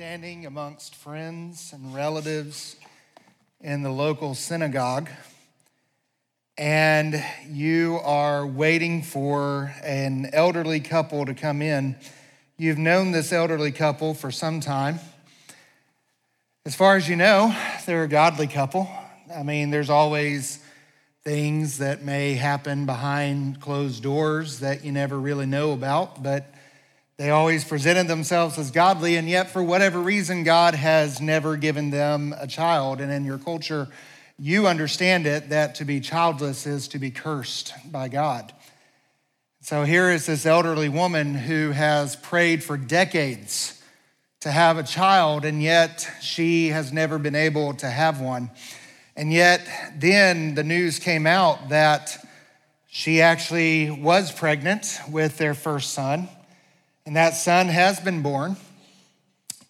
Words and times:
standing 0.00 0.46
amongst 0.46 0.94
friends 0.94 1.74
and 1.74 1.94
relatives 1.94 2.76
in 3.60 3.82
the 3.82 3.90
local 3.90 4.34
synagogue, 4.34 5.10
and 6.56 7.22
you 7.46 8.00
are 8.02 8.46
waiting 8.46 9.02
for 9.02 9.74
an 9.82 10.30
elderly 10.32 10.80
couple 10.80 11.26
to 11.26 11.34
come 11.34 11.60
in. 11.60 11.94
You've 12.56 12.78
known 12.78 13.10
this 13.10 13.30
elderly 13.30 13.72
couple 13.72 14.14
for 14.14 14.30
some 14.30 14.60
time. 14.60 15.00
As 16.64 16.74
far 16.74 16.96
as 16.96 17.06
you 17.06 17.16
know, 17.16 17.54
they're 17.84 18.04
a 18.04 18.08
godly 18.08 18.46
couple. 18.46 18.88
I 19.36 19.42
mean, 19.42 19.68
there's 19.68 19.90
always 19.90 20.64
things 21.24 21.76
that 21.76 22.02
may 22.02 22.36
happen 22.36 22.86
behind 22.86 23.60
closed 23.60 24.02
doors 24.02 24.60
that 24.60 24.82
you 24.82 24.92
never 24.92 25.20
really 25.20 25.44
know 25.44 25.72
about, 25.72 26.22
but 26.22 26.54
they 27.20 27.28
always 27.28 27.66
presented 27.66 28.08
themselves 28.08 28.56
as 28.56 28.70
godly, 28.70 29.16
and 29.16 29.28
yet, 29.28 29.50
for 29.50 29.62
whatever 29.62 30.00
reason, 30.00 30.42
God 30.42 30.74
has 30.74 31.20
never 31.20 31.58
given 31.58 31.90
them 31.90 32.34
a 32.40 32.46
child. 32.46 32.98
And 32.98 33.12
in 33.12 33.26
your 33.26 33.36
culture, 33.36 33.88
you 34.38 34.66
understand 34.66 35.26
it 35.26 35.50
that 35.50 35.74
to 35.74 35.84
be 35.84 36.00
childless 36.00 36.66
is 36.66 36.88
to 36.88 36.98
be 36.98 37.10
cursed 37.10 37.74
by 37.92 38.08
God. 38.08 38.54
So 39.60 39.84
here 39.84 40.08
is 40.08 40.24
this 40.24 40.46
elderly 40.46 40.88
woman 40.88 41.34
who 41.34 41.72
has 41.72 42.16
prayed 42.16 42.64
for 42.64 42.78
decades 42.78 43.82
to 44.40 44.50
have 44.50 44.78
a 44.78 44.82
child, 44.82 45.44
and 45.44 45.62
yet 45.62 46.08
she 46.22 46.68
has 46.68 46.90
never 46.90 47.18
been 47.18 47.36
able 47.36 47.74
to 47.74 47.86
have 47.90 48.22
one. 48.22 48.50
And 49.14 49.30
yet, 49.30 49.68
then 49.94 50.54
the 50.54 50.64
news 50.64 50.98
came 50.98 51.26
out 51.26 51.68
that 51.68 52.16
she 52.86 53.20
actually 53.20 53.90
was 53.90 54.32
pregnant 54.32 54.98
with 55.06 55.36
their 55.36 55.52
first 55.52 55.92
son 55.92 56.26
and 57.06 57.16
that 57.16 57.34
son 57.34 57.68
has 57.68 58.00
been 58.00 58.22
born. 58.22 58.56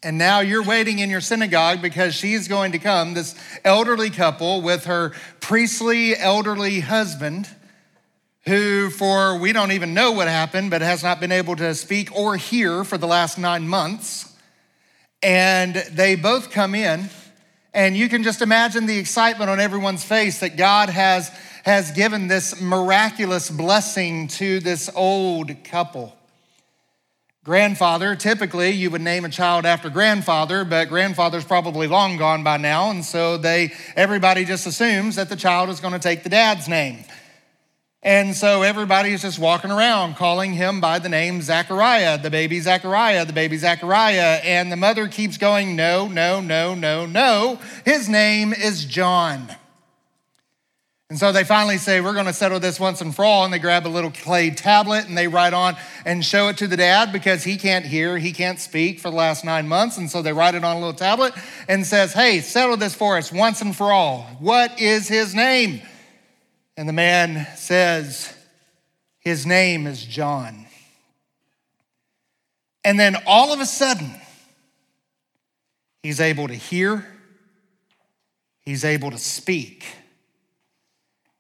And 0.03 0.17
now 0.17 0.41
you're 0.41 0.65
waiting 0.65 0.99
in 0.99 1.11
your 1.11 1.21
synagogue 1.21 1.83
because 1.83 2.15
she's 2.15 2.49
going 2.49 2.73
to 2.73 2.79
come, 2.79 3.13
this 3.13 3.35
elderly 3.65 4.09
couple 4.09 4.63
with 4.63 4.87
her 4.87 5.13
priestly 5.41 6.17
elderly 6.17 6.81
husband, 6.81 7.47
who, 8.47 8.89
for 8.89 9.39
we 9.39 9.53
don't 9.53 9.73
even 9.73 9.93
know 9.93 10.13
what 10.13 10.27
happened, 10.27 10.71
but 10.71 10.81
has 10.81 11.03
not 11.03 11.21
been 11.21 11.33
able 11.33 11.55
to 11.57 11.75
speak 11.75 12.17
or 12.17 12.37
hear 12.37 12.83
for 12.83 12.97
the 12.97 13.07
last 13.07 13.39
nine 13.39 13.69
months. 13.69 14.35
And 15.23 15.75
they 15.75 16.15
both 16.15 16.51
come 16.51 16.75
in, 16.75 17.11
and 17.75 17.95
you 17.95 18.09
can 18.09 18.23
just 18.23 18.41
imagine 18.41 18.87
the 18.87 18.99
excitement 18.99 19.51
on 19.51 19.61
everyone's 19.61 20.03
face 20.03 20.41
that 20.41 20.57
God 20.57 20.89
has, 20.89 21.29
has 21.65 21.91
given 21.91 22.27
this 22.27 22.59
miraculous 22.59 23.51
blessing 23.51 24.29
to 24.29 24.61
this 24.61 24.89
old 24.95 25.63
couple. 25.65 26.17
Grandfather, 27.43 28.15
typically 28.15 28.69
you 28.71 28.91
would 28.91 29.01
name 29.01 29.25
a 29.25 29.31
child 29.31 29.65
after 29.65 29.89
grandfather, 29.89 30.63
but 30.63 30.91
grandfather's 30.91 31.45
probably 31.45 31.87
long 31.87 32.19
gone 32.19 32.45
by 32.45 32.59
now, 32.59 32.91
and 32.91 33.03
so 33.03 33.39
they 33.39 33.73
everybody 33.97 34.45
just 34.45 34.67
assumes 34.67 35.17
that 35.17 35.31
the 35.31 35.37
child 35.37 35.71
is 35.71 35.81
going 35.81 35.95
to 35.95 35.99
take 35.99 36.23
the 36.23 36.29
dad's 36.29 36.69
name. 36.69 37.03
And 38.03 38.35
so 38.35 38.63
everybody 38.63 39.13
is 39.13 39.23
just 39.23 39.39
walking 39.39 39.71
around 39.71 40.17
calling 40.17 40.53
him 40.53 40.83
by 40.83 40.99
the 40.99 41.09
name 41.09 41.41
Zachariah, 41.41 42.19
the 42.19 42.31
baby 42.31 42.61
Zachariah, 42.61 43.27
the 43.27 43.33
baby 43.33 43.59
Zachariah. 43.59 44.41
And 44.43 44.73
the 44.73 44.77
mother 44.77 45.07
keeps 45.07 45.37
going, 45.37 45.77
no, 45.77 46.09
no, 46.09 46.41
no, 46.41 46.75
no, 46.75 47.05
no. 47.05 47.59
His 47.85 48.09
name 48.09 48.55
is 48.55 48.87
John. 48.87 49.55
And 51.11 51.19
so 51.19 51.33
they 51.33 51.43
finally 51.43 51.77
say, 51.77 52.01
We're 52.01 52.15
going 52.15 52.27
to 52.27 52.33
settle 52.33 52.61
this 52.61 52.79
once 52.79 53.01
and 53.01 53.15
for 53.15 53.25
all. 53.25 53.45
And 53.45 53.53
they 53.53 53.59
grab 53.59 53.85
a 53.85 53.89
little 53.89 54.13
clay 54.13 54.51
tablet 54.51 55.09
and 55.09 55.19
they 55.19 55.27
write 55.27 55.53
on 55.53 55.77
and 56.05 56.25
show 56.25 56.47
it 56.49 56.59
to 56.59 56.69
the 56.69 56.77
dad 56.77 57.13
because 57.13 57.43
he 57.43 57.57
can't 57.57 57.85
hear, 57.85 58.17
he 58.17 58.33
can't 58.33 58.61
speak 58.61 59.01
for 59.01 59.11
the 59.11 59.17
last 59.17 59.45
nine 59.45 59.67
months. 59.67 59.99
And 59.99 60.09
so 60.09 60.23
they 60.23 60.33
write 60.33 60.55
it 60.55 60.63
on 60.63 60.77
a 60.77 60.79
little 60.79 60.95
tablet 60.95 61.35
and 61.69 61.85
says, 61.85 62.13
Hey, 62.13 62.41
settle 62.41 62.77
this 62.77 62.95
for 62.95 63.19
us 63.19 63.33
once 63.33 63.61
and 63.61 63.75
for 63.75 63.93
all. 63.93 64.23
What 64.39 64.81
is 64.81 65.09
his 65.09 65.35
name? 65.35 65.83
And 66.77 66.89
the 66.89 66.93
man 66.93 67.49
says, 67.57 68.33
His 69.19 69.45
name 69.45 69.89
is 69.89 70.05
John. 70.05 70.67
And 72.85 72.99
then 73.01 73.17
all 73.27 73.53
of 73.53 73.59
a 73.59 73.67
sudden, 73.67 74.15
he's 76.05 76.21
able 76.21 76.47
to 76.47 76.55
hear, 76.55 77.05
he's 78.61 78.85
able 78.85 79.11
to 79.11 79.19
speak 79.19 79.85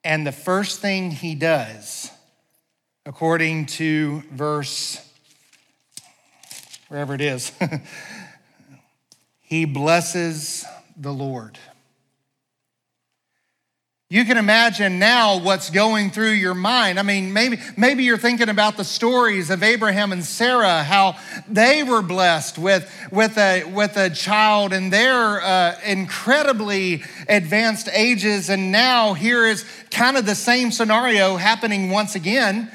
and 0.02 0.26
the 0.26 0.32
first 0.32 0.80
thing 0.80 1.10
he 1.10 1.34
does, 1.34 2.10
according 3.04 3.66
to 3.66 4.22
verse, 4.32 5.00
wherever 6.88 7.14
it 7.14 7.20
is, 7.20 7.52
he 9.40 9.64
blesses 9.64 10.64
the 10.96 11.12
Lord. 11.12 11.58
You 14.12 14.24
can 14.24 14.38
imagine 14.38 14.98
now 14.98 15.38
what's 15.38 15.70
going 15.70 16.10
through 16.10 16.32
your 16.32 16.56
mind. 16.56 16.98
I 16.98 17.02
mean, 17.04 17.32
maybe, 17.32 17.60
maybe 17.76 18.02
you're 18.02 18.18
thinking 18.18 18.48
about 18.48 18.76
the 18.76 18.82
stories 18.82 19.50
of 19.50 19.62
Abraham 19.62 20.10
and 20.10 20.24
Sarah, 20.24 20.82
how 20.82 21.14
they 21.46 21.84
were 21.84 22.02
blessed 22.02 22.58
with, 22.58 22.92
with, 23.12 23.38
a, 23.38 23.62
with 23.62 23.96
a 23.96 24.10
child 24.10 24.72
in 24.72 24.90
their 24.90 25.40
uh, 25.40 25.78
incredibly 25.86 27.04
advanced 27.28 27.88
ages. 27.92 28.50
And 28.50 28.72
now 28.72 29.14
here 29.14 29.46
is 29.46 29.64
kind 29.92 30.16
of 30.16 30.26
the 30.26 30.34
same 30.34 30.72
scenario 30.72 31.36
happening 31.36 31.90
once 31.90 32.16
again. 32.16 32.68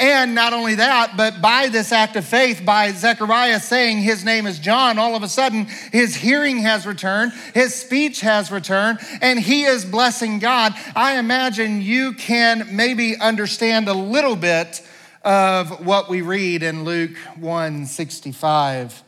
And 0.00 0.34
not 0.34 0.54
only 0.54 0.76
that, 0.76 1.16
but 1.18 1.42
by 1.42 1.68
this 1.68 1.92
act 1.92 2.16
of 2.16 2.24
faith, 2.24 2.64
by 2.64 2.90
Zechariah 2.92 3.60
saying 3.60 3.98
his 3.98 4.24
name 4.24 4.46
is 4.46 4.58
John, 4.58 4.98
all 4.98 5.14
of 5.14 5.22
a 5.22 5.28
sudden 5.28 5.66
his 5.92 6.16
hearing 6.16 6.60
has 6.60 6.86
returned, 6.86 7.32
his 7.52 7.74
speech 7.74 8.20
has 8.22 8.50
returned, 8.50 8.98
and 9.20 9.38
he 9.38 9.64
is 9.64 9.84
blessing 9.84 10.38
God. 10.38 10.72
I 10.96 11.18
imagine 11.18 11.82
you 11.82 12.14
can 12.14 12.74
maybe 12.74 13.16
understand 13.18 13.88
a 13.88 13.92
little 13.92 14.36
bit 14.36 14.82
of 15.22 15.84
what 15.84 16.08
we 16.08 16.22
read 16.22 16.62
in 16.62 16.84
Luke 16.84 17.16
165 17.38 19.02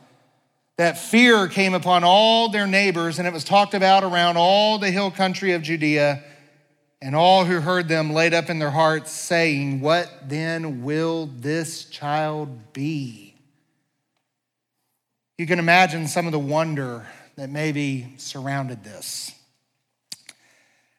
that 0.77 0.97
fear 0.97 1.47
came 1.47 1.73
upon 1.73 2.03
all 2.03 2.49
their 2.49 2.67
neighbors, 2.67 3.17
and 3.17 3.27
it 3.27 3.33
was 3.33 3.43
talked 3.43 3.73
about 3.73 4.03
around 4.03 4.37
all 4.37 4.77
the 4.77 4.91
hill 4.91 5.09
country 5.11 5.53
of 5.53 5.61
Judea. 5.63 6.23
And 7.03 7.17
all 7.17 7.43
who 7.43 7.59
heard 7.59 7.89
them 7.89 8.13
laid 8.13 8.33
up 8.33 8.49
in 8.49 8.59
their 8.59 8.69
hearts, 8.69 9.11
saying, 9.11 9.81
What 9.81 10.09
then 10.29 10.83
will 10.83 11.25
this 11.25 11.83
child 11.83 12.71
be? 12.71 13.35
You 15.37 15.45
can 15.45 15.59
imagine 15.59 16.07
some 16.07 16.27
of 16.27 16.31
the 16.31 16.39
wonder 16.39 17.05
that 17.35 17.49
maybe 17.49 18.13
surrounded 18.15 18.85
this. 18.85 19.33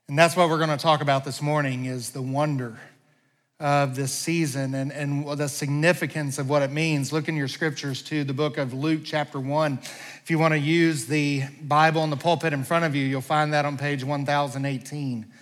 And 0.07 0.19
that's 0.19 0.37
what 0.37 0.51
we're 0.51 0.59
going 0.59 0.69
to 0.69 0.77
talk 0.77 1.01
about 1.01 1.25
this 1.25 1.41
morning 1.41 1.87
is 1.87 2.11
the 2.11 2.21
wonder 2.21 2.79
of 3.59 3.97
this 3.97 4.13
season 4.13 4.75
and, 4.75 4.93
and 4.93 5.27
the 5.39 5.49
significance 5.49 6.37
of 6.37 6.51
what 6.51 6.61
it 6.61 6.71
means. 6.71 7.15
Look 7.15 7.31
in 7.31 7.35
your 7.35 7.49
scriptures 7.49 8.03
to 8.03 8.25
the 8.25 8.35
book 8.35 8.59
of 8.59 8.75
Luke, 8.75 9.01
chapter 9.07 9.41
1. 9.41 9.79
If 10.23 10.31
you 10.31 10.39
want 10.39 10.53
to 10.53 10.61
use 10.61 11.07
the 11.07 11.45
Bible 11.63 12.05
in 12.05 12.11
the 12.11 12.19
pulpit 12.19 12.53
in 12.53 12.63
front 12.63 12.85
of 12.85 12.95
you, 12.95 13.07
you'll 13.07 13.23
find 13.23 13.55
that 13.55 13.65
on 13.65 13.79
page 13.79 14.05
1018. 14.05 15.33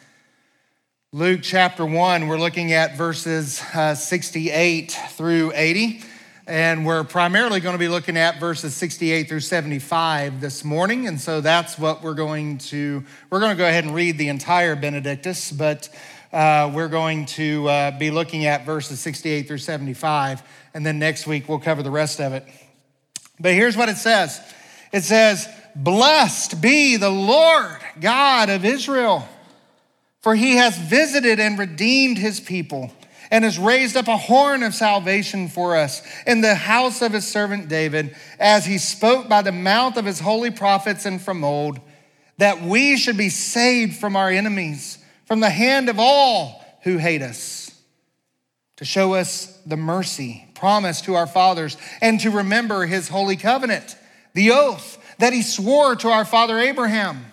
Luke 1.14 1.40
chapter 1.42 1.84
1, 1.84 2.26
we're 2.26 2.38
looking 2.38 2.72
at 2.72 2.96
verses 2.96 3.62
uh, 3.74 3.94
68 3.94 4.98
through 5.10 5.52
80. 5.54 6.02
And 6.46 6.86
we're 6.86 7.04
primarily 7.04 7.60
going 7.60 7.74
to 7.74 7.78
be 7.78 7.88
looking 7.88 8.16
at 8.16 8.40
verses 8.40 8.72
68 8.72 9.28
through 9.28 9.40
75 9.40 10.40
this 10.40 10.64
morning. 10.64 11.06
And 11.06 11.20
so 11.20 11.42
that's 11.42 11.78
what 11.78 12.02
we're 12.02 12.14
going 12.14 12.56
to, 12.58 13.04
we're 13.28 13.40
going 13.40 13.50
to 13.50 13.58
go 13.58 13.68
ahead 13.68 13.84
and 13.84 13.94
read 13.94 14.16
the 14.16 14.28
entire 14.28 14.74
Benedictus, 14.74 15.52
but 15.52 15.90
uh, 16.32 16.72
we're 16.74 16.88
going 16.88 17.26
to 17.26 17.68
uh, 17.68 17.98
be 17.98 18.10
looking 18.10 18.46
at 18.46 18.64
verses 18.64 18.98
68 19.00 19.46
through 19.46 19.58
75. 19.58 20.42
And 20.72 20.86
then 20.86 20.98
next 20.98 21.26
week 21.26 21.46
we'll 21.46 21.58
cover 21.58 21.82
the 21.82 21.90
rest 21.90 22.22
of 22.22 22.32
it. 22.32 22.46
But 23.38 23.52
here's 23.52 23.76
what 23.76 23.90
it 23.90 23.98
says 23.98 24.40
it 24.94 25.02
says, 25.02 25.46
Blessed 25.76 26.62
be 26.62 26.96
the 26.96 27.10
Lord 27.10 27.80
God 28.00 28.48
of 28.48 28.64
Israel 28.64 29.28
for 30.22 30.34
he 30.34 30.56
has 30.56 30.78
visited 30.78 31.40
and 31.40 31.58
redeemed 31.58 32.16
his 32.16 32.40
people 32.40 32.92
and 33.30 33.44
has 33.44 33.58
raised 33.58 33.96
up 33.96 34.08
a 34.08 34.16
horn 34.16 34.62
of 34.62 34.74
salvation 34.74 35.48
for 35.48 35.76
us 35.76 36.02
in 36.26 36.42
the 36.42 36.54
house 36.54 37.02
of 37.02 37.12
his 37.12 37.26
servant 37.26 37.68
David, 37.68 38.14
as 38.38 38.66
he 38.66 38.78
spoke 38.78 39.28
by 39.28 39.42
the 39.42 39.52
mouth 39.52 39.96
of 39.96 40.04
his 40.04 40.20
holy 40.20 40.50
prophets 40.50 41.06
and 41.06 41.20
from 41.20 41.42
old, 41.42 41.80
that 42.36 42.62
we 42.62 42.96
should 42.96 43.16
be 43.16 43.30
saved 43.30 43.96
from 43.96 44.16
our 44.16 44.30
enemies, 44.30 44.98
from 45.24 45.40
the 45.40 45.50
hand 45.50 45.88
of 45.88 45.98
all 45.98 46.62
who 46.82 46.98
hate 46.98 47.22
us, 47.22 47.70
to 48.76 48.84
show 48.84 49.14
us 49.14 49.58
the 49.64 49.76
mercy 49.76 50.46
promised 50.54 51.04
to 51.04 51.14
our 51.14 51.26
fathers, 51.26 51.76
and 52.02 52.20
to 52.20 52.30
remember 52.30 52.84
his 52.84 53.08
holy 53.08 53.36
covenant, 53.36 53.96
the 54.34 54.50
oath 54.50 54.98
that 55.18 55.32
he 55.32 55.42
swore 55.42 55.96
to 55.96 56.08
our 56.08 56.24
father 56.24 56.58
Abraham 56.58 57.24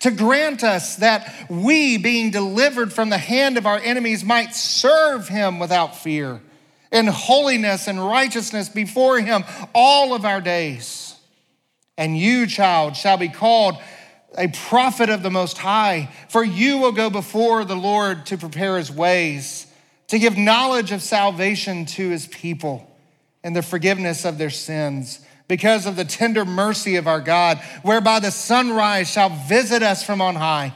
to 0.00 0.10
grant 0.10 0.64
us 0.64 0.96
that 0.96 1.32
we, 1.48 1.96
being 1.98 2.30
delivered 2.30 2.92
from 2.92 3.10
the 3.10 3.18
hand 3.18 3.56
of 3.56 3.66
our 3.66 3.78
enemies, 3.78 4.24
might 4.24 4.54
serve 4.54 5.28
him 5.28 5.58
without 5.58 5.96
fear 5.96 6.40
in 6.90 7.06
holiness 7.06 7.86
and 7.86 8.04
righteousness 8.04 8.68
before 8.68 9.20
him 9.20 9.44
all 9.74 10.14
of 10.14 10.24
our 10.24 10.40
days. 10.40 11.14
And 11.96 12.16
you, 12.16 12.46
child, 12.46 12.96
shall 12.96 13.16
be 13.16 13.28
called 13.28 13.76
a 14.36 14.48
prophet 14.48 15.10
of 15.10 15.22
the 15.22 15.30
Most 15.30 15.58
High, 15.58 16.10
for 16.28 16.42
you 16.42 16.78
will 16.78 16.92
go 16.92 17.10
before 17.10 17.64
the 17.64 17.76
Lord 17.76 18.26
to 18.26 18.38
prepare 18.38 18.78
his 18.78 18.90
ways, 18.90 19.66
to 20.08 20.18
give 20.18 20.36
knowledge 20.36 20.92
of 20.92 21.02
salvation 21.02 21.86
to 21.86 22.08
his 22.08 22.26
people 22.26 22.86
and 23.42 23.54
the 23.54 23.62
forgiveness 23.62 24.24
of 24.24 24.38
their 24.38 24.50
sins, 24.50 25.20
because 25.50 25.84
of 25.84 25.96
the 25.96 26.04
tender 26.04 26.44
mercy 26.44 26.94
of 26.94 27.08
our 27.08 27.20
God, 27.20 27.58
whereby 27.82 28.20
the 28.20 28.30
sunrise 28.30 29.10
shall 29.10 29.30
visit 29.48 29.82
us 29.82 30.00
from 30.00 30.22
on 30.22 30.36
high, 30.36 30.72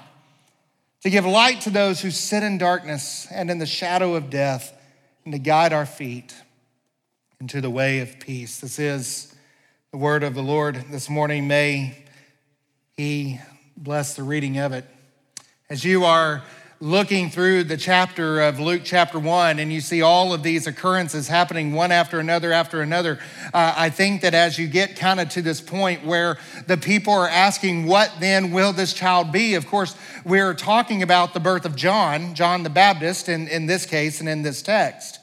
to 1.02 1.10
give 1.10 1.24
light 1.24 1.60
to 1.60 1.70
those 1.70 2.00
who 2.00 2.10
sit 2.10 2.42
in 2.42 2.58
darkness 2.58 3.28
and 3.30 3.52
in 3.52 3.58
the 3.58 3.66
shadow 3.66 4.16
of 4.16 4.30
death, 4.30 4.76
and 5.24 5.32
to 5.32 5.38
guide 5.38 5.72
our 5.72 5.86
feet 5.86 6.34
into 7.40 7.60
the 7.60 7.70
way 7.70 8.00
of 8.00 8.18
peace. 8.18 8.58
This 8.58 8.80
is 8.80 9.32
the 9.92 9.96
word 9.96 10.24
of 10.24 10.34
the 10.34 10.42
Lord 10.42 10.84
this 10.90 11.08
morning. 11.08 11.46
May 11.46 11.96
He 12.96 13.38
bless 13.76 14.14
the 14.14 14.24
reading 14.24 14.58
of 14.58 14.72
it. 14.72 14.84
As 15.70 15.84
you 15.84 16.04
are 16.04 16.42
looking 16.80 17.30
through 17.30 17.64
the 17.64 17.76
chapter 17.76 18.40
of 18.40 18.58
Luke, 18.58 18.82
chapter 18.84 19.18
one, 19.18 19.58
and 19.58 19.72
you 19.72 19.80
see 19.80 20.02
all 20.02 20.32
of 20.32 20.42
these 20.42 20.66
occurrences 20.66 21.28
happening 21.28 21.72
one 21.72 21.92
after 21.92 22.18
another 22.18 22.52
after 22.52 22.82
another, 22.82 23.18
uh, 23.52 23.74
I 23.76 23.90
think 23.90 24.22
that 24.22 24.34
as 24.34 24.58
you 24.58 24.66
get 24.66 24.96
kind 24.96 25.20
of 25.20 25.28
to 25.30 25.42
this 25.42 25.60
point 25.60 26.04
where 26.04 26.38
the 26.66 26.76
people 26.76 27.14
are 27.14 27.28
asking, 27.28 27.86
What 27.86 28.12
then 28.20 28.50
will 28.50 28.72
this 28.72 28.92
child 28.92 29.32
be? 29.32 29.54
Of 29.54 29.66
course, 29.66 29.96
we're 30.24 30.54
talking 30.54 31.02
about 31.02 31.34
the 31.34 31.40
birth 31.40 31.64
of 31.64 31.76
John, 31.76 32.34
John 32.34 32.62
the 32.62 32.70
Baptist, 32.70 33.28
in, 33.28 33.48
in 33.48 33.66
this 33.66 33.86
case 33.86 34.20
and 34.20 34.28
in 34.28 34.42
this 34.42 34.62
text. 34.62 35.20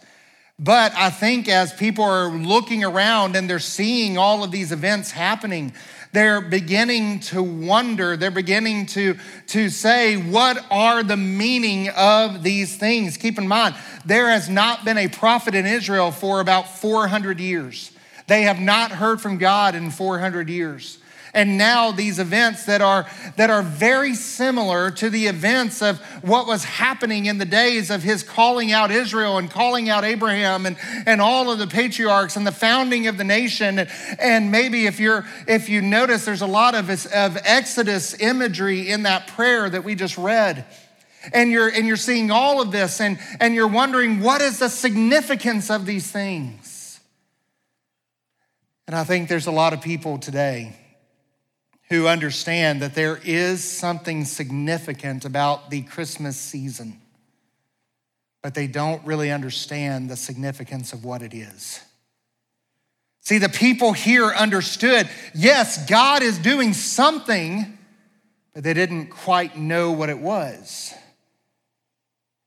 But 0.57 0.93
I 0.95 1.09
think 1.09 1.49
as 1.49 1.73
people 1.73 2.05
are 2.05 2.29
looking 2.29 2.83
around 2.83 3.35
and 3.35 3.49
they're 3.49 3.57
seeing 3.57 4.17
all 4.17 4.43
of 4.43 4.51
these 4.51 4.71
events 4.71 5.09
happening, 5.09 5.73
they're 6.13 6.41
beginning 6.41 7.19
to 7.21 7.41
wonder, 7.41 8.17
they're 8.17 8.31
beginning 8.31 8.85
to, 8.87 9.17
to 9.47 9.69
say, 9.69 10.17
what 10.17 10.63
are 10.69 11.03
the 11.03 11.17
meaning 11.17 11.89
of 11.89 12.43
these 12.43 12.75
things? 12.75 13.17
Keep 13.17 13.37
in 13.37 13.47
mind, 13.47 13.75
there 14.05 14.29
has 14.29 14.49
not 14.49 14.83
been 14.83 14.97
a 14.97 15.07
prophet 15.07 15.55
in 15.55 15.65
Israel 15.65 16.11
for 16.11 16.39
about 16.39 16.67
400 16.67 17.39
years. 17.39 17.91
They 18.27 18.43
have 18.43 18.59
not 18.59 18.91
heard 18.91 19.21
from 19.21 19.37
God 19.37 19.75
in 19.75 19.91
400 19.91 20.49
years 20.49 20.97
and 21.33 21.57
now 21.57 21.91
these 21.91 22.19
events 22.19 22.65
that 22.65 22.81
are 22.81 23.09
that 23.37 23.49
are 23.49 23.61
very 23.61 24.15
similar 24.15 24.91
to 24.91 25.09
the 25.09 25.27
events 25.27 25.81
of 25.81 25.99
what 26.23 26.45
was 26.45 26.63
happening 26.63 27.25
in 27.25 27.37
the 27.37 27.45
days 27.45 27.89
of 27.89 28.03
his 28.03 28.23
calling 28.23 28.71
out 28.71 28.91
Israel 28.91 29.37
and 29.37 29.49
calling 29.49 29.89
out 29.89 30.03
Abraham 30.03 30.65
and, 30.65 30.77
and 31.05 31.21
all 31.21 31.49
of 31.49 31.59
the 31.59 31.67
patriarchs 31.67 32.35
and 32.35 32.45
the 32.45 32.51
founding 32.51 33.07
of 33.07 33.17
the 33.17 33.23
nation. 33.23 33.87
And 34.19 34.51
maybe 34.51 34.85
if 34.87 34.99
you're 34.99 35.25
if 35.47 35.69
you 35.69 35.81
notice 35.81 36.25
there's 36.25 36.41
a 36.41 36.47
lot 36.47 36.75
of, 36.75 36.89
of 36.89 37.37
Exodus 37.45 38.19
imagery 38.19 38.89
in 38.89 39.03
that 39.03 39.27
prayer 39.27 39.69
that 39.69 39.83
we 39.83 39.95
just 39.95 40.17
read. 40.17 40.65
And 41.33 41.51
you're 41.51 41.69
and 41.69 41.85
you're 41.85 41.97
seeing 41.97 42.31
all 42.31 42.61
of 42.61 42.71
this 42.71 42.99
and 42.99 43.19
and 43.39 43.53
you're 43.53 43.67
wondering 43.67 44.21
what 44.21 44.41
is 44.41 44.59
the 44.59 44.69
significance 44.69 45.69
of 45.69 45.85
these 45.85 46.11
things? 46.11 46.99
And 48.87 48.95
I 48.95 49.05
think 49.05 49.29
there's 49.29 49.47
a 49.47 49.51
lot 49.51 49.71
of 49.71 49.81
people 49.81 50.17
today 50.17 50.75
who 51.91 52.07
understand 52.07 52.81
that 52.81 52.95
there 52.95 53.19
is 53.25 53.61
something 53.61 54.23
significant 54.23 55.25
about 55.25 55.69
the 55.69 55.81
Christmas 55.81 56.37
season, 56.37 56.97
but 58.41 58.53
they 58.53 58.65
don't 58.65 59.05
really 59.05 59.29
understand 59.29 60.09
the 60.09 60.15
significance 60.15 60.93
of 60.93 61.03
what 61.03 61.21
it 61.21 61.33
is. 61.33 61.81
See, 63.19 63.39
the 63.39 63.49
people 63.49 63.91
here 63.91 64.27
understood 64.27 65.09
yes, 65.35 65.85
God 65.85 66.23
is 66.23 66.39
doing 66.39 66.71
something, 66.71 67.77
but 68.53 68.63
they 68.63 68.73
didn't 68.73 69.07
quite 69.07 69.57
know 69.57 69.91
what 69.91 70.07
it 70.07 70.19
was. 70.19 70.93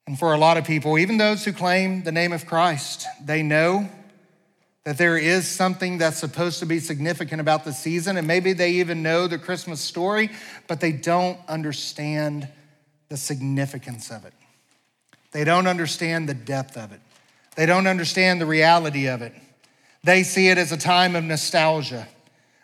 And 0.06 0.18
for 0.18 0.32
a 0.32 0.38
lot 0.38 0.56
of 0.56 0.64
people, 0.64 0.98
even 0.98 1.18
those 1.18 1.44
who 1.44 1.52
claim 1.52 2.02
the 2.02 2.12
name 2.12 2.32
of 2.32 2.46
Christ, 2.46 3.06
they 3.22 3.42
know 3.42 3.90
that 4.84 4.98
there 4.98 5.16
is 5.16 5.48
something 5.48 5.98
that's 5.98 6.18
supposed 6.18 6.58
to 6.58 6.66
be 6.66 6.78
significant 6.78 7.40
about 7.40 7.64
the 7.64 7.72
season, 7.72 8.16
and 8.16 8.26
maybe 8.26 8.52
they 8.52 8.72
even 8.72 9.02
know 9.02 9.26
the 9.26 9.38
Christmas 9.38 9.80
story, 9.80 10.30
but 10.68 10.80
they 10.80 10.92
don't 10.92 11.38
understand 11.48 12.48
the 13.08 13.16
significance 13.16 14.10
of 14.10 14.24
it. 14.26 14.34
They 15.32 15.44
don't 15.44 15.66
understand 15.66 16.28
the 16.28 16.34
depth 16.34 16.76
of 16.76 16.92
it. 16.92 17.00
They 17.56 17.66
don't 17.66 17.86
understand 17.86 18.40
the 18.40 18.46
reality 18.46 19.06
of 19.08 19.22
it. 19.22 19.34
They 20.02 20.22
see 20.22 20.48
it 20.48 20.58
as 20.58 20.70
a 20.70 20.76
time 20.76 21.16
of 21.16 21.24
nostalgia, 21.24 22.06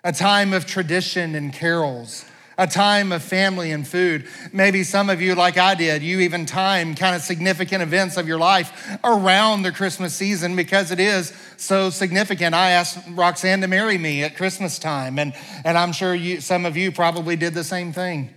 a 0.04 0.12
time 0.12 0.52
of 0.52 0.66
tradition 0.66 1.34
and 1.34 1.52
carols, 1.52 2.24
a 2.60 2.66
time 2.66 3.10
of 3.10 3.22
family 3.22 3.72
and 3.72 3.88
food. 3.88 4.28
Maybe 4.52 4.84
some 4.84 5.08
of 5.08 5.22
you, 5.22 5.34
like 5.34 5.56
I 5.56 5.74
did, 5.74 6.02
you 6.02 6.20
even 6.20 6.44
time 6.44 6.94
kind 6.94 7.16
of 7.16 7.22
significant 7.22 7.82
events 7.82 8.18
of 8.18 8.28
your 8.28 8.38
life 8.38 8.98
around 9.02 9.62
the 9.62 9.72
Christmas 9.72 10.14
season 10.14 10.54
because 10.56 10.90
it 10.90 11.00
is 11.00 11.32
so 11.56 11.88
significant. 11.88 12.54
I 12.54 12.72
asked 12.72 12.98
Roxanne 13.12 13.62
to 13.62 13.66
marry 13.66 13.96
me 13.96 14.24
at 14.24 14.36
Christmas 14.36 14.78
time, 14.78 15.18
and, 15.18 15.32
and 15.64 15.78
I'm 15.78 15.92
sure 15.92 16.14
you, 16.14 16.42
some 16.42 16.66
of 16.66 16.76
you 16.76 16.92
probably 16.92 17.34
did 17.34 17.54
the 17.54 17.64
same 17.64 17.94
thing. 17.94 18.28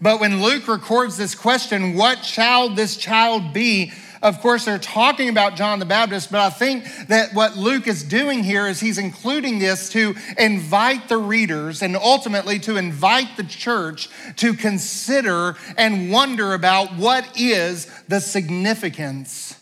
But 0.00 0.20
when 0.20 0.42
Luke 0.42 0.66
records 0.66 1.16
this 1.16 1.34
question, 1.34 1.94
what 1.94 2.24
shall 2.24 2.70
this 2.70 2.96
child 2.96 3.52
be? 3.52 3.92
Of 4.22 4.40
course, 4.40 4.66
they're 4.66 4.78
talking 4.78 5.28
about 5.28 5.56
John 5.56 5.78
the 5.78 5.86
Baptist, 5.86 6.30
but 6.30 6.40
I 6.40 6.50
think 6.50 6.84
that 7.08 7.32
what 7.32 7.56
Luke 7.56 7.86
is 7.86 8.02
doing 8.02 8.44
here 8.44 8.66
is 8.66 8.80
he's 8.80 8.98
including 8.98 9.58
this 9.58 9.90
to 9.90 10.14
invite 10.38 11.08
the 11.08 11.16
readers 11.16 11.80
and 11.82 11.96
ultimately 11.96 12.58
to 12.60 12.76
invite 12.76 13.36
the 13.36 13.44
church 13.44 14.08
to 14.36 14.52
consider 14.52 15.56
and 15.76 16.10
wonder 16.10 16.52
about 16.52 16.96
what 16.96 17.38
is 17.38 17.86
the 18.08 18.20
significance 18.20 19.58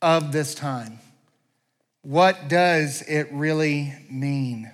of 0.00 0.32
this 0.32 0.54
time. 0.54 1.00
What 2.02 2.48
does 2.48 3.02
it 3.02 3.28
really 3.30 3.92
mean? 4.10 4.70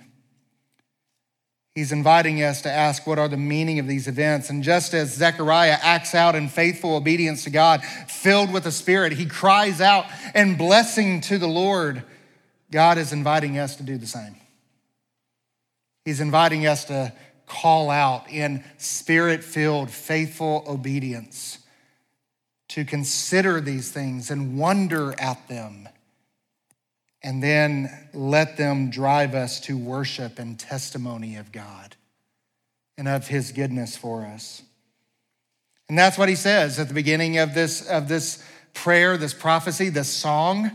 He's 1.75 1.91
inviting 1.91 2.41
us 2.41 2.61
to 2.61 2.71
ask 2.71 3.05
what 3.05 3.19
are 3.19 3.27
the 3.27 3.35
meaning 3.35 3.79
of 3.79 3.87
these 3.87 4.07
events. 4.07 4.49
And 4.49 4.63
just 4.63 4.93
as 4.93 5.13
Zechariah 5.13 5.77
acts 5.81 6.15
out 6.15 6.33
in 6.33 6.47
faithful 6.47 6.95
obedience 6.95 7.43
to 7.43 7.49
God, 7.49 7.83
filled 7.83 8.53
with 8.53 8.63
the 8.63 8.71
Spirit, 8.71 9.11
he 9.11 9.25
cries 9.25 9.81
out 9.81 10.05
in 10.33 10.55
blessing 10.55 11.19
to 11.21 11.37
the 11.37 11.47
Lord. 11.47 12.01
God 12.71 12.97
is 12.97 13.11
inviting 13.11 13.57
us 13.57 13.75
to 13.75 13.83
do 13.83 13.97
the 13.97 14.07
same. 14.07 14.37
He's 16.05 16.21
inviting 16.21 16.65
us 16.65 16.85
to 16.85 17.11
call 17.45 17.89
out 17.89 18.29
in 18.29 18.63
spirit 18.77 19.43
filled, 19.43 19.91
faithful 19.91 20.63
obedience, 20.67 21.59
to 22.69 22.85
consider 22.85 23.59
these 23.59 23.91
things 23.91 24.31
and 24.31 24.57
wonder 24.57 25.13
at 25.19 25.47
them 25.47 25.89
and 27.25 27.41
then 27.41 27.89
let 28.13 28.55
them 28.55 28.91
drive 28.91 29.33
us 29.33 29.59
to 29.59 29.75
worship 29.75 30.37
and 30.37 30.59
testimony 30.59 31.37
of 31.37 31.51
God 31.51 31.95
and 32.99 33.07
of 33.07 33.27
his 33.27 33.51
goodness 33.51 33.97
for 33.97 34.21
us. 34.21 34.61
And 35.89 35.97
that's 35.97 36.19
what 36.19 36.29
he 36.29 36.35
says 36.35 36.77
at 36.77 36.87
the 36.87 36.93
beginning 36.93 37.39
of 37.39 37.55
this, 37.55 37.89
of 37.89 38.07
this 38.07 38.43
prayer, 38.75 39.17
this 39.17 39.33
prophecy, 39.33 39.89
this 39.89 40.07
song. 40.07 40.69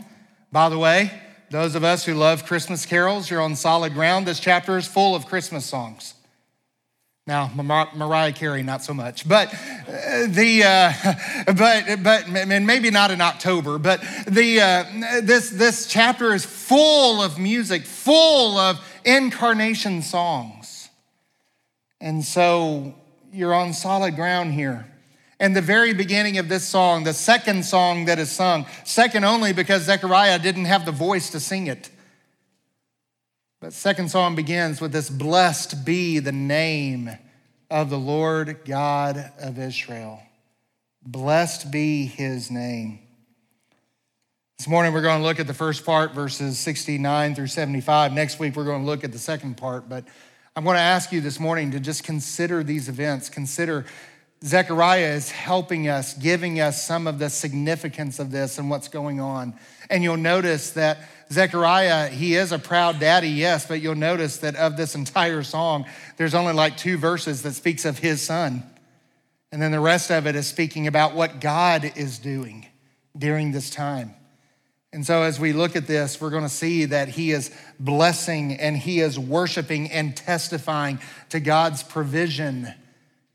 By 0.51 0.67
the 0.67 0.77
way, 0.77 1.21
those 1.51 1.75
of 1.75 1.85
us 1.85 2.03
who 2.03 2.15
love 2.15 2.45
Christmas 2.45 2.85
carols, 2.85 3.29
you're 3.29 3.41
on 3.41 3.55
solid 3.55 3.93
ground. 3.93 4.27
This 4.27 4.41
chapter 4.41 4.77
is 4.77 4.85
full 4.85 5.15
of 5.15 5.27
Christmas 5.27 5.65
songs. 5.65 6.15
Now, 7.27 7.51
Mariah 7.53 8.31
Carey, 8.33 8.63
not 8.63 8.83
so 8.83 8.95
much, 8.95 9.29
but 9.29 9.53
uh, 9.53 10.25
the 10.27 10.63
uh, 10.65 10.93
but 11.53 12.03
but 12.03 12.27
and 12.27 12.65
maybe 12.65 12.89
not 12.89 13.11
in 13.11 13.21
October, 13.21 13.77
but 13.77 14.01
the 14.27 14.59
uh, 14.59 15.21
this 15.21 15.51
this 15.51 15.85
chapter 15.85 16.33
is 16.33 16.43
full 16.43 17.21
of 17.21 17.37
music, 17.37 17.83
full 17.83 18.57
of 18.57 18.83
incarnation 19.05 20.01
songs, 20.01 20.89
and 21.99 22.25
so 22.25 22.95
you're 23.31 23.53
on 23.53 23.73
solid 23.73 24.15
ground 24.15 24.53
here. 24.53 24.87
And 25.39 25.55
the 25.55 25.61
very 25.61 25.93
beginning 25.93 26.39
of 26.39 26.49
this 26.49 26.67
song, 26.67 27.03
the 27.03 27.13
second 27.13 27.65
song 27.65 28.05
that 28.05 28.17
is 28.17 28.31
sung, 28.31 28.65
second 28.83 29.25
only 29.25 29.53
because 29.53 29.83
Zechariah 29.83 30.39
didn't 30.39 30.65
have 30.65 30.85
the 30.85 30.91
voice 30.91 31.29
to 31.31 31.39
sing 31.39 31.67
it. 31.67 31.90
But 33.61 33.73
second 33.73 34.09
psalm 34.09 34.33
begins 34.33 34.81
with 34.81 34.91
this 34.91 35.07
blessed 35.07 35.85
be 35.85 36.17
the 36.17 36.31
name 36.31 37.11
of 37.69 37.91
the 37.91 37.97
Lord 37.97 38.61
God 38.65 39.31
of 39.39 39.59
Israel. 39.59 40.19
Blessed 41.05 41.69
be 41.69 42.07
his 42.07 42.49
name. 42.49 43.01
This 44.57 44.67
morning 44.67 44.93
we're 44.93 45.03
going 45.03 45.21
to 45.21 45.27
look 45.27 45.39
at 45.39 45.45
the 45.45 45.53
first 45.53 45.85
part, 45.85 46.15
verses 46.15 46.57
69 46.57 47.35
through 47.35 47.47
75. 47.47 48.13
Next 48.13 48.39
week 48.39 48.55
we're 48.55 48.65
going 48.65 48.81
to 48.81 48.87
look 48.87 49.03
at 49.03 49.11
the 49.11 49.19
second 49.19 49.57
part, 49.57 49.87
but 49.87 50.05
I'm 50.55 50.63
going 50.63 50.77
to 50.77 50.81
ask 50.81 51.11
you 51.11 51.21
this 51.21 51.39
morning 51.39 51.69
to 51.69 51.79
just 51.79 52.03
consider 52.03 52.63
these 52.63 52.89
events. 52.89 53.29
Consider 53.29 53.85
Zechariah 54.43 55.13
is 55.13 55.29
helping 55.29 55.87
us, 55.87 56.15
giving 56.15 56.59
us 56.59 56.83
some 56.83 57.05
of 57.05 57.19
the 57.19 57.29
significance 57.29 58.17
of 58.17 58.31
this 58.31 58.57
and 58.57 58.69
what's 58.69 58.87
going 58.87 59.19
on. 59.19 59.53
And 59.89 60.03
you'll 60.03 60.17
notice 60.17 60.71
that 60.71 61.07
Zechariah, 61.31 62.07
he 62.07 62.35
is 62.35 62.51
a 62.51 62.57
proud 62.57 62.99
daddy, 62.99 63.29
yes, 63.29 63.67
but 63.67 63.81
you'll 63.81 63.95
notice 63.95 64.37
that 64.37 64.55
of 64.55 64.77
this 64.77 64.95
entire 64.95 65.43
song, 65.43 65.85
there's 66.17 66.33
only 66.33 66.53
like 66.53 66.75
two 66.75 66.97
verses 66.97 67.43
that 67.43 67.53
speaks 67.53 67.85
of 67.85 67.99
his 67.99 68.21
son. 68.21 68.63
And 69.51 69.61
then 69.61 69.71
the 69.71 69.79
rest 69.79 70.09
of 70.09 70.25
it 70.25 70.35
is 70.35 70.47
speaking 70.47 70.87
about 70.87 71.13
what 71.13 71.39
God 71.39 71.91
is 71.95 72.17
doing 72.17 72.65
during 73.15 73.51
this 73.51 73.69
time. 73.69 74.15
And 74.93 75.05
so, 75.05 75.21
as 75.23 75.39
we 75.39 75.53
look 75.53 75.77
at 75.77 75.87
this, 75.87 76.19
we're 76.19 76.31
going 76.31 76.43
to 76.43 76.49
see 76.49 76.83
that 76.85 77.07
he 77.07 77.31
is 77.31 77.55
blessing 77.79 78.55
and 78.55 78.75
he 78.75 78.99
is 78.99 79.17
worshiping 79.17 79.89
and 79.89 80.17
testifying 80.17 80.99
to 81.29 81.39
God's 81.39 81.81
provision 81.81 82.73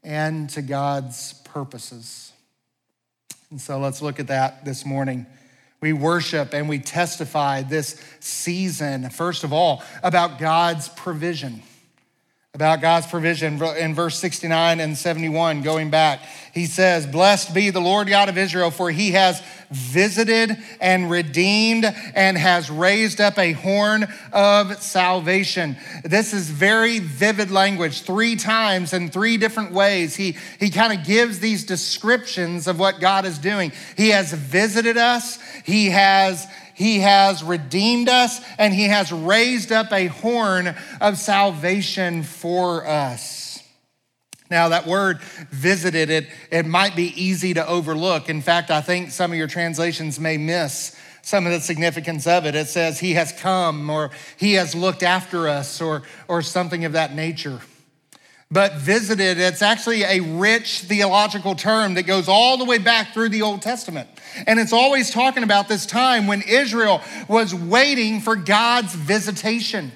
and 0.07 0.49
to 0.51 0.63
God's 0.63 1.35
purposes. 1.45 2.33
And 3.51 3.61
so, 3.61 3.79
let's 3.79 4.01
look 4.01 4.19
at 4.21 4.29
that 4.29 4.65
this 4.65 4.87
morning. 4.87 5.27
We 5.81 5.93
worship 5.93 6.55
and 6.55 6.69
we 6.69 6.79
testify 6.79 7.63
this 7.63 8.01
season, 8.21 9.11
first 9.11 9.45
of 9.45 9.53
all, 9.53 9.83
about 10.03 10.39
God's 10.39 10.89
provision 10.89 11.63
about 12.57 12.81
God's 12.81 13.07
provision 13.07 13.63
in 13.63 13.95
verse 13.95 14.19
69 14.19 14.81
and 14.81 14.97
71, 14.97 15.61
going 15.61 15.91
back. 15.91 16.21
He 16.55 16.65
says, 16.65 17.07
Blessed 17.07 17.53
be 17.53 17.69
the 17.69 17.83
Lord 17.83 18.09
God 18.09 18.31
of 18.31 18.39
Israel, 18.39 18.71
for 18.71 18.91
he 18.91 19.11
has 19.11 19.43
visited 19.71 20.57
and 20.81 21.11
redeemed 21.11 21.85
and 22.15 22.39
has 22.39 22.71
raised 22.71 23.21
up 23.21 23.39
a 23.39 23.53
horn 23.53 24.09
of 24.33 24.83
salvation. 24.83 25.77
This 26.03 26.33
is 26.33 26.49
very 26.49 26.99
vivid 26.99 27.51
language. 27.51 28.01
Three 28.01 28.37
times 28.37 28.95
in 28.95 29.11
three 29.11 29.37
different 29.37 29.73
ways, 29.73 30.17
he, 30.17 30.39
he 30.59 30.71
kind 30.71 30.99
of 30.99 31.07
gives 31.07 31.41
these 31.41 31.63
descriptions 31.63 32.67
of 32.67 32.79
what 32.79 33.01
God 33.01 33.27
is 33.27 33.39
doing. 33.39 33.71
He 33.99 34.09
has 34.09 34.33
visited 34.33 34.97
us, 34.97 35.39
he 35.67 35.91
has 35.91 36.47
he 36.77 36.99
has 36.99 37.43
redeemed 37.43 38.11
us 38.11 38.39
and 38.59 38.73
He 38.75 38.85
has 38.85 39.11
raised 39.11 39.73
up 39.73 39.91
a 39.93 40.09
horn 40.09 40.75
of 41.01 41.17
salvation 41.17 42.23
for 42.23 42.87
us. 42.87 43.63
Now, 44.51 44.69
that 44.69 44.87
word 44.87 45.23
visited, 45.51 46.11
it, 46.11 46.27
it 46.51 46.67
might 46.67 46.95
be 46.95 47.19
easy 47.21 47.55
to 47.55 47.67
overlook. 47.67 48.29
In 48.29 48.43
fact, 48.43 48.71
I 48.71 48.83
think 48.83 49.11
some 49.11 49.33
of 49.33 49.39
your 49.39 49.47
translations 49.47 50.21
may 50.21 50.37
miss 50.37 50.95
some 51.23 51.47
of 51.47 51.53
the 51.53 51.61
significance 51.61 52.27
of 52.27 52.45
it. 52.45 52.55
It 52.55 52.69
says, 52.69 53.01
He 53.01 53.15
has 53.15 53.33
come, 53.33 53.89
or 53.89 54.11
He 54.37 54.53
has 54.53 54.75
looked 54.75 55.03
after 55.03 55.49
us, 55.49 55.81
or, 55.81 56.03
or 56.29 56.43
something 56.43 56.85
of 56.85 56.93
that 56.93 57.15
nature. 57.15 57.63
But 58.51 58.75
visited, 58.75 59.39
it's 59.41 59.61
actually 59.61 60.05
a 60.05 60.21
rich 60.21 60.81
theological 60.81 61.57
term 61.57 61.95
that 61.95 62.05
goes 62.05 62.29
all 62.29 62.57
the 62.57 62.65
way 62.65 62.79
back 62.79 63.13
through 63.13 63.31
the 63.31 63.43
Old 63.43 63.61
Testament. 63.61 64.09
And 64.47 64.61
it's 64.61 64.73
always 64.73 65.11
talking 65.11 65.43
about 65.43 65.67
this 65.67 65.85
time 65.85 66.29
when 66.29 66.43
Israel 66.43 67.03
was 67.29 67.53
waiting 67.53 68.21
for 68.21 68.37
God's 68.37 68.95
visitation. 68.95 69.91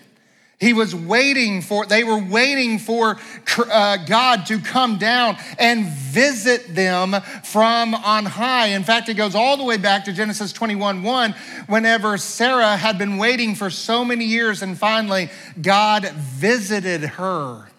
He 0.58 0.74
was 0.74 0.94
waiting 0.94 1.62
for, 1.62 1.86
they 1.86 2.04
were 2.04 2.18
waiting 2.18 2.78
for 2.78 3.18
uh, 3.56 3.96
God 4.04 4.44
to 4.46 4.58
come 4.58 4.98
down 4.98 5.38
and 5.58 5.86
visit 5.86 6.74
them 6.74 7.12
from 7.44 7.94
on 7.94 8.26
high. 8.26 8.66
In 8.66 8.82
fact, 8.84 9.08
it 9.08 9.14
goes 9.14 9.34
all 9.34 9.56
the 9.56 9.64
way 9.64 9.78
back 9.78 10.04
to 10.04 10.12
Genesis 10.12 10.52
21 10.52 11.02
1, 11.02 11.34
whenever 11.68 12.18
Sarah 12.18 12.76
had 12.76 12.98
been 12.98 13.16
waiting 13.16 13.54
for 13.54 13.70
so 13.70 14.04
many 14.04 14.26
years, 14.26 14.60
and 14.60 14.76
finally 14.76 15.30
God 15.62 16.10
visited 16.10 17.04
her 17.04 17.69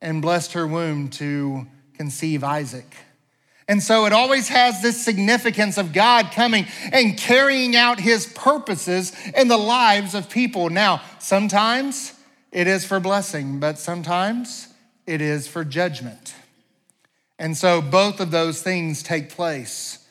and 0.00 0.22
blessed 0.22 0.52
her 0.54 0.66
womb 0.66 1.08
to 1.10 1.66
conceive 1.94 2.42
Isaac. 2.44 2.96
And 3.68 3.82
so 3.82 4.04
it 4.06 4.12
always 4.12 4.48
has 4.48 4.82
this 4.82 5.00
significance 5.00 5.78
of 5.78 5.92
God 5.92 6.32
coming 6.32 6.66
and 6.92 7.16
carrying 7.16 7.76
out 7.76 8.00
his 8.00 8.26
purposes 8.26 9.12
in 9.36 9.46
the 9.46 9.56
lives 9.56 10.14
of 10.14 10.28
people. 10.28 10.70
Now, 10.70 11.02
sometimes 11.20 12.12
it 12.50 12.66
is 12.66 12.84
for 12.84 12.98
blessing, 12.98 13.60
but 13.60 13.78
sometimes 13.78 14.66
it 15.06 15.20
is 15.20 15.46
for 15.46 15.64
judgment. 15.64 16.34
And 17.38 17.56
so 17.56 17.80
both 17.80 18.18
of 18.20 18.30
those 18.30 18.60
things 18.60 19.02
take 19.02 19.30
place. 19.30 20.04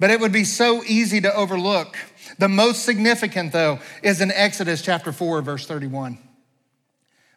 But 0.00 0.10
it 0.10 0.20
would 0.20 0.32
be 0.32 0.44
so 0.44 0.82
easy 0.84 1.20
to 1.20 1.34
overlook. 1.34 1.96
The 2.38 2.48
most 2.48 2.84
significant, 2.84 3.52
though, 3.52 3.80
is 4.02 4.20
in 4.20 4.30
Exodus 4.30 4.80
chapter 4.80 5.12
4, 5.12 5.42
verse 5.42 5.66
31. 5.66 6.18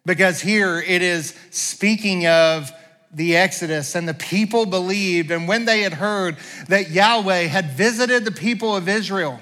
Because 0.05 0.41
here 0.41 0.79
it 0.79 1.01
is 1.01 1.35
speaking 1.51 2.25
of 2.27 2.71
the 3.13 3.35
Exodus, 3.35 3.95
and 3.95 4.07
the 4.07 4.13
people 4.13 4.65
believed. 4.65 5.31
And 5.31 5.47
when 5.47 5.65
they 5.65 5.81
had 5.81 5.93
heard 5.93 6.37
that 6.69 6.91
Yahweh 6.91 7.43
had 7.47 7.71
visited 7.71 8.23
the 8.23 8.31
people 8.31 8.75
of 8.75 8.87
Israel 8.87 9.41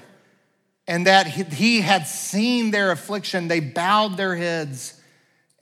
and 0.88 1.06
that 1.06 1.28
he 1.28 1.80
had 1.80 2.06
seen 2.08 2.72
their 2.72 2.90
affliction, 2.90 3.46
they 3.46 3.60
bowed 3.60 4.16
their 4.16 4.34
heads 4.34 4.99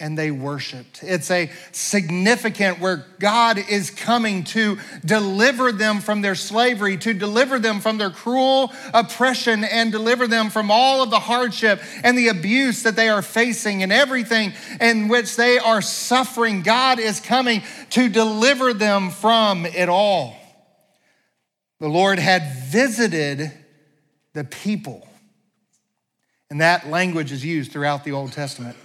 and 0.00 0.16
they 0.16 0.30
worshiped. 0.30 1.02
It's 1.02 1.30
a 1.30 1.50
significant 1.72 2.78
where 2.78 3.04
God 3.18 3.58
is 3.58 3.90
coming 3.90 4.44
to 4.44 4.78
deliver 5.04 5.72
them 5.72 6.00
from 6.00 6.20
their 6.20 6.36
slavery, 6.36 6.96
to 6.98 7.12
deliver 7.12 7.58
them 7.58 7.80
from 7.80 7.98
their 7.98 8.10
cruel 8.10 8.72
oppression, 8.94 9.64
and 9.64 9.90
deliver 9.90 10.28
them 10.28 10.50
from 10.50 10.70
all 10.70 11.02
of 11.02 11.10
the 11.10 11.18
hardship 11.18 11.80
and 12.04 12.16
the 12.16 12.28
abuse 12.28 12.84
that 12.84 12.94
they 12.94 13.08
are 13.08 13.22
facing 13.22 13.82
and 13.82 13.92
everything 13.92 14.52
in 14.80 15.08
which 15.08 15.34
they 15.34 15.58
are 15.58 15.82
suffering. 15.82 16.62
God 16.62 17.00
is 17.00 17.18
coming 17.18 17.62
to 17.90 18.08
deliver 18.08 18.72
them 18.72 19.10
from 19.10 19.66
it 19.66 19.88
all. 19.88 20.36
The 21.80 21.88
Lord 21.88 22.20
had 22.20 22.66
visited 22.66 23.52
the 24.32 24.44
people. 24.44 25.06
And 26.50 26.60
that 26.60 26.88
language 26.88 27.32
is 27.32 27.44
used 27.44 27.72
throughout 27.72 28.04
the 28.04 28.12
Old 28.12 28.32
Testament. 28.32 28.76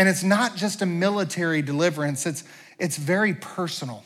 And 0.00 0.08
it's 0.08 0.24
not 0.24 0.56
just 0.56 0.80
a 0.80 0.86
military 0.86 1.60
deliverance, 1.60 2.24
it's, 2.24 2.42
it's 2.78 2.96
very 2.96 3.34
personal. 3.34 4.02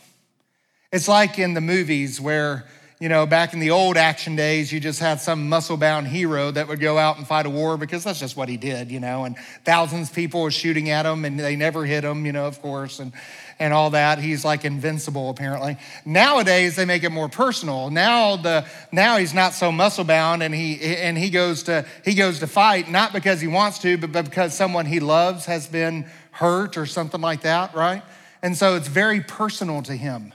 It's 0.93 1.07
like 1.07 1.39
in 1.39 1.55
the 1.55 1.61
movies 1.61 2.21
where, 2.21 2.65
you 3.01 3.09
know, 3.09 3.27
back 3.27 3.53
in 3.53 3.61
the 3.61 3.71
old 3.71 3.97
action 3.97 4.37
days, 4.37 4.73
you 4.73 4.81
just 4.81 5.01
had 5.01 5.21
some 5.21 5.49
muscle 5.49 5.77
bound 5.77 6.07
hero 6.07 6.51
that 6.51 6.69
would 6.69 6.81
go 6.81 6.97
out 6.97 7.19
and 7.19 7.27
fight 7.27 7.45
a 7.45 7.51
war 7.51 7.77
because 7.77 8.05
that's 8.05 8.21
just 8.21 8.37
what 8.37 8.49
he 8.49 8.57
did, 8.57 8.91
you 8.91 9.01
know, 9.01 9.25
and 9.25 9.37
thousands 9.65 10.11
of 10.11 10.15
people 10.15 10.43
were 10.43 10.51
shooting 10.51 10.91
at 10.91 11.05
him 11.05 11.25
and 11.25 11.39
they 11.39 11.57
never 11.57 11.85
hit 11.85 12.05
him, 12.05 12.25
you 12.25 12.33
know, 12.33 12.47
of 12.47 12.63
course. 12.63 13.01
And, 13.01 13.13
and 13.59 13.73
all 13.73 13.91
that. 13.91 14.19
He's 14.19 14.45
like 14.45 14.65
invincible, 14.65 15.31
apparently. 15.31 15.77
Nowadays, 16.05 16.77
they 16.77 16.85
make 16.85 17.05
it 17.05 17.11
more 17.11 17.29
personal. 17.29 17.91
Now 17.91 18.37
the 18.37 18.67
now 18.93 19.17
he's 19.17 19.35
not 19.35 19.53
so 19.53 19.71
muscle 19.71 20.05
bound, 20.05 20.43
and 20.43 20.55
he 20.55 20.81
and 20.81 21.17
he 21.17 21.31
goes 21.31 21.65
to 21.65 21.87
he 22.05 22.15
goes 22.15 22.41
to 22.41 22.47
fight 22.47 22.91
not 22.91 23.13
because 23.13 23.41
he 23.41 23.49
wants 23.49 23.79
to, 23.81 23.97
but 23.97 24.25
because 24.25 24.55
someone 24.55 24.87
he 24.87 25.01
loves 25.01 25.47
has 25.47 25.67
been 25.67 26.07
hurt 26.33 26.77
or 26.77 26.87
something 26.87 27.21
like 27.21 27.43
that, 27.43 27.75
right? 27.75 28.03
And 28.43 28.57
so 28.57 28.77
it's 28.77 28.89
very 28.89 29.21
personal 29.21 29.83
to 29.83 29.95
him. 29.95 30.35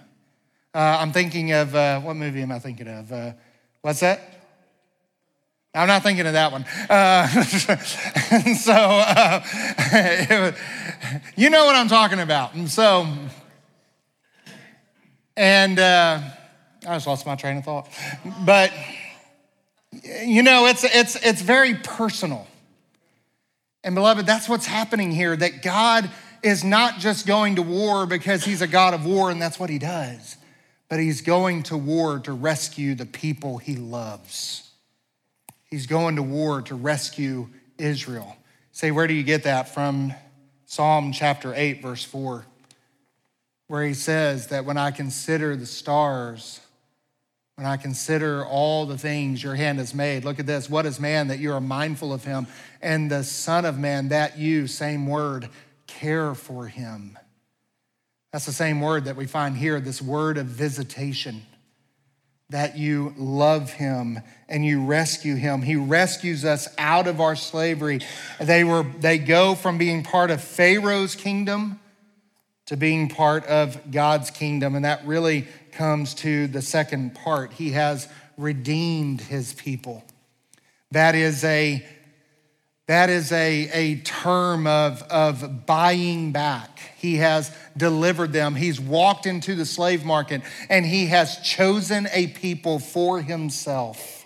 Uh, 0.73 0.97
I'm 0.99 1.11
thinking 1.11 1.51
of 1.51 1.73
uh, 1.73 1.99
what 2.01 2.15
movie 2.15 2.41
am 2.43 2.51
I 2.51 2.59
thinking 2.59 2.87
of? 2.87 3.11
Uh, 3.11 3.33
what's 3.81 4.01
that? 4.01 4.21
I'm 5.73 5.87
not 5.87 6.03
thinking 6.03 6.27
of 6.27 6.33
that 6.33 6.51
one. 6.51 6.65
Uh, 6.89 7.27
so, 8.55 8.73
uh, 8.73 9.41
you 11.35 11.49
know 11.49 11.65
what 11.65 11.75
I'm 11.75 11.87
talking 11.87 12.19
about. 12.19 12.53
And 12.53 12.69
so, 12.69 13.07
and 15.35 15.79
uh, 15.79 16.21
I 16.87 16.95
just 16.95 17.07
lost 17.07 17.25
my 17.25 17.35
train 17.35 17.57
of 17.57 17.65
thought. 17.65 17.87
But, 18.45 18.71
you 20.23 20.43
know, 20.43 20.65
it's, 20.67 20.83
it's, 20.83 21.15
it's 21.15 21.41
very 21.41 21.75
personal. 21.75 22.47
And, 23.83 23.95
beloved, 23.95 24.25
that's 24.25 24.49
what's 24.49 24.65
happening 24.65 25.11
here 25.11 25.35
that 25.35 25.63
God 25.63 26.09
is 26.43 26.63
not 26.63 26.99
just 26.99 27.25
going 27.25 27.55
to 27.55 27.61
war 27.61 28.05
because 28.05 28.43
he's 28.43 28.61
a 28.61 28.67
God 28.67 28.93
of 28.93 29.05
war 29.05 29.31
and 29.31 29.41
that's 29.41 29.59
what 29.59 29.69
he 29.69 29.79
does, 29.79 30.37
but 30.89 30.99
he's 30.99 31.21
going 31.21 31.63
to 31.63 31.77
war 31.77 32.19
to 32.19 32.33
rescue 32.33 32.95
the 32.95 33.05
people 33.05 33.59
he 33.59 33.75
loves. 33.75 34.71
He's 35.65 35.85
going 35.85 36.15
to 36.15 36.23
war 36.23 36.63
to 36.63 36.75
rescue 36.75 37.49
Israel. 37.77 38.35
Say, 38.71 38.91
where 38.91 39.07
do 39.07 39.13
you 39.13 39.23
get 39.23 39.43
that? 39.43 39.69
From 39.69 40.13
Psalm 40.65 41.11
chapter 41.11 41.53
8, 41.55 41.81
verse 41.81 42.03
4, 42.03 42.45
where 43.67 43.83
he 43.83 43.93
says 43.93 44.47
that 44.47 44.65
when 44.65 44.77
I 44.77 44.89
consider 44.89 45.55
the 45.55 45.67
stars, 45.67 46.59
when 47.55 47.67
I 47.67 47.77
consider 47.77 48.45
all 48.45 48.85
the 48.85 48.97
things 48.97 49.43
your 49.43 49.55
hand 49.55 49.79
has 49.79 49.93
made, 49.93 50.25
look 50.25 50.39
at 50.39 50.47
this. 50.47 50.69
What 50.69 50.85
is 50.85 50.99
man 50.99 51.27
that 51.27 51.39
you 51.39 51.51
are 51.53 51.61
mindful 51.61 52.13
of 52.13 52.23
him? 52.23 52.47
And 52.81 53.11
the 53.11 53.23
Son 53.23 53.65
of 53.65 53.77
Man 53.77 54.09
that 54.09 54.39
you, 54.39 54.65
same 54.65 55.05
word, 55.05 55.49
care 55.85 56.33
for 56.33 56.67
him. 56.67 57.17
That's 58.31 58.45
the 58.45 58.53
same 58.53 58.81
word 58.81 59.05
that 59.05 59.15
we 59.15 59.25
find 59.25 59.57
here, 59.57 59.79
this 59.79 60.01
word 60.01 60.37
of 60.37 60.45
visitation 60.45 61.41
that 62.49 62.77
you 62.77 63.13
love 63.17 63.71
him 63.71 64.19
and 64.47 64.65
you 64.65 64.83
rescue 64.83 65.35
him. 65.35 65.61
He 65.61 65.75
rescues 65.75 66.45
us 66.45 66.67
out 66.77 67.07
of 67.07 67.21
our 67.21 67.35
slavery. 67.35 67.99
They, 68.39 68.63
were, 68.63 68.83
they 68.83 69.19
go 69.19 69.53
from 69.55 69.77
being 69.77 70.03
part 70.03 70.31
of 70.31 70.41
Pharaoh's 70.41 71.15
kingdom 71.15 71.79
to 72.65 72.75
being 72.75 73.07
part 73.09 73.45
of 73.45 73.91
God's 73.91 74.31
kingdom. 74.31 74.75
And 74.75 74.85
that 74.85 75.05
really 75.05 75.47
comes 75.71 76.15
to 76.15 76.47
the 76.47 76.61
second 76.61 77.15
part. 77.15 77.53
He 77.53 77.71
has 77.71 78.07
redeemed 78.37 79.21
his 79.21 79.53
people. 79.53 80.03
That 80.91 81.13
is 81.13 81.43
a 81.43 81.85
that 82.89 83.11
is 83.11 83.31
a, 83.31 83.69
a 83.71 83.95
term 83.97 84.65
of, 84.65 85.03
of 85.11 85.67
buying 85.67 86.31
back. 86.31 86.79
He 86.97 87.17
has 87.17 87.55
delivered 87.77 88.33
them. 88.33 88.55
He's 88.55 88.79
walked 88.79 89.27
into 89.27 89.53
the 89.53 89.67
slave 89.67 90.03
market 90.03 90.41
and 90.71 90.83
he 90.83 91.05
has 91.05 91.37
chosen 91.37 92.07
a 92.11 92.25
people 92.25 92.79
for 92.79 93.21
himself 93.21 94.25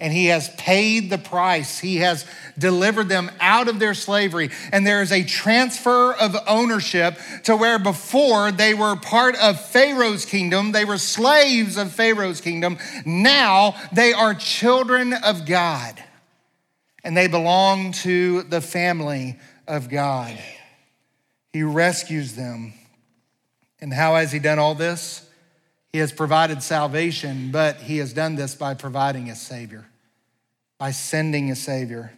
and 0.00 0.12
he 0.12 0.26
has 0.26 0.48
paid 0.56 1.10
the 1.10 1.18
price. 1.18 1.78
He 1.78 1.98
has 1.98 2.26
delivered 2.58 3.08
them 3.08 3.30
out 3.38 3.68
of 3.68 3.78
their 3.78 3.94
slavery. 3.94 4.50
And 4.72 4.84
there 4.84 5.00
is 5.00 5.12
a 5.12 5.22
transfer 5.22 6.12
of 6.12 6.36
ownership 6.48 7.16
to 7.44 7.54
where 7.54 7.78
before 7.78 8.50
they 8.50 8.74
were 8.74 8.96
part 8.96 9.36
of 9.36 9.64
Pharaoh's 9.64 10.24
kingdom, 10.24 10.72
they 10.72 10.84
were 10.84 10.98
slaves 10.98 11.76
of 11.76 11.92
Pharaoh's 11.92 12.40
kingdom. 12.40 12.78
Now 13.06 13.76
they 13.92 14.12
are 14.12 14.34
children 14.34 15.12
of 15.12 15.46
God 15.46 16.02
and 17.04 17.16
they 17.16 17.26
belong 17.26 17.92
to 17.92 18.42
the 18.42 18.60
family 18.60 19.38
of 19.66 19.88
God. 19.88 20.36
He 21.52 21.62
rescues 21.62 22.34
them. 22.34 22.74
And 23.80 23.92
how 23.92 24.14
has 24.14 24.32
he 24.32 24.38
done 24.38 24.58
all 24.58 24.74
this? 24.74 25.28
He 25.92 25.98
has 25.98 26.12
provided 26.12 26.62
salvation, 26.62 27.50
but 27.50 27.76
he 27.76 27.98
has 27.98 28.12
done 28.12 28.36
this 28.36 28.54
by 28.54 28.74
providing 28.74 29.28
a 29.28 29.34
Savior 29.34 29.86
by 30.82 30.90
sending 30.90 31.48
a 31.48 31.54
Savior. 31.54 32.12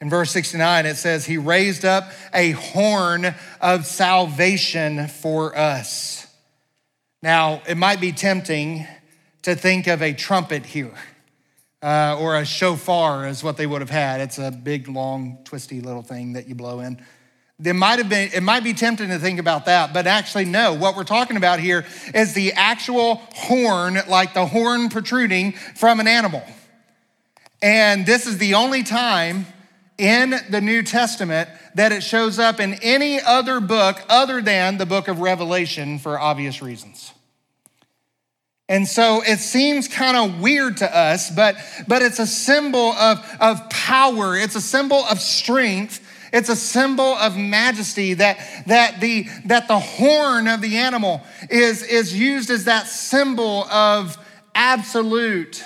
In 0.00 0.10
verse 0.10 0.32
69, 0.32 0.86
it 0.86 0.96
says, 0.96 1.24
He 1.24 1.38
raised 1.38 1.84
up 1.84 2.10
a 2.34 2.50
horn 2.50 3.32
of 3.60 3.86
salvation 3.86 5.06
for 5.06 5.56
us. 5.56 6.26
Now, 7.22 7.62
it 7.68 7.76
might 7.76 8.00
be 8.00 8.10
tempting 8.10 8.88
to 9.42 9.54
think 9.54 9.86
of 9.86 10.02
a 10.02 10.14
trumpet 10.14 10.66
here, 10.66 10.92
uh, 11.82 12.16
or 12.20 12.36
a 12.36 12.44
shofar 12.44 13.26
is 13.26 13.42
what 13.42 13.56
they 13.56 13.66
would 13.66 13.80
have 13.80 13.90
had. 13.90 14.20
It's 14.20 14.38
a 14.38 14.50
big, 14.50 14.88
long, 14.88 15.38
twisty 15.44 15.80
little 15.80 16.02
thing 16.02 16.34
that 16.34 16.48
you 16.48 16.54
blow 16.54 16.80
in. 16.80 17.04
It 17.62 17.74
might 17.74 17.98
have 17.98 18.08
been, 18.08 18.30
it 18.32 18.42
might 18.42 18.64
be 18.64 18.72
tempting 18.72 19.08
to 19.08 19.18
think 19.18 19.38
about 19.38 19.66
that, 19.66 19.92
but 19.92 20.06
actually, 20.06 20.44
no. 20.44 20.74
What 20.74 20.96
we're 20.96 21.04
talking 21.04 21.36
about 21.36 21.60
here 21.60 21.84
is 22.14 22.34
the 22.34 22.52
actual 22.54 23.16
horn, 23.34 23.98
like 24.08 24.34
the 24.34 24.46
horn 24.46 24.88
protruding 24.88 25.52
from 25.52 26.00
an 26.00 26.08
animal. 26.08 26.42
And 27.60 28.04
this 28.04 28.26
is 28.26 28.38
the 28.38 28.54
only 28.54 28.82
time 28.82 29.46
in 29.98 30.34
the 30.50 30.60
New 30.60 30.82
Testament 30.82 31.48
that 31.74 31.92
it 31.92 32.02
shows 32.02 32.38
up 32.38 32.58
in 32.58 32.74
any 32.82 33.20
other 33.20 33.60
book 33.60 34.02
other 34.08 34.40
than 34.40 34.78
the 34.78 34.86
book 34.86 35.06
of 35.06 35.20
Revelation 35.20 35.98
for 35.98 36.18
obvious 36.18 36.60
reasons. 36.62 37.12
And 38.72 38.88
so 38.88 39.20
it 39.20 39.38
seems 39.38 39.86
kind 39.86 40.16
of 40.16 40.40
weird 40.40 40.78
to 40.78 40.96
us, 40.96 41.28
but, 41.30 41.56
but 41.86 42.00
it's 42.00 42.18
a 42.18 42.26
symbol 42.26 42.92
of, 42.92 43.18
of 43.38 43.68
power, 43.68 44.34
it's 44.34 44.54
a 44.54 44.62
symbol 44.62 45.04
of 45.04 45.20
strength. 45.20 46.00
It's 46.32 46.48
a 46.48 46.56
symbol 46.56 47.04
of 47.04 47.36
majesty 47.36 48.14
that, 48.14 48.38
that, 48.66 49.02
the, 49.02 49.26
that 49.44 49.68
the 49.68 49.78
horn 49.78 50.48
of 50.48 50.62
the 50.62 50.78
animal 50.78 51.20
is, 51.50 51.82
is 51.82 52.18
used 52.18 52.48
as 52.48 52.64
that 52.64 52.86
symbol 52.86 53.64
of 53.64 54.16
absolute 54.54 55.62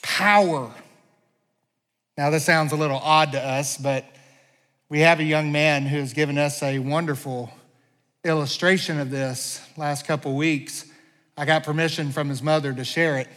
power. 0.00 0.72
Now, 2.16 2.30
this 2.30 2.44
sounds 2.44 2.70
a 2.70 2.76
little 2.76 3.00
odd 3.02 3.32
to 3.32 3.44
us, 3.44 3.76
but 3.76 4.04
we 4.88 5.00
have 5.00 5.18
a 5.18 5.24
young 5.24 5.50
man 5.50 5.86
who 5.86 5.98
has 5.98 6.12
given 6.12 6.38
us 6.38 6.62
a 6.62 6.78
wonderful 6.78 7.52
illustration 8.22 9.00
of 9.00 9.10
this 9.10 9.60
last 9.76 10.06
couple 10.06 10.36
weeks. 10.36 10.87
I 11.38 11.44
got 11.44 11.62
permission 11.62 12.10
from 12.10 12.28
his 12.28 12.42
mother 12.42 12.72
to 12.72 12.84
share 12.84 13.16
it. 13.18 13.28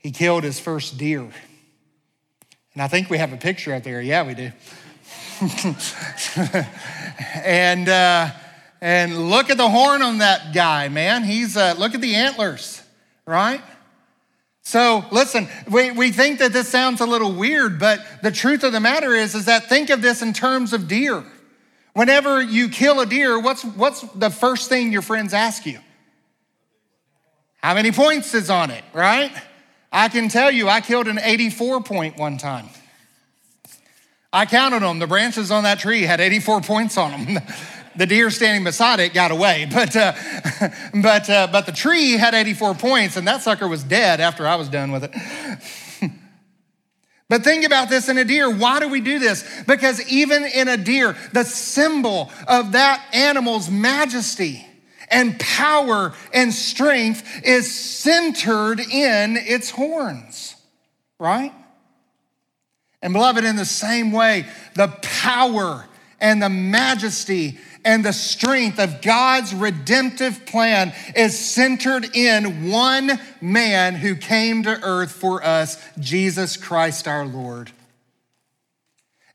He 0.00 0.10
killed 0.10 0.42
his 0.42 0.58
first 0.58 0.98
deer. 0.98 1.20
And 1.20 2.82
I 2.82 2.88
think 2.88 3.08
we 3.08 3.18
have 3.18 3.32
a 3.32 3.36
picture 3.36 3.72
out 3.72 3.84
there. 3.84 4.02
Yeah, 4.02 4.26
we 4.26 4.34
do. 4.34 4.50
and, 7.44 7.88
uh, 7.88 8.30
and 8.80 9.30
look 9.30 9.50
at 9.50 9.56
the 9.56 9.68
horn 9.68 10.02
on 10.02 10.18
that 10.18 10.52
guy, 10.52 10.88
man. 10.88 11.22
He's, 11.22 11.56
uh, 11.56 11.76
look 11.78 11.94
at 11.94 12.00
the 12.00 12.16
antlers, 12.16 12.82
right? 13.24 13.62
So 14.62 15.04
listen, 15.12 15.46
we, 15.70 15.92
we 15.92 16.10
think 16.10 16.40
that 16.40 16.52
this 16.52 16.68
sounds 16.68 17.00
a 17.00 17.06
little 17.06 17.30
weird, 17.30 17.78
but 17.78 18.00
the 18.20 18.32
truth 18.32 18.64
of 18.64 18.72
the 18.72 18.80
matter 18.80 19.14
is, 19.14 19.36
is 19.36 19.44
that 19.44 19.68
think 19.68 19.90
of 19.90 20.02
this 20.02 20.22
in 20.22 20.32
terms 20.32 20.72
of 20.72 20.88
deer. 20.88 21.22
Whenever 21.92 22.42
you 22.42 22.68
kill 22.68 22.98
a 22.98 23.06
deer, 23.06 23.38
what's, 23.38 23.64
what's 23.64 24.00
the 24.00 24.30
first 24.30 24.68
thing 24.68 24.90
your 24.90 25.02
friends 25.02 25.32
ask 25.32 25.64
you? 25.66 25.78
How 27.64 27.72
many 27.72 27.92
points 27.92 28.34
is 28.34 28.50
on 28.50 28.70
it, 28.70 28.84
right? 28.92 29.32
I 29.90 30.10
can 30.10 30.28
tell 30.28 30.50
you, 30.50 30.68
I 30.68 30.82
killed 30.82 31.08
an 31.08 31.18
84 31.18 31.80
point 31.80 32.18
one 32.18 32.36
time. 32.36 32.68
I 34.30 34.44
counted 34.44 34.82
them. 34.82 34.98
The 34.98 35.06
branches 35.06 35.50
on 35.50 35.62
that 35.62 35.78
tree 35.78 36.02
had 36.02 36.20
84 36.20 36.60
points 36.60 36.98
on 36.98 37.24
them. 37.24 37.42
the 37.96 38.04
deer 38.04 38.28
standing 38.30 38.64
beside 38.64 39.00
it 39.00 39.14
got 39.14 39.30
away, 39.30 39.66
but 39.72 39.96
uh, 39.96 40.12
but 40.92 41.30
uh, 41.30 41.48
but 41.50 41.64
the 41.64 41.72
tree 41.72 42.18
had 42.18 42.34
84 42.34 42.74
points, 42.74 43.16
and 43.16 43.26
that 43.26 43.40
sucker 43.40 43.66
was 43.66 43.82
dead 43.82 44.20
after 44.20 44.46
I 44.46 44.56
was 44.56 44.68
done 44.68 44.92
with 44.92 45.04
it. 45.04 46.10
but 47.30 47.44
think 47.44 47.64
about 47.64 47.88
this 47.88 48.10
in 48.10 48.18
a 48.18 48.26
deer. 48.26 48.54
Why 48.54 48.78
do 48.78 48.90
we 48.90 49.00
do 49.00 49.18
this? 49.18 49.42
Because 49.66 50.06
even 50.12 50.44
in 50.44 50.68
a 50.68 50.76
deer, 50.76 51.16
the 51.32 51.44
symbol 51.44 52.30
of 52.46 52.72
that 52.72 53.02
animal's 53.14 53.70
majesty 53.70 54.66
and 55.14 55.38
power 55.38 56.12
and 56.34 56.52
strength 56.52 57.42
is 57.44 57.72
centered 57.72 58.80
in 58.80 59.36
its 59.36 59.70
horns, 59.70 60.56
right? 61.18 61.52
And 63.00 63.12
beloved, 63.12 63.44
in 63.44 63.56
the 63.56 63.64
same 63.64 64.10
way, 64.10 64.44
the 64.74 64.88
power 65.00 65.86
and 66.20 66.42
the 66.42 66.48
majesty 66.48 67.58
and 67.84 68.04
the 68.04 68.12
strength 68.12 68.80
of 68.80 69.02
God's 69.02 69.54
redemptive 69.54 70.46
plan 70.46 70.92
is 71.14 71.38
centered 71.38 72.16
in 72.16 72.70
one 72.70 73.20
man 73.40 73.94
who 73.94 74.16
came 74.16 74.64
to 74.64 74.82
earth 74.82 75.12
for 75.12 75.44
us, 75.44 75.80
Jesus 75.98 76.56
Christ 76.56 77.06
our 77.06 77.24
Lord 77.24 77.70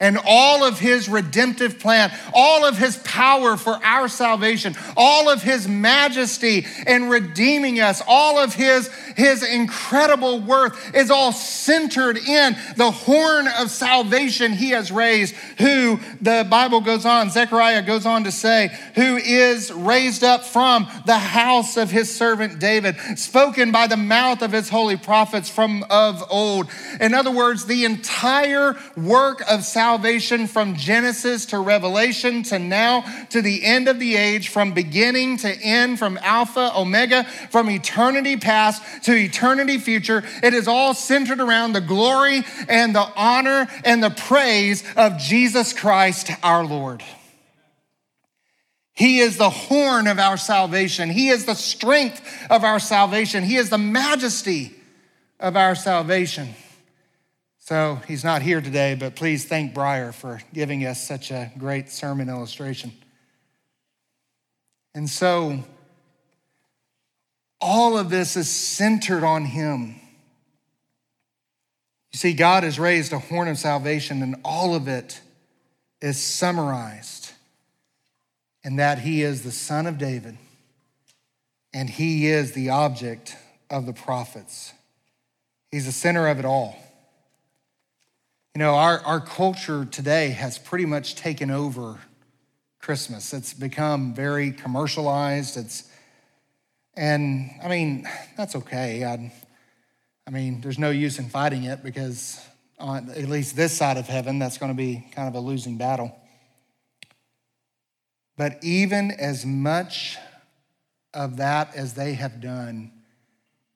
and 0.02 0.18
all 0.26 0.64
of 0.64 0.80
his 0.80 1.10
redemptive 1.10 1.78
plan, 1.78 2.12
all 2.34 2.66
of 2.66 2.78
his 2.78 2.96
power 2.98 3.58
for 3.58 3.78
our 3.84 4.08
salvation, 4.08 4.74
all 4.96 5.30
of 5.30 5.44
his 5.44 5.68
majesty 5.68 6.66
in 6.88 7.10
redeeming 7.10 7.82
us, 7.82 8.02
all 8.08 8.40
of 8.40 8.54
his, 8.54 8.88
his 9.18 9.44
incredible 9.44 10.40
worth 10.40 10.96
is 10.96 11.12
all 11.12 11.34
centered 11.34 12.18
in 12.18 12.56
the 12.78 12.92
horn 12.92 13.48
of 13.60 13.70
salvation 13.70 14.54
he 14.54 14.70
has 14.70 14.90
raised, 14.90 15.36
who 15.58 16.00
the 16.22 16.48
Bible 16.50 16.80
goes 16.80 17.06
on, 17.06 17.30
Zechariah 17.30 17.82
goes 17.82 18.06
on 18.06 18.24
to 18.24 18.32
say, 18.32 18.70
who 18.96 19.18
is 19.18 19.70
raised 19.70 20.24
up 20.24 20.46
from 20.46 20.88
the 21.06 21.18
house 21.18 21.76
of 21.76 21.92
his 21.92 22.16
servant 22.16 22.60
David, 22.60 22.96
spoken 23.16 23.74
by 23.74 23.88
the 23.88 23.98
mouth 23.98 24.42
of 24.42 24.54
his 24.54 24.70
holy 24.70 24.96
prophets 24.96 25.50
from 25.50 25.84
of 25.90 26.24
old. 26.30 26.70
In 27.02 27.14
other 27.14 27.32
words, 27.32 27.66
the 27.66 27.84
entire 27.84 28.78
work 28.96 29.44
of 29.50 29.66
salvation 29.66 29.89
salvation 29.90 30.46
from 30.46 30.76
Genesis 30.76 31.48
to 31.48 31.58
Revelation 31.58 32.44
to 32.44 32.60
now 32.60 33.02
to 33.32 33.42
the 33.42 33.66
end 33.66 33.88
of 33.88 33.98
the 33.98 34.18
age, 34.18 34.50
from 34.50 34.72
beginning 34.72 35.38
to 35.38 35.50
end, 35.50 35.98
from 35.98 36.20
Alpha, 36.22 36.78
Omega, 36.78 37.24
from 37.50 37.72
eternity 37.72 38.38
past 38.38 39.04
to 39.06 39.16
eternity 39.16 39.80
future. 39.80 40.24
It 40.44 40.54
is 40.54 40.68
all 40.68 40.94
centered 40.94 41.40
around 41.40 41.74
the 41.74 41.82
glory 41.82 42.44
and 42.68 42.94
the 42.94 43.12
honor 43.16 43.68
and 43.84 44.04
the 44.04 44.12
praise 44.12 44.84
of 44.96 45.18
Jesus 45.18 45.74
Christ 45.74 46.30
our 46.44 46.64
Lord. 46.64 47.02
He 48.94 49.22
is 49.22 49.38
the 49.38 49.50
horn 49.50 50.06
of 50.06 50.20
our 50.20 50.38
salvation. 50.38 51.10
He 51.10 51.30
is 51.30 51.46
the 51.46 51.56
strength 51.56 52.22
of 52.52 52.64
our 52.64 52.78
salvation. 52.78 53.44
He 53.44 53.56
is 53.56 53.72
the 53.72 53.80
majesty 53.80 54.72
of 55.40 55.56
our 55.56 55.74
salvation. 55.74 56.54
So 57.70 58.02
he's 58.08 58.24
not 58.24 58.42
here 58.42 58.62
today, 58.62 58.96
but 58.96 59.16
please 59.16 59.46
thank 59.46 59.76
Briar 59.76 60.12
for 60.12 60.42
giving 60.56 60.88
us 60.88 61.08
such 61.08 61.30
a 61.30 61.52
great 61.56 61.92
sermon 61.92 62.28
illustration. 62.28 62.92
And 64.96 65.08
so 65.08 65.64
all 67.62 67.96
of 67.96 68.10
this 68.10 68.36
is 68.36 68.50
centered 68.50 69.24
on 69.24 69.46
him. 69.46 70.02
You 72.12 72.18
see, 72.18 72.34
God 72.34 72.64
has 72.64 72.80
raised 72.80 73.14
a 73.14 73.20
horn 73.20 73.48
of 73.48 73.60
salvation, 73.60 74.24
and 74.24 74.38
all 74.44 74.74
of 74.74 74.88
it 74.88 75.22
is 76.02 76.20
summarized 76.20 77.34
in 78.64 78.78
that 78.78 78.98
he 78.98 79.22
is 79.22 79.44
the 79.44 79.52
son 79.52 79.86
of 79.86 80.00
David 80.00 80.40
and 81.72 81.88
he 81.88 82.26
is 82.26 82.54
the 82.54 82.72
object 82.72 83.38
of 83.70 83.86
the 83.86 83.94
prophets. 83.94 84.74
He's 85.70 85.86
the 85.86 85.92
center 85.92 86.28
of 86.30 86.40
it 86.40 86.46
all. 86.46 86.76
You 88.60 88.66
know, 88.66 88.76
our, 88.76 89.00
our 89.06 89.22
culture 89.22 89.86
today 89.86 90.32
has 90.32 90.58
pretty 90.58 90.86
much 90.86 91.16
taken 91.16 91.50
over 91.50 91.98
Christmas. 92.82 93.34
It's 93.34 93.54
become 93.54 94.14
very 94.14 94.52
commercialized. 94.52 95.56
It's 95.56 95.90
And 96.94 97.52
I 97.64 97.70
mean, 97.70 98.06
that's 98.36 98.58
okay. 98.58 99.06
I, 99.06 99.32
I 100.28 100.30
mean, 100.30 100.60
there's 100.60 100.78
no 100.78 100.90
use 100.90 101.20
in 101.20 101.30
fighting 101.30 101.64
it 101.64 101.82
because 101.84 102.38
on 102.78 103.10
at 103.12 103.30
least 103.30 103.56
this 103.56 103.78
side 103.78 103.96
of 103.96 104.08
heaven, 104.08 104.40
that's 104.40 104.58
going 104.58 104.74
to 104.74 104.78
be 104.78 105.08
kind 105.14 105.30
of 105.30 105.36
a 105.36 105.40
losing 105.40 105.78
battle. 105.78 106.14
But 108.36 108.62
even 108.62 109.12
as 109.12 109.46
much 109.46 110.18
of 111.14 111.38
that 111.38 111.74
as 111.78 111.94
they 111.94 112.16
have 112.16 112.42
done, 112.42 112.92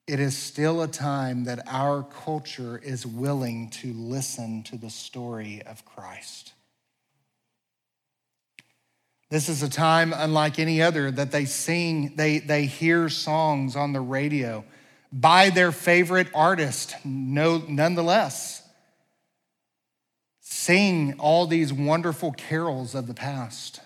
it 0.06 0.20
is 0.20 0.36
still 0.36 0.82
a 0.82 0.88
time 0.88 1.44
that 1.44 1.66
our 1.66 2.02
culture 2.02 2.78
is 2.78 3.06
willing 3.06 3.70
to 3.70 3.92
listen 3.94 4.62
to 4.64 4.76
the 4.76 4.90
story 4.90 5.62
of 5.64 5.84
Christ. 5.84 6.52
This 9.30 9.48
is 9.48 9.62
a 9.62 9.70
time 9.70 10.12
unlike 10.14 10.58
any 10.58 10.82
other 10.82 11.10
that 11.10 11.32
they 11.32 11.46
sing, 11.46 12.14
they, 12.16 12.38
they 12.38 12.66
hear 12.66 13.08
songs 13.08 13.76
on 13.76 13.92
the 13.92 14.00
radio 14.00 14.64
by 15.10 15.50
their 15.50 15.72
favorite 15.72 16.28
artist, 16.34 16.94
no, 17.04 17.58
nonetheless. 17.68 18.62
Sing 20.40 21.14
all 21.18 21.46
these 21.46 21.72
wonderful 21.72 22.32
carols 22.32 22.94
of 22.94 23.06
the 23.06 23.14
past. 23.14 23.80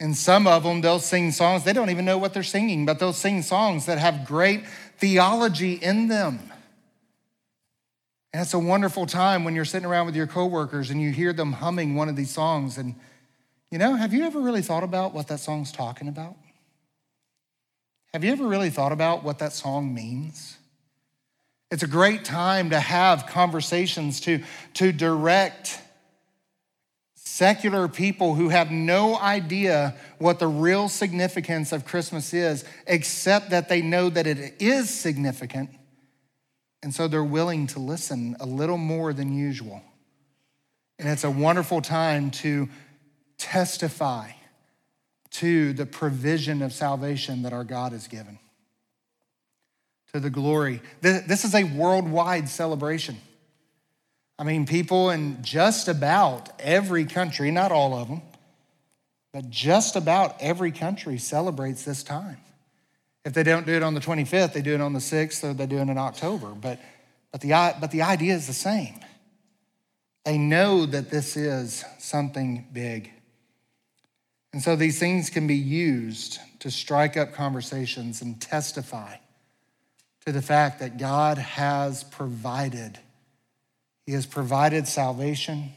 And 0.00 0.16
some 0.16 0.46
of 0.46 0.62
them, 0.62 0.80
they'll 0.80 0.98
sing 0.98 1.30
songs, 1.30 1.62
they 1.62 1.74
don't 1.74 1.90
even 1.90 2.06
know 2.06 2.16
what 2.16 2.32
they're 2.32 2.42
singing, 2.42 2.86
but 2.86 2.98
they'll 2.98 3.12
sing 3.12 3.42
songs 3.42 3.84
that 3.84 3.98
have 3.98 4.24
great 4.26 4.66
theology 4.96 5.74
in 5.74 6.08
them. 6.08 6.40
And 8.32 8.40
it's 8.40 8.54
a 8.54 8.58
wonderful 8.58 9.04
time 9.06 9.44
when 9.44 9.54
you're 9.54 9.64
sitting 9.66 9.86
around 9.86 10.06
with 10.06 10.16
your 10.16 10.26
coworkers 10.26 10.90
and 10.90 11.02
you 11.02 11.10
hear 11.10 11.34
them 11.34 11.52
humming 11.52 11.96
one 11.96 12.08
of 12.08 12.16
these 12.16 12.30
songs. 12.30 12.78
And, 12.78 12.94
you 13.70 13.76
know, 13.76 13.94
have 13.94 14.14
you 14.14 14.24
ever 14.24 14.40
really 14.40 14.62
thought 14.62 14.84
about 14.84 15.12
what 15.12 15.28
that 15.28 15.40
song's 15.40 15.70
talking 15.70 16.08
about? 16.08 16.36
Have 18.14 18.24
you 18.24 18.32
ever 18.32 18.46
really 18.46 18.70
thought 18.70 18.92
about 18.92 19.22
what 19.22 19.38
that 19.40 19.52
song 19.52 19.92
means? 19.92 20.56
It's 21.70 21.82
a 21.82 21.88
great 21.88 22.24
time 22.24 22.70
to 22.70 22.80
have 22.80 23.26
conversations, 23.26 24.20
to, 24.22 24.42
to 24.74 24.92
direct 24.92 25.80
secular 27.40 27.88
people 27.88 28.34
who 28.34 28.50
have 28.50 28.70
no 28.70 29.16
idea 29.18 29.94
what 30.18 30.38
the 30.38 30.46
real 30.46 30.90
significance 30.90 31.72
of 31.72 31.86
Christmas 31.86 32.34
is, 32.34 32.66
except 32.86 33.48
that 33.48 33.70
they 33.70 33.80
know 33.80 34.10
that 34.10 34.26
it 34.26 34.56
is 34.60 34.90
significant. 34.90 35.70
And 36.82 36.94
so 36.94 37.08
they're 37.08 37.24
willing 37.24 37.66
to 37.68 37.78
listen 37.78 38.36
a 38.40 38.44
little 38.44 38.76
more 38.76 39.14
than 39.14 39.32
usual. 39.34 39.80
And 40.98 41.08
it's 41.08 41.24
a 41.24 41.30
wonderful 41.30 41.80
time 41.80 42.30
to 42.42 42.68
testify 43.38 44.32
to 45.30 45.72
the 45.72 45.86
provision 45.86 46.60
of 46.60 46.74
salvation 46.74 47.40
that 47.44 47.54
our 47.54 47.64
God 47.64 47.92
has 47.92 48.06
given, 48.06 48.38
to 50.12 50.20
the 50.20 50.28
glory. 50.28 50.82
This 51.00 51.46
is 51.46 51.54
a 51.54 51.64
worldwide 51.64 52.50
celebration. 52.50 53.16
I 54.40 54.42
mean, 54.42 54.64
people 54.64 55.10
in 55.10 55.42
just 55.42 55.86
about 55.86 56.48
every 56.58 57.04
country, 57.04 57.50
not 57.50 57.72
all 57.72 57.92
of 57.92 58.08
them, 58.08 58.22
but 59.34 59.50
just 59.50 59.96
about 59.96 60.34
every 60.40 60.72
country 60.72 61.18
celebrates 61.18 61.84
this 61.84 62.02
time. 62.02 62.38
If 63.22 63.34
they 63.34 63.42
don't 63.42 63.66
do 63.66 63.74
it 63.74 63.82
on 63.82 63.92
the 63.92 64.00
25th, 64.00 64.54
they 64.54 64.62
do 64.62 64.72
it 64.72 64.80
on 64.80 64.94
the 64.94 64.98
6th 64.98 65.44
or 65.44 65.52
they 65.52 65.66
do 65.66 65.76
it 65.76 65.82
in 65.82 65.98
October. 65.98 66.54
But, 66.54 66.80
but, 67.32 67.42
the, 67.42 67.50
but 67.78 67.90
the 67.90 68.00
idea 68.00 68.34
is 68.34 68.46
the 68.46 68.54
same. 68.54 69.00
They 70.24 70.38
know 70.38 70.86
that 70.86 71.10
this 71.10 71.36
is 71.36 71.84
something 71.98 72.66
big. 72.72 73.10
And 74.54 74.62
so 74.62 74.74
these 74.74 74.98
things 74.98 75.28
can 75.28 75.46
be 75.46 75.54
used 75.54 76.38
to 76.60 76.70
strike 76.70 77.18
up 77.18 77.34
conversations 77.34 78.22
and 78.22 78.40
testify 78.40 79.16
to 80.24 80.32
the 80.32 80.40
fact 80.40 80.80
that 80.80 80.96
God 80.96 81.36
has 81.36 82.04
provided 82.04 82.98
he 84.10 84.14
has 84.14 84.26
provided 84.26 84.88
salvation, 84.88 85.70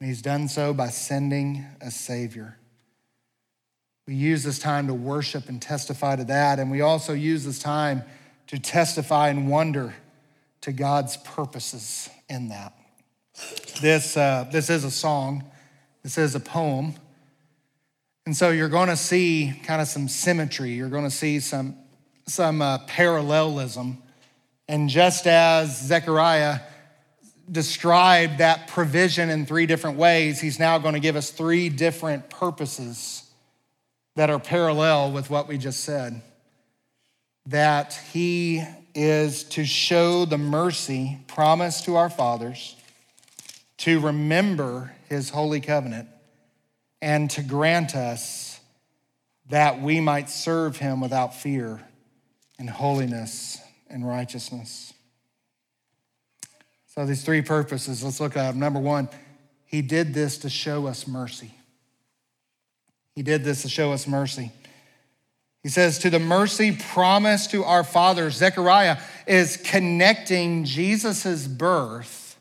and 0.00 0.08
He's 0.08 0.22
done 0.22 0.48
so 0.48 0.72
by 0.72 0.88
sending 0.88 1.66
a 1.82 1.90
Savior. 1.90 2.56
We 4.06 4.14
use 4.14 4.42
this 4.42 4.58
time 4.58 4.86
to 4.86 4.94
worship 4.94 5.50
and 5.50 5.60
testify 5.60 6.16
to 6.16 6.24
that, 6.24 6.58
and 6.58 6.70
we 6.70 6.80
also 6.80 7.12
use 7.12 7.44
this 7.44 7.58
time 7.58 8.04
to 8.46 8.58
testify 8.58 9.28
and 9.28 9.50
wonder 9.50 9.94
to 10.62 10.72
God's 10.72 11.18
purposes 11.18 12.08
in 12.26 12.48
that. 12.48 12.72
This, 13.82 14.16
uh, 14.16 14.48
this 14.50 14.70
is 14.70 14.84
a 14.84 14.90
song, 14.90 15.44
this 16.02 16.16
is 16.16 16.34
a 16.34 16.40
poem. 16.40 16.94
And 18.24 18.34
so 18.34 18.48
you're 18.48 18.70
going 18.70 18.88
to 18.88 18.96
see 18.96 19.52
kind 19.64 19.82
of 19.82 19.88
some 19.88 20.08
symmetry, 20.08 20.70
you're 20.70 20.88
going 20.88 21.04
to 21.04 21.10
see 21.10 21.38
some, 21.38 21.76
some 22.26 22.62
uh, 22.62 22.78
parallelism. 22.86 23.98
And 24.68 24.88
just 24.88 25.26
as 25.26 25.82
Zechariah 25.82 26.60
described 27.50 28.38
that 28.38 28.68
provision 28.68 29.30
in 29.30 29.46
three 29.46 29.66
different 29.66 29.98
ways, 29.98 30.40
he's 30.40 30.58
now 30.58 30.78
going 30.78 30.94
to 30.94 31.00
give 31.00 31.16
us 31.16 31.30
three 31.30 31.68
different 31.68 32.30
purposes 32.30 33.30
that 34.16 34.30
are 34.30 34.38
parallel 34.38 35.12
with 35.12 35.30
what 35.30 35.48
we 35.48 35.58
just 35.58 35.80
said. 35.80 36.22
That 37.46 37.98
he 38.12 38.62
is 38.94 39.44
to 39.44 39.64
show 39.64 40.24
the 40.24 40.38
mercy 40.38 41.18
promised 41.26 41.86
to 41.86 41.96
our 41.96 42.10
fathers, 42.10 42.76
to 43.78 44.00
remember 44.00 44.92
his 45.08 45.30
holy 45.30 45.60
covenant, 45.60 46.08
and 47.00 47.30
to 47.30 47.42
grant 47.42 47.96
us 47.96 48.60
that 49.48 49.80
we 49.80 50.00
might 50.00 50.30
serve 50.30 50.76
him 50.76 51.00
without 51.00 51.34
fear 51.34 51.80
in 52.58 52.68
holiness 52.68 53.58
and 53.90 54.06
righteousness. 54.06 54.91
So, 56.94 57.06
these 57.06 57.24
three 57.24 57.40
purposes, 57.40 58.04
let's 58.04 58.20
look 58.20 58.36
at 58.36 58.50
them. 58.50 58.60
Number 58.60 58.78
one, 58.78 59.08
he 59.64 59.80
did 59.80 60.12
this 60.12 60.36
to 60.38 60.50
show 60.50 60.86
us 60.86 61.08
mercy. 61.08 61.54
He 63.14 63.22
did 63.22 63.44
this 63.44 63.62
to 63.62 63.70
show 63.70 63.92
us 63.92 64.06
mercy. 64.06 64.52
He 65.62 65.70
says, 65.70 65.98
to 66.00 66.10
the 66.10 66.18
mercy 66.18 66.76
promised 66.76 67.52
to 67.52 67.64
our 67.64 67.82
fathers, 67.82 68.36
Zechariah 68.36 68.98
is 69.26 69.56
connecting 69.56 70.64
Jesus' 70.64 71.46
birth 71.46 72.36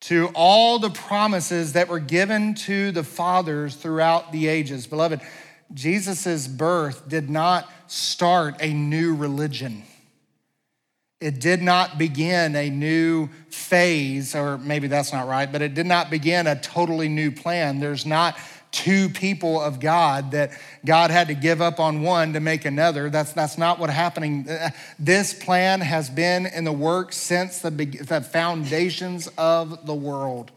to 0.00 0.30
all 0.34 0.80
the 0.80 0.90
promises 0.90 1.74
that 1.74 1.86
were 1.86 2.00
given 2.00 2.54
to 2.54 2.90
the 2.90 3.04
fathers 3.04 3.76
throughout 3.76 4.32
the 4.32 4.48
ages. 4.48 4.88
Beloved, 4.88 5.20
Jesus' 5.72 6.48
birth 6.48 7.08
did 7.08 7.30
not 7.30 7.70
start 7.86 8.56
a 8.60 8.72
new 8.72 9.14
religion. 9.14 9.84
It 11.20 11.38
did 11.38 11.60
not 11.60 11.98
begin 11.98 12.56
a 12.56 12.70
new 12.70 13.28
phase, 13.50 14.34
or 14.34 14.56
maybe 14.56 14.88
that's 14.88 15.12
not 15.12 15.28
right, 15.28 15.50
but 15.50 15.60
it 15.60 15.74
did 15.74 15.86
not 15.86 16.08
begin 16.08 16.46
a 16.46 16.58
totally 16.58 17.10
new 17.10 17.30
plan. 17.30 17.78
There's 17.78 18.06
not 18.06 18.38
two 18.72 19.08
people 19.10 19.60
of 19.60 19.80
God 19.80 20.30
that 20.30 20.52
God 20.84 21.10
had 21.10 21.26
to 21.28 21.34
give 21.34 21.60
up 21.60 21.78
on 21.78 22.02
one 22.02 22.32
to 22.32 22.40
make 22.40 22.64
another. 22.64 23.10
That's, 23.10 23.32
that's 23.32 23.58
not 23.58 23.78
what 23.78 23.90
happening. 23.90 24.48
This 24.98 25.34
plan 25.34 25.80
has 25.80 26.08
been 26.08 26.46
in 26.46 26.64
the 26.64 26.72
works 26.72 27.16
since 27.16 27.58
the, 27.58 27.70
the 27.70 28.22
foundations 28.22 29.28
of 29.36 29.86
the 29.86 29.94
world. 29.94 30.52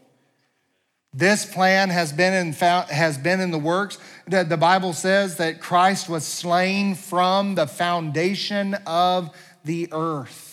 This 1.12 1.44
plan 1.44 1.90
has 1.90 2.12
been 2.12 2.32
in, 2.32 2.52
has 2.54 3.18
been 3.18 3.40
in 3.40 3.50
the 3.50 3.58
works. 3.58 3.98
The 4.26 4.56
Bible 4.58 4.94
says 4.94 5.36
that 5.36 5.60
Christ 5.60 6.08
was 6.08 6.24
slain 6.24 6.94
from 6.94 7.54
the 7.54 7.66
foundation 7.66 8.74
of 8.86 9.30
the 9.64 9.88
earth. 9.92 10.52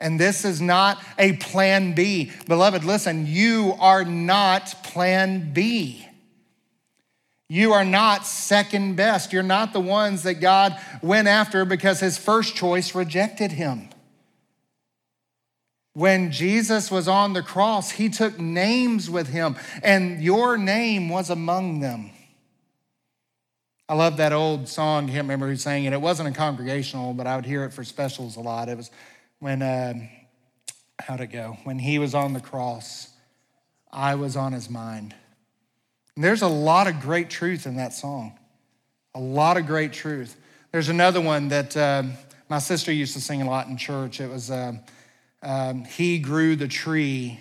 And 0.00 0.20
this 0.20 0.44
is 0.44 0.60
not 0.60 1.02
a 1.18 1.34
plan 1.34 1.94
B. 1.94 2.30
Beloved, 2.46 2.84
listen, 2.84 3.26
you 3.26 3.74
are 3.78 4.04
not 4.04 4.82
plan 4.82 5.52
B. 5.52 6.06
You 7.48 7.72
are 7.72 7.84
not 7.84 8.26
second 8.26 8.96
best. 8.96 9.32
You're 9.32 9.42
not 9.42 9.72
the 9.72 9.80
ones 9.80 10.24
that 10.24 10.34
God 10.34 10.78
went 11.00 11.28
after 11.28 11.64
because 11.64 12.00
his 12.00 12.18
first 12.18 12.56
choice 12.56 12.94
rejected 12.94 13.52
him. 13.52 13.88
When 15.94 16.30
Jesus 16.30 16.90
was 16.90 17.08
on 17.08 17.32
the 17.32 17.42
cross, 17.42 17.92
he 17.92 18.10
took 18.10 18.38
names 18.38 19.08
with 19.08 19.28
him, 19.28 19.56
and 19.82 20.22
your 20.22 20.58
name 20.58 21.08
was 21.08 21.30
among 21.30 21.80
them. 21.80 22.10
I 23.88 23.94
love 23.94 24.16
that 24.16 24.32
old 24.32 24.68
song. 24.68 25.04
I 25.04 25.12
can't 25.12 25.22
remember 25.24 25.46
who 25.46 25.56
sang 25.56 25.84
it. 25.84 25.92
It 25.92 26.00
wasn't 26.00 26.28
a 26.28 26.32
congregational, 26.32 27.14
but 27.14 27.26
I 27.26 27.36
would 27.36 27.46
hear 27.46 27.64
it 27.64 27.72
for 27.72 27.84
specials 27.84 28.36
a 28.36 28.40
lot. 28.40 28.68
It 28.68 28.76
was 28.76 28.90
when, 29.46 29.62
uh, 29.62 29.94
how'd 30.98 31.20
it 31.20 31.28
go? 31.28 31.56
When 31.62 31.78
he 31.78 32.00
was 32.00 32.16
on 32.16 32.32
the 32.32 32.40
cross, 32.40 33.10
I 33.92 34.16
was 34.16 34.36
on 34.36 34.52
his 34.52 34.68
mind. 34.68 35.14
And 36.16 36.24
there's 36.24 36.42
a 36.42 36.48
lot 36.48 36.88
of 36.88 36.98
great 36.98 37.30
truth 37.30 37.64
in 37.64 37.76
that 37.76 37.92
song, 37.92 38.36
a 39.14 39.20
lot 39.20 39.56
of 39.56 39.64
great 39.64 39.92
truth. 39.92 40.36
There's 40.72 40.88
another 40.88 41.20
one 41.20 41.46
that 41.50 41.76
uh, 41.76 42.02
my 42.48 42.58
sister 42.58 42.90
used 42.90 43.14
to 43.14 43.20
sing 43.20 43.40
a 43.40 43.48
lot 43.48 43.68
in 43.68 43.76
church. 43.76 44.20
It 44.20 44.28
was, 44.28 44.50
uh, 44.50 44.72
um, 45.44 45.84
He 45.84 46.18
grew 46.18 46.56
the 46.56 46.66
tree 46.66 47.40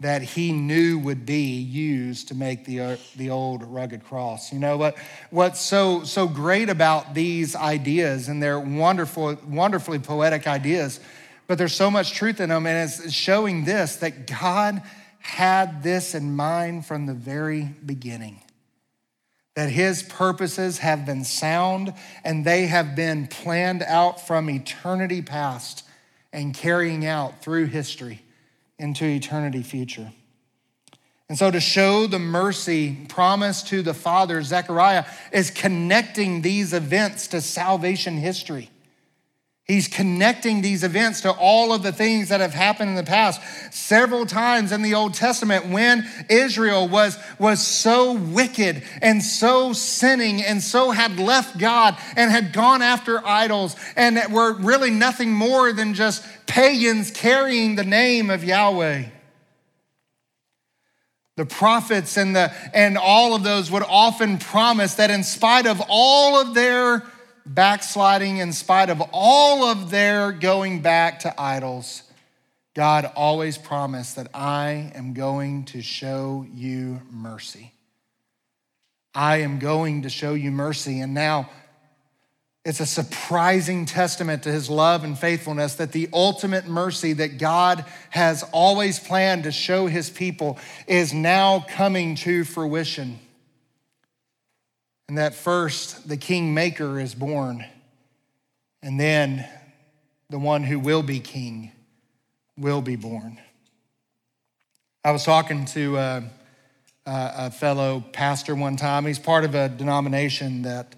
that 0.00 0.22
he 0.22 0.52
knew 0.52 0.98
would 0.98 1.24
be 1.24 1.58
used 1.58 2.28
to 2.28 2.34
make 2.34 2.66
the, 2.66 2.80
uh, 2.80 2.96
the 3.16 3.30
old 3.30 3.62
rugged 3.64 4.04
cross. 4.04 4.52
You 4.52 4.58
know 4.58 4.76
what? 4.76 4.96
What's 5.30 5.60
so 5.60 6.04
so 6.04 6.28
great 6.28 6.68
about 6.68 7.14
these 7.14 7.56
ideas, 7.56 8.28
and 8.28 8.42
they're 8.42 8.60
wonderful, 8.60 9.38
wonderfully 9.46 9.98
poetic 9.98 10.46
ideas, 10.46 11.00
but 11.46 11.56
there's 11.56 11.74
so 11.74 11.90
much 11.90 12.12
truth 12.12 12.40
in 12.40 12.50
them, 12.50 12.66
and 12.66 12.90
it's 12.90 13.10
showing 13.10 13.64
this 13.64 13.96
that 13.96 14.26
God 14.26 14.82
had 15.18 15.82
this 15.82 16.14
in 16.14 16.36
mind 16.36 16.84
from 16.84 17.06
the 17.06 17.14
very 17.14 17.62
beginning. 17.84 18.42
That 19.54 19.70
his 19.70 20.02
purposes 20.02 20.78
have 20.78 21.06
been 21.06 21.24
sound 21.24 21.94
and 22.22 22.44
they 22.44 22.66
have 22.66 22.94
been 22.94 23.26
planned 23.26 23.82
out 23.82 24.24
from 24.26 24.50
eternity 24.50 25.22
past 25.22 25.84
and 26.30 26.52
carrying 26.52 27.06
out 27.06 27.42
through 27.42 27.64
history 27.66 28.20
into 28.78 29.04
eternity 29.04 29.62
future. 29.62 30.12
And 31.28 31.36
so, 31.36 31.50
to 31.50 31.58
show 31.58 32.06
the 32.06 32.20
mercy 32.20 32.96
promised 33.08 33.68
to 33.68 33.82
the 33.82 33.94
Father, 33.94 34.42
Zechariah 34.42 35.04
is 35.32 35.50
connecting 35.50 36.42
these 36.42 36.72
events 36.72 37.26
to 37.28 37.40
salvation 37.40 38.16
history. 38.16 38.70
He's 39.66 39.88
connecting 39.88 40.62
these 40.62 40.84
events 40.84 41.22
to 41.22 41.32
all 41.32 41.72
of 41.72 41.82
the 41.82 41.90
things 41.90 42.28
that 42.28 42.40
have 42.40 42.54
happened 42.54 42.90
in 42.90 42.94
the 42.94 43.02
past. 43.02 43.40
Several 43.74 44.24
times 44.24 44.70
in 44.70 44.82
the 44.82 44.94
Old 44.94 45.14
Testament, 45.14 45.66
when 45.66 46.08
Israel 46.30 46.86
was, 46.86 47.18
was 47.40 47.66
so 47.66 48.12
wicked 48.12 48.84
and 49.02 49.20
so 49.20 49.72
sinning 49.72 50.40
and 50.40 50.62
so 50.62 50.92
had 50.92 51.18
left 51.18 51.58
God 51.58 51.96
and 52.14 52.30
had 52.30 52.52
gone 52.52 52.80
after 52.80 53.26
idols 53.26 53.74
and 53.96 54.32
were 54.32 54.52
really 54.52 54.90
nothing 54.90 55.32
more 55.32 55.72
than 55.72 55.94
just 55.94 56.24
pagans 56.46 57.10
carrying 57.10 57.74
the 57.74 57.84
name 57.84 58.30
of 58.30 58.44
Yahweh. 58.44 59.06
The 61.34 61.44
prophets 61.44 62.16
and, 62.16 62.36
the, 62.36 62.52
and 62.72 62.96
all 62.96 63.34
of 63.34 63.42
those 63.42 63.68
would 63.72 63.82
often 63.82 64.38
promise 64.38 64.94
that 64.94 65.10
in 65.10 65.24
spite 65.24 65.66
of 65.66 65.82
all 65.88 66.40
of 66.40 66.54
their 66.54 67.02
backsliding, 67.46 68.38
in 68.38 68.52
spite 68.52 68.90
of 68.90 69.02
all 69.12 69.64
of 69.64 69.90
their 69.90 70.32
going 70.32 70.82
back 70.82 71.20
to 71.20 71.40
idols, 71.40 72.02
God 72.74 73.10
always 73.16 73.56
promised 73.56 74.16
that 74.16 74.28
I 74.34 74.92
am 74.94 75.14
going 75.14 75.64
to 75.66 75.80
show 75.80 76.44
you 76.52 77.00
mercy. 77.10 77.72
I 79.14 79.38
am 79.38 79.58
going 79.58 80.02
to 80.02 80.10
show 80.10 80.34
you 80.34 80.50
mercy. 80.50 81.00
And 81.00 81.14
now 81.14 81.48
it's 82.66 82.80
a 82.80 82.86
surprising 82.86 83.86
testament 83.86 84.42
to 84.42 84.52
his 84.52 84.68
love 84.68 85.04
and 85.04 85.16
faithfulness 85.16 85.76
that 85.76 85.92
the 85.92 86.08
ultimate 86.12 86.66
mercy 86.66 87.12
that 87.14 87.38
God 87.38 87.84
has 88.10 88.42
always 88.52 88.98
planned 88.98 89.44
to 89.44 89.52
show 89.52 89.86
his 89.86 90.10
people 90.10 90.58
is 90.86 91.14
now 91.14 91.64
coming 91.68 92.16
to 92.16 92.44
fruition. 92.44 93.20
And 95.08 95.18
that 95.18 95.34
first, 95.34 96.08
the 96.08 96.16
king 96.16 96.52
maker 96.52 96.98
is 96.98 97.14
born, 97.14 97.64
and 98.82 98.98
then 98.98 99.46
the 100.30 100.38
one 100.38 100.64
who 100.64 100.80
will 100.80 101.02
be 101.02 101.20
king 101.20 101.70
will 102.58 102.82
be 102.82 102.96
born. 102.96 103.38
I 105.04 105.12
was 105.12 105.22
talking 105.22 105.66
to 105.66 105.96
a, 105.96 106.22
a 107.06 107.50
fellow 107.52 108.04
pastor 108.12 108.56
one 108.56 108.74
time. 108.74 109.06
He's 109.06 109.20
part 109.20 109.44
of 109.44 109.54
a 109.54 109.68
denomination 109.68 110.62
that 110.62 110.96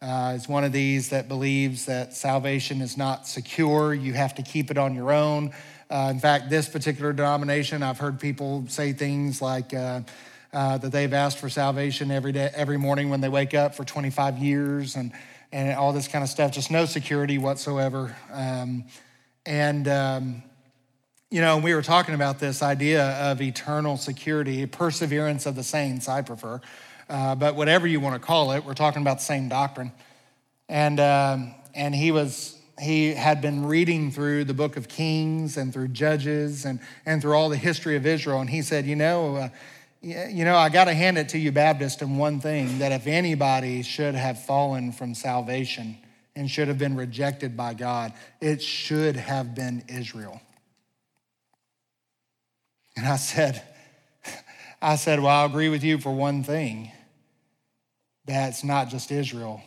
uh, 0.00 0.34
is 0.36 0.48
one 0.48 0.62
of 0.62 0.70
these 0.70 1.08
that 1.10 1.26
believes 1.26 1.86
that 1.86 2.14
salvation 2.14 2.80
is 2.80 2.96
not 2.96 3.26
secure. 3.26 3.92
You 3.92 4.12
have 4.12 4.36
to 4.36 4.42
keep 4.42 4.70
it 4.70 4.78
on 4.78 4.94
your 4.94 5.10
own. 5.10 5.52
Uh, 5.90 6.08
in 6.12 6.20
fact, 6.20 6.48
this 6.48 6.68
particular 6.68 7.12
denomination, 7.12 7.82
I've 7.82 7.98
heard 7.98 8.20
people 8.20 8.64
say 8.68 8.92
things 8.92 9.42
like, 9.42 9.74
uh, 9.74 10.02
uh, 10.52 10.78
that 10.78 10.92
they've 10.92 11.12
asked 11.12 11.38
for 11.38 11.48
salvation 11.48 12.10
every 12.10 12.32
day, 12.32 12.50
every 12.54 12.76
morning 12.76 13.10
when 13.10 13.20
they 13.20 13.28
wake 13.28 13.54
up 13.54 13.74
for 13.74 13.84
25 13.84 14.38
years, 14.38 14.96
and 14.96 15.12
and 15.52 15.76
all 15.76 15.92
this 15.92 16.08
kind 16.08 16.22
of 16.22 16.30
stuff. 16.30 16.52
Just 16.52 16.70
no 16.70 16.84
security 16.84 17.38
whatsoever. 17.38 18.16
Um, 18.32 18.84
and 19.46 19.88
um, 19.88 20.42
you 21.30 21.40
know, 21.40 21.58
we 21.58 21.74
were 21.74 21.82
talking 21.82 22.14
about 22.14 22.38
this 22.38 22.62
idea 22.62 23.10
of 23.30 23.40
eternal 23.40 23.96
security, 23.96 24.66
perseverance 24.66 25.46
of 25.46 25.54
the 25.54 25.62
saints. 25.62 26.08
I 26.08 26.22
prefer, 26.22 26.60
uh, 27.08 27.34
but 27.34 27.54
whatever 27.54 27.86
you 27.86 28.00
want 28.00 28.20
to 28.20 28.26
call 28.26 28.52
it, 28.52 28.64
we're 28.64 28.74
talking 28.74 29.02
about 29.02 29.18
the 29.18 29.24
same 29.24 29.48
doctrine. 29.48 29.92
And 30.68 31.00
um, 31.00 31.54
and 31.74 31.94
he 31.94 32.12
was 32.12 32.56
he 32.80 33.14
had 33.14 33.42
been 33.42 33.66
reading 33.66 34.10
through 34.10 34.44
the 34.44 34.54
book 34.54 34.76
of 34.76 34.88
Kings 34.88 35.56
and 35.56 35.72
through 35.72 35.88
Judges 35.88 36.64
and, 36.64 36.80
and 37.04 37.20
through 37.20 37.34
all 37.34 37.50
the 37.50 37.56
history 37.56 37.94
of 37.94 38.06
Israel. 38.06 38.40
And 38.40 38.48
he 38.48 38.62
said, 38.62 38.86
You 38.86 38.96
know, 38.96 39.36
uh, 39.36 39.48
you 40.02 40.44
know, 40.44 40.56
I 40.56 40.70
got 40.70 40.84
to 40.84 40.94
hand 40.94 41.18
it 41.18 41.30
to 41.30 41.38
you, 41.38 41.52
Baptist, 41.52 42.00
in 42.00 42.16
one 42.16 42.40
thing 42.40 42.78
that 42.78 42.92
if 42.92 43.06
anybody 43.06 43.82
should 43.82 44.14
have 44.14 44.42
fallen 44.44 44.92
from 44.92 45.14
salvation 45.14 45.98
and 46.34 46.50
should 46.50 46.68
have 46.68 46.78
been 46.78 46.96
rejected 46.96 47.56
by 47.56 47.74
God, 47.74 48.14
it 48.40 48.62
should 48.62 49.16
have 49.16 49.54
been 49.54 49.84
Israel. 49.88 50.40
And 52.96 53.06
I 53.06 53.16
said, 53.16 53.62
I 54.82 54.96
said, 54.96 55.20
well, 55.20 55.28
I'll 55.36 55.46
agree 55.46 55.68
with 55.68 55.84
you 55.84 55.98
for 55.98 56.12
one 56.12 56.44
thing. 56.44 56.90
That's 58.24 58.64
not 58.64 58.88
just 58.88 59.10
Israel. 59.10 59.62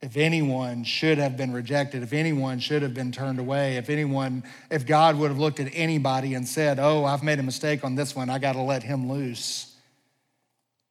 If 0.00 0.16
anyone 0.16 0.84
should 0.84 1.18
have 1.18 1.36
been 1.36 1.52
rejected, 1.52 2.04
if 2.04 2.12
anyone 2.12 2.60
should 2.60 2.82
have 2.82 2.94
been 2.94 3.10
turned 3.10 3.40
away, 3.40 3.76
if 3.76 3.90
anyone, 3.90 4.44
if 4.70 4.86
God 4.86 5.16
would 5.16 5.28
have 5.28 5.40
looked 5.40 5.58
at 5.58 5.70
anybody 5.72 6.34
and 6.34 6.46
said, 6.46 6.78
Oh, 6.78 7.04
I've 7.04 7.24
made 7.24 7.40
a 7.40 7.42
mistake 7.42 7.82
on 7.84 7.96
this 7.96 8.14
one, 8.14 8.30
I 8.30 8.38
got 8.38 8.52
to 8.52 8.62
let 8.62 8.84
him 8.84 9.10
loose, 9.10 9.74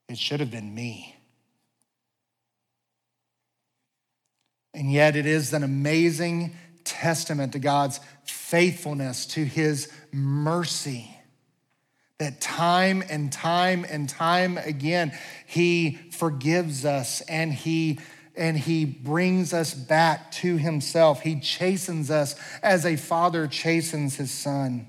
it 0.08 0.18
should 0.18 0.40
have 0.40 0.50
been 0.50 0.74
me. 0.74 1.16
And 4.74 4.92
yet, 4.92 5.16
it 5.16 5.24
is 5.24 5.54
an 5.54 5.62
amazing 5.62 6.54
testament 6.84 7.52
to 7.54 7.58
God's 7.58 8.00
faithfulness, 8.24 9.26
to 9.26 9.44
his 9.44 9.90
mercy, 10.12 11.10
that 12.18 12.40
time 12.40 13.02
and 13.08 13.32
time 13.32 13.86
and 13.88 14.08
time 14.08 14.58
again, 14.58 15.16
he 15.46 15.92
forgives 16.12 16.84
us 16.84 17.20
and 17.22 17.52
he 17.52 17.98
and 18.38 18.56
he 18.56 18.84
brings 18.84 19.52
us 19.52 19.74
back 19.74 20.30
to 20.30 20.56
himself. 20.56 21.20
He 21.20 21.40
chastens 21.40 22.10
us 22.10 22.36
as 22.62 22.86
a 22.86 22.96
father 22.96 23.48
chastens 23.48 24.16
his 24.16 24.30
son. 24.30 24.86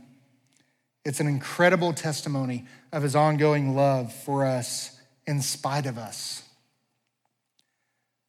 It's 1.03 1.19
an 1.19 1.27
incredible 1.27 1.91
testimony 1.91 2.65
of 2.91 3.01
his 3.01 3.15
ongoing 3.15 3.75
love 3.75 4.13
for 4.13 4.45
us 4.45 4.97
in 5.25 5.41
spite 5.41 5.87
of 5.87 5.97
us. 5.97 6.43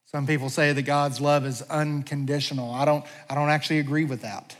Some 0.05 0.25
people 0.25 0.49
say 0.49 0.73
that 0.73 0.81
God's 0.81 1.21
love 1.21 1.45
is 1.45 1.61
unconditional. 1.61 2.71
I 2.73 2.83
don't, 2.83 3.05
I 3.29 3.35
don't 3.35 3.49
actually 3.49 3.79
agree 3.79 4.05
with 4.05 4.23
that. 4.23 4.57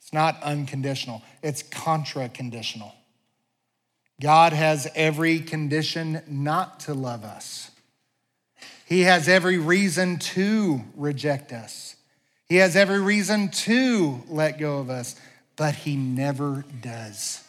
It's 0.00 0.12
not 0.12 0.40
unconditional, 0.42 1.22
it's 1.42 1.62
contra 1.62 2.28
conditional. 2.28 2.94
God 4.20 4.52
has 4.52 4.88
every 4.94 5.40
condition 5.40 6.22
not 6.26 6.80
to 6.80 6.94
love 6.94 7.24
us. 7.24 7.70
He 8.88 9.02
has 9.02 9.28
every 9.28 9.58
reason 9.58 10.18
to 10.18 10.80
reject 10.96 11.52
us. 11.52 11.94
He 12.48 12.56
has 12.56 12.74
every 12.74 13.02
reason 13.02 13.50
to 13.50 14.22
let 14.28 14.58
go 14.58 14.78
of 14.78 14.88
us, 14.88 15.14
but 15.56 15.74
He 15.74 15.94
never 15.94 16.64
does. 16.80 17.44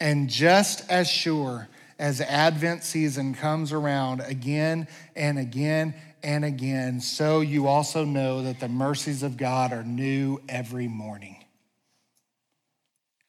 And 0.00 0.28
just 0.28 0.90
as 0.90 1.08
sure 1.08 1.68
as 2.00 2.20
Advent 2.20 2.82
season 2.82 3.32
comes 3.32 3.72
around 3.72 4.22
again 4.22 4.88
and 5.14 5.38
again 5.38 5.94
and 6.20 6.44
again, 6.44 7.00
so 7.00 7.40
you 7.40 7.68
also 7.68 8.04
know 8.04 8.42
that 8.42 8.58
the 8.58 8.68
mercies 8.68 9.22
of 9.22 9.36
God 9.36 9.72
are 9.72 9.84
new 9.84 10.40
every 10.48 10.88
morning 10.88 11.44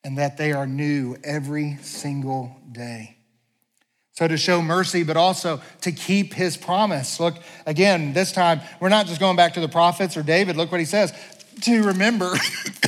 and 0.04 0.18
that 0.18 0.38
they 0.38 0.54
are 0.54 0.66
new 0.66 1.18
every 1.24 1.78
single 1.84 2.58
day. 2.72 3.18
So, 4.14 4.28
to 4.28 4.36
show 4.38 4.62
mercy, 4.62 5.04
but 5.04 5.16
also 5.16 5.62
to 5.82 5.92
keep 5.92 6.34
his 6.34 6.58
promise. 6.58 7.20
Look, 7.20 7.36
again, 7.66 8.14
this 8.14 8.34
time, 8.34 8.60
we're 8.82 8.90
not 8.90 9.08
just 9.08 9.20
going 9.22 9.38
back 9.38 9.54
to 9.54 9.62
the 9.62 9.70
prophets 9.70 10.18
or 10.18 10.24
David. 10.24 10.58
Look 10.58 10.70
what 10.70 10.82
he 10.82 10.86
says 10.86 11.14
to 11.62 11.84
remember 11.84 12.34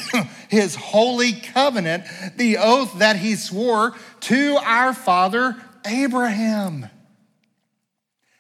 his 0.50 0.76
holy 0.76 1.34
covenant, 1.34 2.06
the 2.36 2.58
oath 2.58 3.00
that 3.00 3.18
he 3.18 3.36
swore 3.36 3.96
to 4.22 4.58
our 4.64 4.94
father 4.94 5.56
Abraham. 5.86 6.90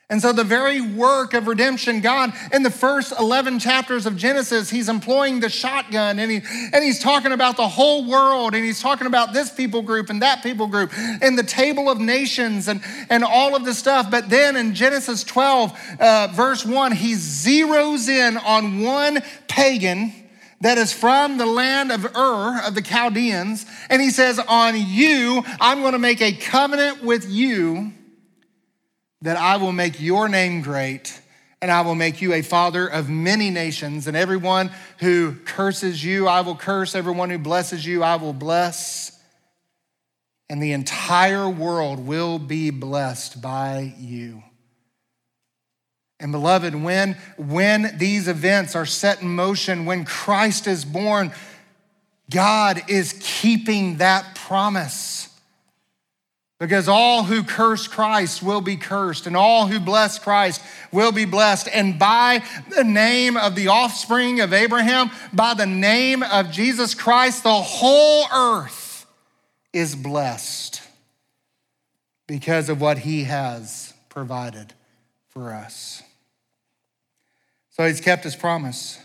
And 0.09 0.21
so, 0.21 0.33
the 0.33 0.43
very 0.43 0.81
work 0.81 1.33
of 1.33 1.47
redemption, 1.47 2.01
God, 2.01 2.33
in 2.51 2.61
the 2.61 2.69
first 2.69 3.13
11 3.17 3.59
chapters 3.59 4.05
of 4.05 4.17
Genesis, 4.17 4.69
He's 4.69 4.89
employing 4.89 5.39
the 5.39 5.49
shotgun 5.49 6.19
and, 6.19 6.29
he, 6.29 6.41
and 6.73 6.83
He's 6.83 6.99
talking 6.99 7.31
about 7.31 7.55
the 7.55 7.67
whole 7.67 8.05
world 8.05 8.53
and 8.53 8.65
He's 8.65 8.81
talking 8.81 9.07
about 9.07 9.33
this 9.33 9.49
people 9.49 9.81
group 9.81 10.09
and 10.09 10.21
that 10.21 10.43
people 10.43 10.67
group 10.67 10.91
and 10.93 11.39
the 11.39 11.43
table 11.43 11.89
of 11.89 11.99
nations 11.99 12.67
and, 12.67 12.81
and 13.09 13.23
all 13.23 13.55
of 13.55 13.63
this 13.63 13.77
stuff. 13.77 14.11
But 14.11 14.29
then 14.29 14.57
in 14.57 14.75
Genesis 14.75 15.23
12, 15.23 15.97
uh, 15.99 16.27
verse 16.33 16.65
1, 16.65 16.91
He 16.91 17.13
zeroes 17.13 18.09
in 18.09 18.35
on 18.37 18.81
one 18.81 19.19
pagan 19.47 20.13
that 20.59 20.77
is 20.77 20.91
from 20.91 21.37
the 21.37 21.45
land 21.45 21.93
of 21.93 22.05
Ur 22.15 22.61
of 22.65 22.75
the 22.75 22.81
Chaldeans. 22.81 23.65
And 23.89 24.01
he 24.01 24.09
says, 24.09 24.37
On 24.37 24.75
you, 24.75 25.43
I'm 25.61 25.79
going 25.79 25.93
to 25.93 25.99
make 25.99 26.21
a 26.21 26.33
covenant 26.33 27.03
with 27.03 27.29
you 27.29 27.93
that 29.23 29.37
I 29.37 29.57
will 29.57 29.71
make 29.71 29.99
your 29.99 30.29
name 30.29 30.61
great 30.61 31.19
and 31.61 31.71
I 31.71 31.79
will 31.81 31.95
make 31.95 32.21
you 32.21 32.33
a 32.33 32.41
father 32.41 32.85
of 32.85 33.09
many 33.09 33.49
nations. 33.49 34.05
And 34.05 34.17
everyone 34.17 34.69
who 34.99 35.33
curses 35.45 36.03
you, 36.03 36.27
I 36.27 36.41
will 36.41 36.57
curse. 36.57 36.93
Everyone 36.93 37.29
who 37.29 37.37
blesses 37.37 37.85
you, 37.85 38.03
I 38.03 38.17
will 38.17 38.33
bless. 38.33 39.17
And 40.49 40.61
the 40.61 40.73
entire 40.73 41.49
world 41.49 42.05
will 42.05 42.37
be 42.37 42.69
blessed 42.69 43.41
by 43.41 43.95
you. 43.97 44.43
And 46.19 46.33
beloved, 46.33 46.75
when, 46.75 47.13
when 47.37 47.97
these 47.97 48.27
events 48.27 48.75
are 48.75 48.85
set 48.85 49.21
in 49.21 49.29
motion, 49.29 49.85
when 49.85 50.03
Christ 50.03 50.67
is 50.67 50.83
born, 50.83 51.31
God 52.29 52.81
is 52.89 53.17
keeping 53.21 53.97
that 53.97 54.35
promise. 54.35 55.12
Because 56.63 56.87
all 56.87 57.23
who 57.23 57.43
curse 57.43 57.89
Christ 57.89 58.41
will 58.41 58.61
be 58.61 58.77
cursed, 58.77 59.27
and 59.27 59.35
all 59.35 59.67
who 59.67 59.81
bless 59.81 60.17
Christ 60.17 60.61
will 60.93 61.11
be 61.11 61.25
blessed. 61.25 61.67
And 61.67 61.99
by 61.99 62.41
the 62.69 62.85
name 62.85 63.35
of 63.35 63.55
the 63.55 63.67
offspring 63.67 64.39
of 64.39 64.53
Abraham, 64.53 65.11
by 65.33 65.55
the 65.55 65.65
name 65.65 66.23
of 66.23 66.51
Jesus 66.51 66.95
Christ, 66.95 67.43
the 67.43 67.53
whole 67.53 68.27
earth 68.33 69.05
is 69.73 69.93
blessed 69.93 70.81
because 72.27 72.69
of 72.69 72.79
what 72.79 72.99
he 72.99 73.25
has 73.25 73.93
provided 74.07 74.73
for 75.27 75.51
us. 75.51 76.01
So 77.71 77.85
he's 77.85 77.99
kept 77.99 78.23
his 78.23 78.37
promise. 78.37 78.99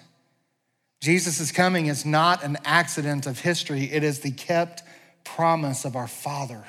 Jesus' 1.00 1.50
coming 1.50 1.86
is 1.86 2.06
not 2.06 2.44
an 2.44 2.56
accident 2.64 3.26
of 3.26 3.40
history, 3.40 3.90
it 3.90 4.04
is 4.04 4.20
the 4.20 4.30
kept 4.30 4.84
promise 5.24 5.84
of 5.84 5.96
our 5.96 6.06
Father. 6.06 6.62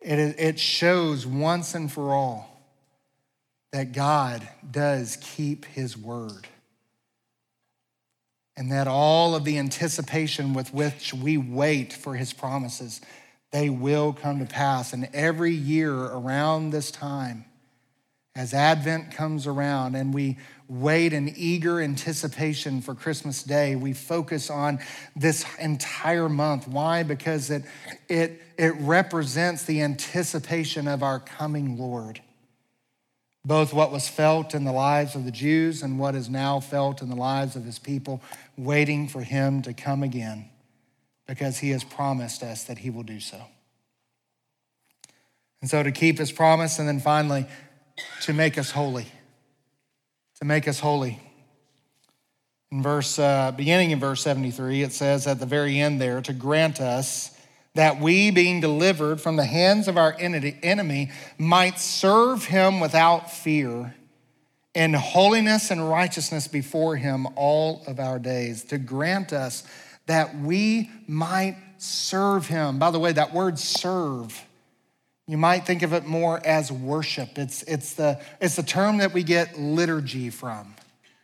It, 0.00 0.18
it 0.38 0.58
shows 0.58 1.26
once 1.26 1.74
and 1.74 1.90
for 1.90 2.14
all 2.14 2.50
that 3.72 3.92
God 3.92 4.46
does 4.68 5.18
keep 5.20 5.64
his 5.64 5.96
word. 5.96 6.46
And 8.56 8.72
that 8.72 8.88
all 8.88 9.34
of 9.34 9.44
the 9.44 9.58
anticipation 9.58 10.52
with 10.52 10.74
which 10.74 11.14
we 11.14 11.38
wait 11.38 11.92
for 11.92 12.14
his 12.14 12.32
promises, 12.32 13.00
they 13.52 13.70
will 13.70 14.12
come 14.12 14.40
to 14.40 14.46
pass. 14.46 14.92
And 14.92 15.08
every 15.14 15.52
year 15.52 15.94
around 15.94 16.70
this 16.70 16.90
time, 16.90 17.44
as 18.36 18.54
Advent 18.54 19.12
comes 19.12 19.46
around 19.46 19.96
and 19.96 20.14
we 20.14 20.38
wait 20.68 21.12
in 21.12 21.32
eager 21.36 21.80
anticipation 21.80 22.80
for 22.80 22.94
Christmas 22.94 23.42
Day, 23.42 23.74
we 23.74 23.92
focus 23.92 24.50
on 24.50 24.78
this 25.16 25.44
entire 25.58 26.28
month. 26.28 26.68
Why? 26.68 27.02
Because 27.02 27.50
it, 27.50 27.64
it, 28.08 28.40
it 28.56 28.74
represents 28.78 29.64
the 29.64 29.82
anticipation 29.82 30.86
of 30.86 31.02
our 31.02 31.18
coming 31.18 31.76
Lord. 31.76 32.20
Both 33.44 33.72
what 33.72 33.90
was 33.90 34.08
felt 34.08 34.54
in 34.54 34.64
the 34.64 34.72
lives 34.72 35.16
of 35.16 35.24
the 35.24 35.32
Jews 35.32 35.82
and 35.82 35.98
what 35.98 36.14
is 36.14 36.28
now 36.28 36.60
felt 36.60 37.02
in 37.02 37.08
the 37.08 37.16
lives 37.16 37.56
of 37.56 37.64
his 37.64 37.78
people, 37.78 38.22
waiting 38.56 39.08
for 39.08 39.22
him 39.22 39.62
to 39.62 39.72
come 39.72 40.02
again 40.02 40.50
because 41.26 41.58
he 41.58 41.70
has 41.70 41.82
promised 41.82 42.42
us 42.42 42.64
that 42.64 42.78
he 42.78 42.90
will 42.90 43.02
do 43.02 43.18
so. 43.18 43.40
And 45.60 45.68
so, 45.68 45.82
to 45.82 45.92
keep 45.92 46.18
his 46.18 46.32
promise, 46.32 46.78
and 46.78 46.88
then 46.88 47.00
finally, 47.00 47.46
to 48.22 48.32
make 48.32 48.58
us 48.58 48.70
holy. 48.70 49.06
To 50.40 50.44
make 50.44 50.68
us 50.68 50.80
holy. 50.80 51.20
In 52.72 52.82
verse, 52.82 53.18
uh, 53.18 53.52
beginning 53.56 53.90
in 53.90 53.98
verse 53.98 54.22
73, 54.22 54.82
it 54.82 54.92
says 54.92 55.26
at 55.26 55.40
the 55.40 55.46
very 55.46 55.80
end 55.80 56.00
there, 56.00 56.20
to 56.22 56.32
grant 56.32 56.80
us 56.80 57.36
that 57.74 58.00
we, 58.00 58.30
being 58.30 58.60
delivered 58.60 59.20
from 59.20 59.36
the 59.36 59.44
hands 59.44 59.88
of 59.88 59.96
our 59.96 60.16
enemy, 60.18 61.10
might 61.38 61.78
serve 61.78 62.44
him 62.44 62.80
without 62.80 63.30
fear 63.30 63.94
in 64.74 64.94
holiness 64.94 65.70
and 65.70 65.88
righteousness 65.88 66.46
before 66.48 66.96
him 66.96 67.26
all 67.36 67.82
of 67.86 67.98
our 67.98 68.18
days. 68.18 68.64
To 68.64 68.78
grant 68.78 69.32
us 69.32 69.64
that 70.06 70.36
we 70.38 70.90
might 71.06 71.56
serve 71.78 72.46
him. 72.46 72.78
By 72.78 72.90
the 72.90 72.98
way, 72.98 73.12
that 73.12 73.32
word 73.32 73.58
serve 73.58 74.44
you 75.30 75.38
might 75.38 75.64
think 75.64 75.82
of 75.82 75.92
it 75.92 76.06
more 76.06 76.44
as 76.44 76.72
worship. 76.72 77.38
It's, 77.38 77.62
it's, 77.62 77.94
the, 77.94 78.20
it's 78.40 78.56
the 78.56 78.64
term 78.64 78.98
that 78.98 79.12
we 79.12 79.22
get 79.22 79.56
liturgy 79.56 80.28
from. 80.28 80.74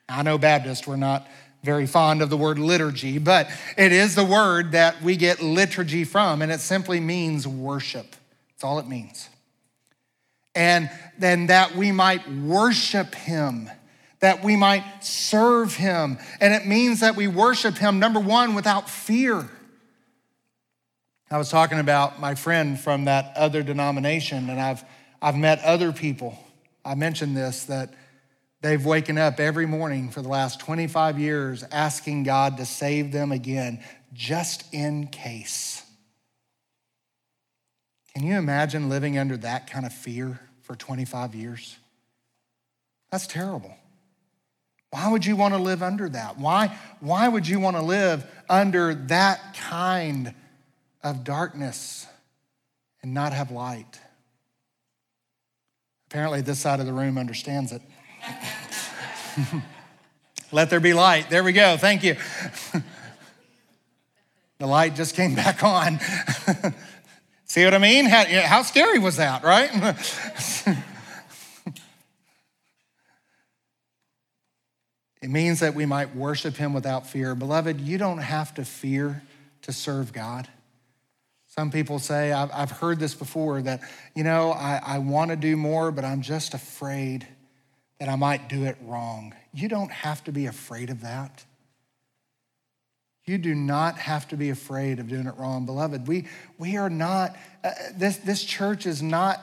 I 0.08 0.22
know 0.22 0.38
Baptists, 0.38 0.86
we're 0.86 0.94
not 0.94 1.26
very 1.64 1.86
fond 1.86 2.22
of 2.22 2.30
the 2.30 2.36
word 2.36 2.60
liturgy, 2.60 3.18
but 3.18 3.50
it 3.76 3.90
is 3.90 4.14
the 4.14 4.24
word 4.24 4.72
that 4.72 5.02
we 5.02 5.16
get 5.16 5.42
liturgy 5.42 6.04
from, 6.04 6.40
and 6.40 6.52
it 6.52 6.60
simply 6.60 7.00
means 7.00 7.48
worship. 7.48 8.14
That's 8.50 8.62
all 8.62 8.78
it 8.78 8.86
means. 8.86 9.28
And 10.54 10.88
then 11.18 11.48
that 11.48 11.74
we 11.74 11.90
might 11.90 12.30
worship 12.30 13.12
him, 13.14 13.68
that 14.20 14.44
we 14.44 14.54
might 14.54 14.84
serve 15.00 15.74
him. 15.74 16.18
And 16.40 16.54
it 16.54 16.64
means 16.64 17.00
that 17.00 17.16
we 17.16 17.26
worship 17.26 17.76
him, 17.76 17.98
number 17.98 18.20
one, 18.20 18.54
without 18.54 18.88
fear. 18.88 19.50
I 21.28 21.38
was 21.38 21.50
talking 21.50 21.80
about 21.80 22.20
my 22.20 22.36
friend 22.36 22.78
from 22.78 23.06
that 23.06 23.36
other 23.36 23.64
denomination, 23.64 24.48
and 24.48 24.60
I've, 24.60 24.84
I've 25.20 25.36
met 25.36 25.60
other 25.64 25.92
people. 25.92 26.38
I 26.84 26.94
mentioned 26.94 27.36
this 27.36 27.64
that 27.64 27.94
they've 28.60 28.84
waken 28.84 29.18
up 29.18 29.40
every 29.40 29.66
morning 29.66 30.10
for 30.10 30.22
the 30.22 30.28
last 30.28 30.60
25 30.60 31.18
years 31.18 31.64
asking 31.72 32.22
God 32.22 32.58
to 32.58 32.64
save 32.64 33.10
them 33.10 33.32
again, 33.32 33.82
just 34.12 34.72
in 34.72 35.08
case. 35.08 35.82
Can 38.14 38.24
you 38.24 38.36
imagine 38.36 38.88
living 38.88 39.18
under 39.18 39.36
that 39.38 39.68
kind 39.68 39.84
of 39.84 39.92
fear 39.92 40.40
for 40.62 40.76
25 40.76 41.34
years? 41.34 41.76
That's 43.10 43.26
terrible. 43.26 43.74
Why 44.90 45.10
would 45.10 45.26
you 45.26 45.34
want 45.34 45.54
to 45.54 45.60
live 45.60 45.82
under 45.82 46.08
that? 46.08 46.38
Why, 46.38 46.78
why 47.00 47.26
would 47.26 47.48
you 47.48 47.58
want 47.58 47.76
to 47.76 47.82
live 47.82 48.24
under 48.48 48.94
that 48.94 49.56
kind 49.56 50.32
of 51.02 51.24
darkness 51.24 52.06
and 53.02 53.14
not 53.14 53.32
have 53.32 53.50
light. 53.50 54.00
Apparently, 56.10 56.40
this 56.40 56.58
side 56.58 56.80
of 56.80 56.86
the 56.86 56.92
room 56.92 57.18
understands 57.18 57.72
it. 57.72 57.82
Let 60.52 60.70
there 60.70 60.80
be 60.80 60.92
light. 60.92 61.28
There 61.30 61.42
we 61.42 61.52
go. 61.52 61.76
Thank 61.76 62.04
you. 62.04 62.16
the 64.58 64.66
light 64.66 64.94
just 64.94 65.14
came 65.14 65.34
back 65.34 65.62
on. 65.64 65.98
See 67.44 67.64
what 67.64 67.74
I 67.74 67.78
mean? 67.78 68.06
How, 68.06 68.24
how 68.24 68.62
scary 68.62 68.98
was 68.98 69.16
that, 69.16 69.44
right? 69.44 69.70
it 75.22 75.28
means 75.28 75.60
that 75.60 75.74
we 75.74 75.86
might 75.86 76.14
worship 76.14 76.56
him 76.56 76.72
without 76.72 77.06
fear. 77.06 77.34
Beloved, 77.34 77.80
you 77.80 77.98
don't 77.98 78.18
have 78.18 78.54
to 78.54 78.64
fear 78.64 79.22
to 79.62 79.72
serve 79.72 80.12
God. 80.12 80.48
Some 81.58 81.70
people 81.70 81.98
say, 81.98 82.32
I've, 82.32 82.50
I've 82.52 82.70
heard 82.70 82.98
this 82.98 83.14
before, 83.14 83.62
that, 83.62 83.80
you 84.14 84.24
know, 84.24 84.52
I, 84.52 84.78
I 84.84 84.98
want 84.98 85.30
to 85.30 85.36
do 85.36 85.56
more, 85.56 85.90
but 85.90 86.04
I'm 86.04 86.20
just 86.20 86.52
afraid 86.52 87.26
that 87.98 88.10
I 88.10 88.16
might 88.16 88.50
do 88.50 88.64
it 88.64 88.76
wrong. 88.82 89.34
You 89.54 89.68
don't 89.68 89.90
have 89.90 90.22
to 90.24 90.32
be 90.32 90.44
afraid 90.44 90.90
of 90.90 91.00
that. 91.00 91.46
You 93.24 93.38
do 93.38 93.54
not 93.54 93.96
have 93.96 94.28
to 94.28 94.36
be 94.36 94.50
afraid 94.50 94.98
of 94.98 95.08
doing 95.08 95.26
it 95.26 95.34
wrong. 95.38 95.64
Beloved, 95.64 96.06
we, 96.06 96.26
we 96.58 96.76
are 96.76 96.90
not, 96.90 97.34
uh, 97.64 97.70
this, 97.94 98.18
this 98.18 98.44
church 98.44 98.84
is 98.84 99.02
not 99.02 99.42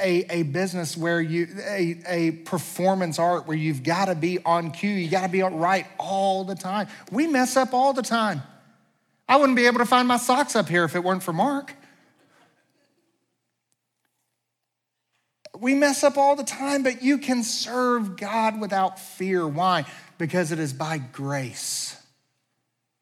a, 0.00 0.24
a 0.30 0.44
business 0.44 0.96
where 0.96 1.20
you, 1.20 1.48
a, 1.66 2.00
a 2.06 2.30
performance 2.30 3.18
art 3.18 3.48
where 3.48 3.56
you've 3.56 3.82
got 3.82 4.04
to 4.04 4.14
be 4.14 4.38
on 4.44 4.70
cue, 4.70 4.88
you 4.88 5.10
got 5.10 5.22
to 5.22 5.28
be 5.28 5.42
right 5.42 5.86
all 5.98 6.44
the 6.44 6.54
time. 6.54 6.86
We 7.10 7.26
mess 7.26 7.56
up 7.56 7.74
all 7.74 7.92
the 7.92 8.02
time. 8.02 8.42
I 9.28 9.36
wouldn't 9.36 9.56
be 9.56 9.66
able 9.66 9.78
to 9.78 9.86
find 9.86 10.08
my 10.08 10.16
socks 10.16 10.56
up 10.56 10.68
here 10.68 10.84
if 10.84 10.96
it 10.96 11.04
weren't 11.04 11.22
for 11.22 11.34
Mark. 11.34 11.74
We 15.58 15.74
mess 15.74 16.04
up 16.04 16.16
all 16.16 16.36
the 16.36 16.44
time, 16.44 16.82
but 16.82 17.02
you 17.02 17.18
can 17.18 17.42
serve 17.42 18.16
God 18.16 18.60
without 18.60 18.98
fear. 18.98 19.46
Why? 19.46 19.84
Because 20.16 20.52
it 20.52 20.58
is 20.58 20.72
by 20.72 20.98
grace 20.98 22.00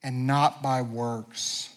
and 0.03 0.27
not 0.27 0.63
by 0.63 0.83
works. 0.83 1.69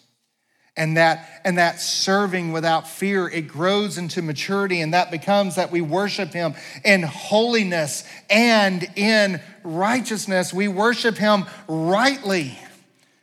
And 0.76 0.96
that, 0.96 1.28
and 1.44 1.58
that 1.58 1.80
serving 1.80 2.52
without 2.52 2.88
fear, 2.88 3.28
it 3.28 3.42
grows 3.42 3.98
into 3.98 4.22
maturity, 4.22 4.80
and 4.80 4.94
that 4.94 5.10
becomes 5.10 5.56
that 5.56 5.70
we 5.70 5.82
worship 5.82 6.32
Him 6.32 6.54
in 6.84 7.02
holiness 7.02 8.04
and 8.30 8.88
in 8.96 9.42
righteousness. 9.62 10.54
We 10.54 10.68
worship 10.68 11.18
Him 11.18 11.44
rightly 11.68 12.58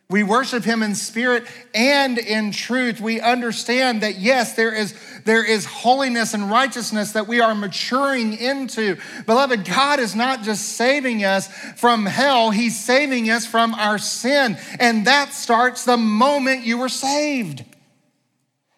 We 0.10 0.24
worship 0.24 0.64
him 0.64 0.84
in 0.84 0.95
spirit 0.95 1.43
and 1.76 2.18
in 2.18 2.53
truth. 2.53 3.01
We 3.01 3.20
understand 3.20 4.03
that 4.03 4.18
yes, 4.18 4.53
there 4.55 4.74
is, 4.74 4.95
there 5.26 5.43
is 5.43 5.66
holiness 5.66 6.34
and 6.34 6.49
righteousness 6.49 7.12
that 7.12 7.28
we 7.28 7.41
are 7.41 7.53
maturing 7.53 8.38
into. 8.38 8.97
Beloved, 9.26 9.66
God 9.66 9.99
is 9.99 10.16
not 10.16 10.43
just 10.43 10.78
saving 10.78 11.26
us 11.26 11.49
from 11.76 12.05
hell, 12.05 12.51
he's 12.51 12.80
saving 12.80 13.30
us 13.30 13.45
from 13.45 13.76
our 13.76 13.97
sin. 13.97 14.58
And 14.80 15.08
that 15.08 15.34
starts 15.34 15.84
the 15.84 15.97
moment 15.97 16.64
you 16.64 16.78
were 16.78 16.89
saved. 16.89 17.66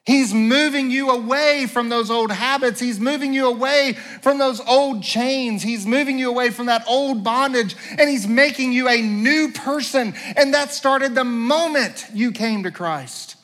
He's 0.09 0.33
moving 0.33 0.89
you 0.89 1.11
away 1.11 1.67
from 1.67 1.89
those 1.89 2.09
old 2.09 2.31
habits. 2.31 2.79
He's 2.79 2.99
moving 2.99 3.31
you 3.31 3.45
away 3.45 3.93
from 4.23 4.39
those 4.39 4.59
old 4.59 5.03
chains. 5.03 5.61
He's 5.61 5.85
moving 5.85 6.17
you 6.17 6.31
away 6.31 6.49
from 6.49 6.65
that 6.65 6.83
old 6.87 7.23
bondage 7.23 7.75
and 7.95 8.09
he's 8.09 8.27
making 8.27 8.73
you 8.73 8.89
a 8.89 9.03
new 9.03 9.51
person. 9.51 10.15
And 10.35 10.55
that 10.55 10.73
started 10.73 11.13
the 11.13 11.23
moment 11.23 12.07
you 12.11 12.31
came 12.31 12.63
to 12.63 12.71
Christ. 12.71 13.35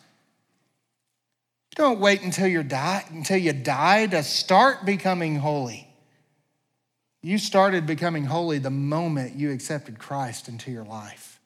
Don't 1.75 1.99
wait 1.99 2.23
until 2.23 2.47
you 2.47 2.63
die 2.63 3.05
until 3.11 3.37
you 3.37 3.53
die 3.53 4.07
to 4.07 4.23
start 4.23 4.87
becoming 4.87 5.35
holy. 5.35 5.87
You 7.21 7.37
started 7.37 7.85
becoming 7.85 8.25
holy 8.25 8.57
the 8.57 8.71
moment 8.71 9.35
you 9.35 9.51
accepted 9.51 9.99
Christ 9.99 10.49
into 10.49 10.71
your 10.71 10.83
life. 10.83 11.39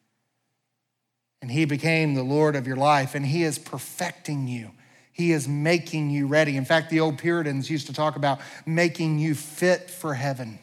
And 1.41 1.51
he 1.51 1.65
became 1.65 2.13
the 2.13 2.23
Lord 2.23 2.55
of 2.55 2.65
your 2.65 2.77
life 2.77 3.15
and 3.15 3.25
he 3.25 3.43
is 3.43 3.59
perfecting 3.59 4.47
you. 4.47 4.71
He 5.19 5.33
is 5.33 5.49
making 5.49 6.11
you 6.11 6.27
ready. 6.27 6.55
In 6.55 6.63
fact, 6.63 6.89
the 6.89 7.01
old 7.01 7.17
Puritans 7.17 7.69
used 7.69 7.87
to 7.87 7.93
talk 7.93 8.15
about 8.15 8.39
making 8.65 9.19
you 9.19 9.35
fit 9.35 9.91
for 9.91 10.13
heaven, 10.13 10.59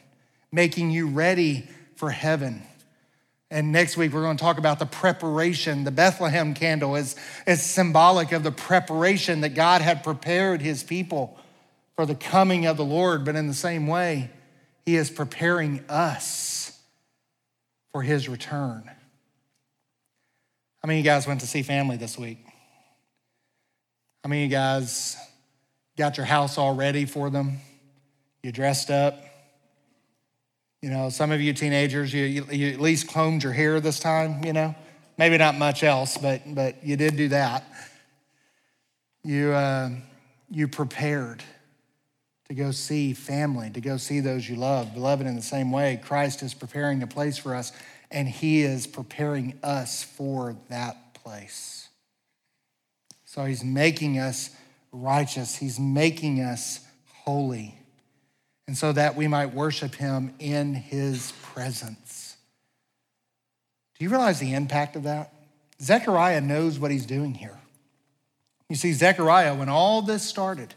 making 0.51 0.91
you 0.91 1.09
ready 1.09 1.69
for 1.97 2.09
heaven. 2.09 2.63
And 3.51 3.71
next 3.71 3.99
week, 3.99 4.15
we're 4.15 4.23
going 4.23 4.39
to 4.39 4.43
talk 4.43 4.57
about 4.57 4.79
the 4.79 4.87
preparation. 4.87 5.85
The 5.85 5.91
Bethlehem 5.91 6.55
candle 6.55 6.97
is, 6.97 7.17
is 7.47 7.63
symbolic 7.63 8.33
of 8.33 8.45
the 8.45 8.51
preparation 8.51 9.43
that 9.43 9.51
God 9.51 9.83
had 9.83 10.03
prepared 10.03 10.63
his 10.63 10.83
people 10.83 11.39
for 11.95 12.07
the 12.07 12.15
coming 12.15 12.65
of 12.65 12.79
the 12.79 12.85
Lord. 12.85 13.27
But 13.27 13.37
in 13.37 13.49
the 13.49 13.53
same 13.53 13.87
way, 13.87 14.31
he 14.87 14.97
is 14.97 15.11
preparing 15.11 15.85
us 15.91 16.81
for 17.93 18.01
his 18.01 18.27
return. 18.27 18.85
How 18.87 20.87
many 20.87 21.01
of 21.01 21.05
you 21.05 21.11
guys 21.11 21.27
went 21.27 21.43
to 21.43 21.47
see 21.47 21.61
family 21.61 21.99
this 21.99 22.17
week? 22.17 22.46
Many 24.27 24.47
of 24.47 24.51
you 24.51 24.57
guys 24.57 25.17
got 25.97 26.17
your 26.17 26.27
house 26.27 26.59
all 26.59 26.75
ready 26.75 27.05
for 27.05 27.31
them? 27.31 27.59
You 28.43 28.51
dressed 28.51 28.91
up? 28.91 29.21
You 30.83 30.91
know, 30.91 31.11
some 31.11 31.31
of 31.31 31.41
you 31.41 31.53
teenagers, 31.53 32.13
you, 32.13 32.25
you, 32.25 32.45
you 32.51 32.73
at 32.73 32.81
least 32.81 33.09
combed 33.09 33.45
your 33.45 33.53
hair 33.53 33.79
this 33.79 34.01
time, 34.01 34.45
you 34.45 34.53
know? 34.53 34.75
Maybe 35.17 35.39
not 35.39 35.57
much 35.57 35.85
else, 35.85 36.19
but, 36.19 36.43
but 36.45 36.85
you 36.85 36.97
did 36.97 37.17
do 37.17 37.29
that. 37.29 37.65
You, 39.23 39.53
uh, 39.53 39.91
you 40.51 40.67
prepared 40.67 41.45
to 42.49 42.55
go 42.55 42.73
see 42.73 43.13
family, 43.13 43.71
to 43.71 43.81
go 43.81 43.97
see 43.97 44.19
those 44.19 44.49
you 44.49 44.57
love. 44.57 44.93
Beloved, 44.93 45.25
in 45.25 45.37
the 45.37 45.43
same 45.43 45.71
way, 45.71 46.01
Christ 46.03 46.43
is 46.43 46.53
preparing 46.53 47.03
a 47.05 47.07
place 47.07 47.39
for 47.39 47.55
us, 47.55 47.71
and 48.11 48.29
He 48.29 48.63
is 48.63 48.89
preparing 48.89 49.57
us 49.63 50.03
for 50.03 50.57
that 50.69 51.15
place. 51.15 51.86
So 53.37 53.45
he's 53.45 53.63
making 53.63 54.19
us 54.19 54.49
righteous, 54.93 55.57
he's 55.57 55.79
making 55.79 56.41
us 56.41 56.81
holy. 57.25 57.79
And 58.67 58.75
so 58.75 58.93
that 58.93 59.15
we 59.15 59.29
might 59.29 59.53
worship 59.53 59.95
him 59.95 60.33
in 60.39 60.73
his 60.73 61.35
presence. 61.43 62.39
Do 63.99 64.05
you 64.07 64.09
realize 64.09 64.41
the 64.41 64.55
impact 64.55 64.97
of 64.97 65.03
that? 65.03 65.35
Zechariah 65.83 66.41
knows 66.41 66.79
what 66.79 66.91
he's 66.91 67.05
doing 67.05 67.35
here. 67.35 67.59
You 68.71 68.77
see, 68.77 68.95
Zechariah, 68.95 69.55
when 69.55 69.69
all 69.69 70.01
this 70.01 70.23
started, 70.23 70.75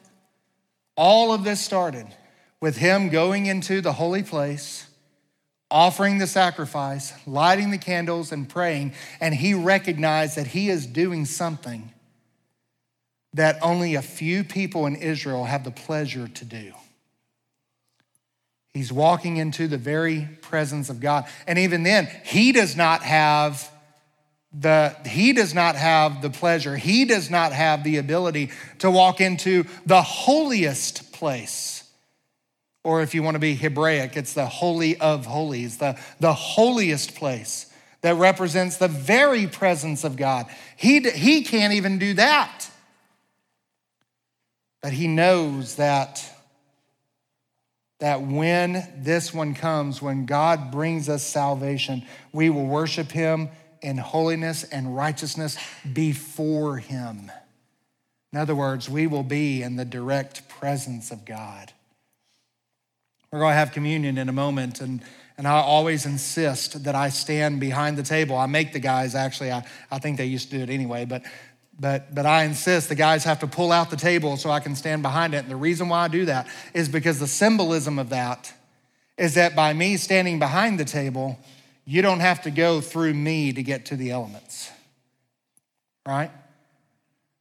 all 0.98 1.32
of 1.34 1.46
this 1.46 1.62
started 1.62 2.08
with 2.60 2.76
him 2.76 3.08
going 3.08 3.46
into 3.46 3.80
the 3.80 3.94
holy 3.94 4.22
place, 4.22 4.86
offering 5.72 6.18
the 6.18 6.28
sacrifice, 6.28 7.14
lighting 7.26 7.72
the 7.72 7.78
candles, 7.78 8.34
and 8.34 8.50
praying, 8.50 8.92
and 9.22 9.34
he 9.34 9.54
recognized 9.54 10.36
that 10.36 10.48
he 10.48 10.70
is 10.70 10.86
doing 10.86 11.24
something 11.24 11.94
that 13.34 13.58
only 13.62 13.96
a 13.96 14.02
few 14.02 14.44
people 14.44 14.86
in 14.86 14.96
Israel 14.96 15.46
have 15.46 15.64
the 15.64 15.72
pleasure 15.72 16.28
to 16.28 16.46
do. 16.46 16.74
He's 18.74 18.92
walking 18.92 19.38
into 19.38 19.68
the 19.68 19.78
very 19.78 20.28
presence 20.42 20.90
of 20.90 21.00
God. 21.00 21.26
And 21.48 21.60
even 21.60 21.84
then, 21.84 22.08
he 22.24 22.52
does 22.52 22.76
not 22.76 23.04
have 23.04 23.70
the 24.52 24.96
he 25.06 25.34
does 25.34 25.54
not 25.54 25.76
have 25.76 26.22
the 26.22 26.30
pleasure. 26.30 26.76
He 26.76 27.06
does 27.06 27.30
not 27.30 27.54
have 27.54 27.84
the 27.84 27.98
ability 27.98 28.50
to 28.80 28.90
walk 28.90 29.22
into 29.22 29.66
the 29.86 30.02
holiest 30.02 31.12
place. 31.12 31.84
Or 32.84 33.02
if 33.02 33.14
you 33.14 33.22
want 33.22 33.36
to 33.36 33.40
be 33.40 33.56
Hebraic, 33.56 34.16
it's 34.16 34.34
the 34.34 34.46
holy 34.46 35.00
of 35.00 35.26
holies, 35.26 35.78
the, 35.78 36.00
the 36.20 36.34
holiest 36.34 37.16
place 37.16 37.66
that 38.02 38.16
represents 38.16 38.78
the 38.78 38.88
very 38.88 39.48
presence 39.48 40.04
of 40.04 40.16
God. 40.16 40.48
He, 40.78 41.02
he 41.02 41.44
can't 41.44 41.74
even 41.74 42.00
do 42.00 42.14
that. 42.14 42.69
But 44.82 44.94
he 44.94 45.08
knows 45.08 45.76
that, 45.76 46.24
that 48.00 48.22
when 48.22 48.88
this 48.98 49.34
one 49.34 49.54
comes, 49.54 50.02
when 50.02 50.26
God 50.26 50.72
brings 50.72 51.10
us 51.10 51.24
salvation, 51.24 52.06
we 52.32 52.50
will 52.50 52.66
worship 52.66 53.12
him 53.12 53.50
in 53.82 53.98
holiness 53.98 54.64
and 54.64 54.96
righteousness 54.96 55.58
before 55.94 56.78
him. 56.78 57.32
In 58.32 58.40
other 58.40 58.56
words, 58.56 58.90
we 58.90 59.08
will 59.08 59.24
be 59.24 59.64
in 59.64 59.76
the 59.76 59.86
direct 59.86 60.48
presence 60.48 61.12
of 61.12 61.26
God. 61.26 61.74
We're 63.32 63.40
going 63.40 63.52
to 63.52 63.58
have 63.58 63.72
communion 63.72 64.18
in 64.18 64.30
a 64.30 64.34
moment, 64.34 64.82
and, 64.82 65.02
and 65.38 65.48
I 65.48 65.60
always 65.60 66.06
insist 66.06 66.84
that 66.86 66.96
I 66.96 67.10
stand 67.10 67.60
behind 67.60 67.98
the 67.98 68.04
table. 68.04 68.38
I 68.38 68.46
make 68.48 68.74
the 68.74 68.80
guys, 68.80 69.14
actually, 69.14 69.52
I, 69.52 69.66
I 69.92 70.00
think 70.00 70.18
they 70.18 70.26
used 70.26 70.52
to 70.52 70.58
do 70.58 70.64
it 70.64 70.70
anyway, 70.70 71.06
but 71.06 71.24
but, 71.80 72.14
but 72.14 72.26
I 72.26 72.44
insist 72.44 72.90
the 72.90 72.96
guys 72.96 73.24
have 73.24 73.40
to 73.40 73.48
pull 73.48 73.72
out 73.72 73.90
the 73.90 73.96
table 73.96 74.36
so 74.36 74.52
I 74.52 74.60
can 74.60 74.76
stand 74.76 75.02
behind 75.02 75.34
it. 75.34 75.38
And 75.38 75.50
the 75.50 75.56
reason 75.56 75.88
why 75.88 76.04
I 76.04 76.08
do 76.10 76.26
that 76.26 76.48
is 76.74 76.90
because 76.90 77.20
the 77.20 77.28
symbolism 77.28 77.98
of 77.98 78.10
that 78.10 78.54
is 79.18 79.36
that 79.36 79.56
by 79.56 79.74
me 79.74 79.98
standing 79.98 80.40
behind 80.40 80.80
the 80.80 80.86
table, 80.86 81.40
you 81.86 82.02
don't 82.02 82.20
have 82.20 82.42
to 82.44 82.52
go 82.52 82.82
through 82.82 83.14
me 83.14 83.54
to 83.54 83.64
get 83.64 83.88
to 83.88 83.96
the 83.96 84.12
elements, 84.12 84.70
right? 86.06 86.32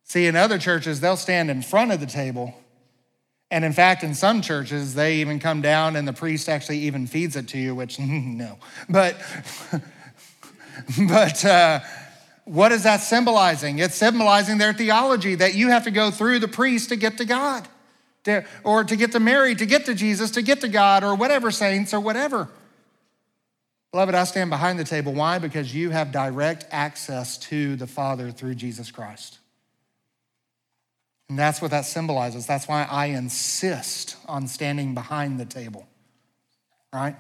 See, 0.05 0.27
in 0.27 0.37
other 0.37 0.59
churches, 0.59 1.01
they'll 1.01 1.17
stand 1.17 1.51
in 1.51 1.63
front 1.63 1.93
of 1.93 2.01
the 2.01 2.07
table. 2.07 2.55
And 3.51 3.65
in 3.65 3.73
fact, 3.73 4.03
in 4.03 4.15
some 4.15 4.41
churches, 4.41 4.95
they 4.95 5.17
even 5.17 5.39
come 5.39 5.63
down 5.63 5.97
and 5.97 6.07
the 6.07 6.13
priest 6.13 6.49
actually 6.49 6.79
even 6.81 7.07
feeds 7.07 7.37
it 7.37 7.49
to 7.49 7.59
you, 7.59 7.75
which, 7.75 7.99
no. 7.99 8.59
But, 8.89 9.17
but, 11.09 11.45
uh, 11.45 11.81
what 12.49 12.73
is 12.73 12.85
that 12.85 12.99
symbolizing? 13.03 13.79
It's 13.79 13.95
symbolizing 13.95 14.57
their 14.59 14.73
theology 14.73 15.35
that 15.35 15.55
you 15.55 15.69
have 15.69 15.85
to 15.85 15.91
go 15.91 16.11
through 16.11 16.39
the 16.39 16.49
priest 16.49 16.89
to 16.89 16.97
get 16.97 17.19
to 17.19 17.27
God, 17.27 17.69
to, 18.25 18.45
or 18.65 18.85
to 18.85 18.97
get 18.97 19.13
to 19.13 19.21
Mary, 19.21 19.55
to 19.55 19.67
get 19.67 19.85
to 19.87 19.95
Jesus, 19.95 20.31
to 20.33 20.43
get 20.43 20.63
to 20.63 20.69
God, 20.69 21.05
or 21.05 21.15
whatever 21.15 21.51
saints 21.51 21.93
or 21.93 22.01
whatever. 22.01 22.49
Beloved, 23.93 24.15
I 24.15 24.25
stand 24.25 24.49
behind 24.49 24.79
the 24.79 24.85
table. 24.85 25.13
Why? 25.13 25.39
Because 25.39 25.75
you 25.75 25.91
have 25.91 26.11
direct 26.11 26.65
access 26.71 27.37
to 27.39 27.77
the 27.77 27.87
Father 27.87 28.31
through 28.31 28.55
Jesus 28.55 28.91
Christ. 28.91 29.39
And 31.29 31.39
that's 31.39 31.61
what 31.61 31.71
that 31.73 31.85
symbolizes. 31.85 32.47
That's 32.47 32.67
why 32.67 32.87
I 32.91 33.07
insist 33.07 34.17
on 34.27 34.47
standing 34.47 34.95
behind 34.95 35.39
the 35.39 35.45
table, 35.45 35.87
right? 36.93 37.17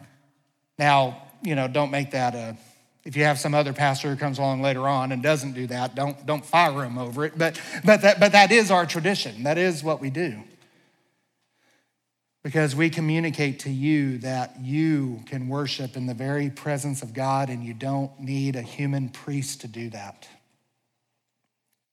Now, 0.78 1.22
you 1.42 1.54
know, 1.54 1.68
don't 1.68 1.90
make 1.90 2.12
that 2.12 2.34
a 2.34 2.56
if 3.04 3.16
you 3.16 3.24
have 3.24 3.38
some 3.38 3.54
other 3.54 3.72
pastor 3.72 4.10
who 4.10 4.16
comes 4.16 4.38
along 4.38 4.60
later 4.60 4.86
on 4.86 5.12
and 5.12 5.22
doesn't 5.22 5.52
do 5.52 5.66
that, 5.68 5.94
don't, 5.94 6.26
don't 6.26 6.44
fire 6.44 6.84
him 6.84 6.98
over 6.98 7.24
it. 7.24 7.38
But, 7.38 7.60
but, 7.84 8.02
that, 8.02 8.20
but 8.20 8.32
that 8.32 8.52
is 8.52 8.70
our 8.70 8.86
tradition. 8.86 9.44
That 9.44 9.56
is 9.56 9.82
what 9.82 10.00
we 10.00 10.10
do. 10.10 10.42
Because 12.42 12.74
we 12.74 12.90
communicate 12.90 13.60
to 13.60 13.70
you 13.70 14.18
that 14.18 14.60
you 14.60 15.22
can 15.26 15.48
worship 15.48 15.96
in 15.96 16.06
the 16.06 16.14
very 16.14 16.50
presence 16.50 17.02
of 17.02 17.14
God 17.14 17.50
and 17.50 17.64
you 17.64 17.74
don't 17.74 18.18
need 18.20 18.56
a 18.56 18.62
human 18.62 19.08
priest 19.08 19.62
to 19.62 19.68
do 19.68 19.90
that. 19.90 20.28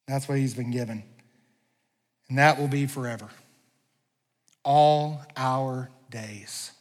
That's 0.07 0.27
what 0.27 0.37
he's 0.37 0.53
been 0.53 0.71
given. 0.71 1.03
And 2.29 2.37
that 2.37 2.59
will 2.59 2.67
be 2.67 2.87
forever. 2.87 3.29
All 4.63 5.23
our 5.37 5.89
days, 6.09 6.71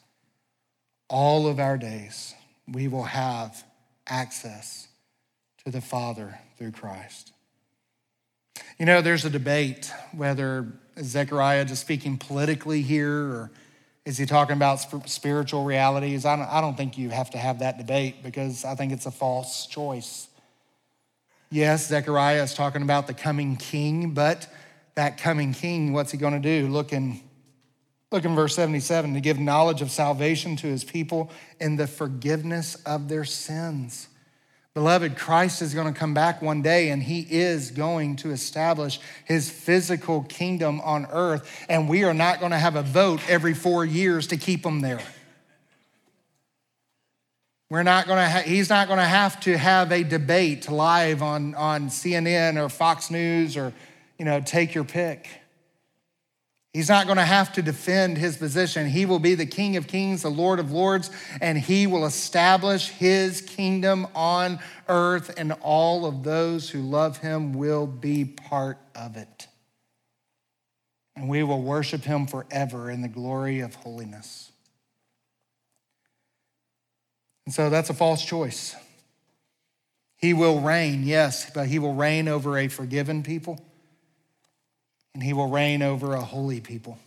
all 1.08 1.46
of 1.46 1.58
our 1.58 1.76
days, 1.76 2.34
we 2.66 2.88
will 2.88 3.04
have 3.04 3.62
access 4.08 4.88
to 5.64 5.70
the 5.70 5.80
Father 5.80 6.38
through 6.58 6.72
Christ. 6.72 7.32
You 8.78 8.86
know, 8.86 9.00
there's 9.00 9.24
a 9.24 9.30
debate 9.30 9.92
whether 10.12 10.66
Zechariah 11.00 11.64
just 11.64 11.82
speaking 11.82 12.18
politically 12.18 12.82
here 12.82 13.12
or 13.12 13.50
is 14.04 14.18
he 14.18 14.26
talking 14.26 14.54
about 14.54 14.80
spiritual 15.08 15.64
realities? 15.64 16.26
I 16.26 16.36
don't, 16.36 16.46
I 16.46 16.60
don't 16.60 16.76
think 16.76 16.98
you 16.98 17.08
have 17.08 17.30
to 17.30 17.38
have 17.38 17.60
that 17.60 17.78
debate 17.78 18.22
because 18.22 18.64
I 18.64 18.74
think 18.74 18.92
it's 18.92 19.06
a 19.06 19.10
false 19.10 19.66
choice. 19.66 20.28
Yes, 21.50 21.88
Zechariah 21.88 22.42
is 22.42 22.52
talking 22.52 22.82
about 22.82 23.06
the 23.06 23.14
coming 23.14 23.56
king, 23.56 24.12
but 24.12 24.46
that 24.94 25.16
coming 25.16 25.54
king, 25.54 25.92
what's 25.92 26.12
he 26.12 26.18
going 26.18 26.34
to 26.34 26.40
do? 26.40 26.68
Look 26.68 26.92
in, 26.92 27.20
look 28.14 28.24
in 28.24 28.36
verse 28.36 28.54
77 28.54 29.14
to 29.14 29.20
give 29.20 29.40
knowledge 29.40 29.82
of 29.82 29.90
salvation 29.90 30.54
to 30.54 30.68
his 30.68 30.84
people 30.84 31.32
and 31.60 31.76
the 31.76 31.88
forgiveness 31.88 32.76
of 32.86 33.08
their 33.08 33.24
sins. 33.24 34.06
Beloved, 34.72 35.16
Christ 35.16 35.60
is 35.62 35.74
going 35.74 35.92
to 35.92 35.98
come 35.98 36.14
back 36.14 36.40
one 36.40 36.62
day 36.62 36.90
and 36.90 37.02
he 37.02 37.26
is 37.28 37.72
going 37.72 38.14
to 38.16 38.30
establish 38.30 39.00
his 39.24 39.50
physical 39.50 40.22
kingdom 40.22 40.80
on 40.82 41.06
earth. 41.10 41.64
And 41.68 41.88
we 41.88 42.04
are 42.04 42.14
not 42.14 42.38
going 42.38 42.52
to 42.52 42.58
have 42.58 42.76
a 42.76 42.82
vote 42.82 43.20
every 43.28 43.52
four 43.52 43.84
years 43.84 44.28
to 44.28 44.36
keep 44.36 44.64
him 44.64 44.80
there. 44.80 45.00
We're 47.68 47.82
not 47.82 48.06
going 48.06 48.18
to 48.18 48.28
ha- 48.28 48.42
he's 48.44 48.70
not 48.70 48.86
going 48.86 49.00
to 49.00 49.04
have 49.04 49.40
to 49.40 49.58
have 49.58 49.90
a 49.90 50.04
debate 50.04 50.70
live 50.70 51.20
on, 51.20 51.56
on 51.56 51.88
CNN 51.88 52.62
or 52.64 52.68
Fox 52.68 53.10
News 53.10 53.56
or, 53.56 53.72
you 54.18 54.24
know, 54.24 54.40
take 54.40 54.72
your 54.72 54.84
pick. 54.84 55.28
He's 56.74 56.88
not 56.88 57.06
going 57.06 57.18
to 57.18 57.24
have 57.24 57.52
to 57.52 57.62
defend 57.62 58.18
his 58.18 58.36
position. 58.36 58.88
He 58.88 59.06
will 59.06 59.20
be 59.20 59.36
the 59.36 59.46
King 59.46 59.76
of 59.76 59.86
Kings, 59.86 60.22
the 60.22 60.28
Lord 60.28 60.58
of 60.58 60.72
Lords, 60.72 61.08
and 61.40 61.56
he 61.56 61.86
will 61.86 62.04
establish 62.04 62.88
his 62.88 63.40
kingdom 63.40 64.08
on 64.12 64.58
earth, 64.88 65.32
and 65.36 65.52
all 65.60 66.04
of 66.04 66.24
those 66.24 66.68
who 66.68 66.80
love 66.82 67.18
him 67.18 67.52
will 67.52 67.86
be 67.86 68.24
part 68.24 68.78
of 68.96 69.16
it. 69.16 69.46
And 71.14 71.28
we 71.28 71.44
will 71.44 71.62
worship 71.62 72.02
him 72.02 72.26
forever 72.26 72.90
in 72.90 73.02
the 73.02 73.08
glory 73.08 73.60
of 73.60 73.76
holiness. 73.76 74.50
And 77.46 77.54
so 77.54 77.70
that's 77.70 77.88
a 77.88 77.94
false 77.94 78.24
choice. 78.24 78.74
He 80.16 80.34
will 80.34 80.60
reign, 80.60 81.04
yes, 81.04 81.48
but 81.54 81.68
he 81.68 81.78
will 81.78 81.94
reign 81.94 82.26
over 82.26 82.58
a 82.58 82.66
forgiven 82.66 83.22
people 83.22 83.64
and 85.14 85.22
he 85.22 85.32
will 85.32 85.48
reign 85.48 85.82
over 85.82 86.14
a 86.14 86.20
holy 86.20 86.60
people. 86.60 86.98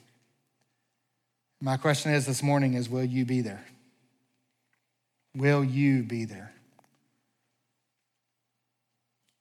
My 1.62 1.78
question 1.78 2.14
is 2.14 2.26
this 2.26 2.42
morning 2.42 2.74
is 2.74 2.90
will 2.90 3.04
you 3.04 3.26
be 3.26 3.42
there? 3.42 3.66
Will 5.36 5.64
you 5.64 6.04
be 6.04 6.26
there? 6.26 6.52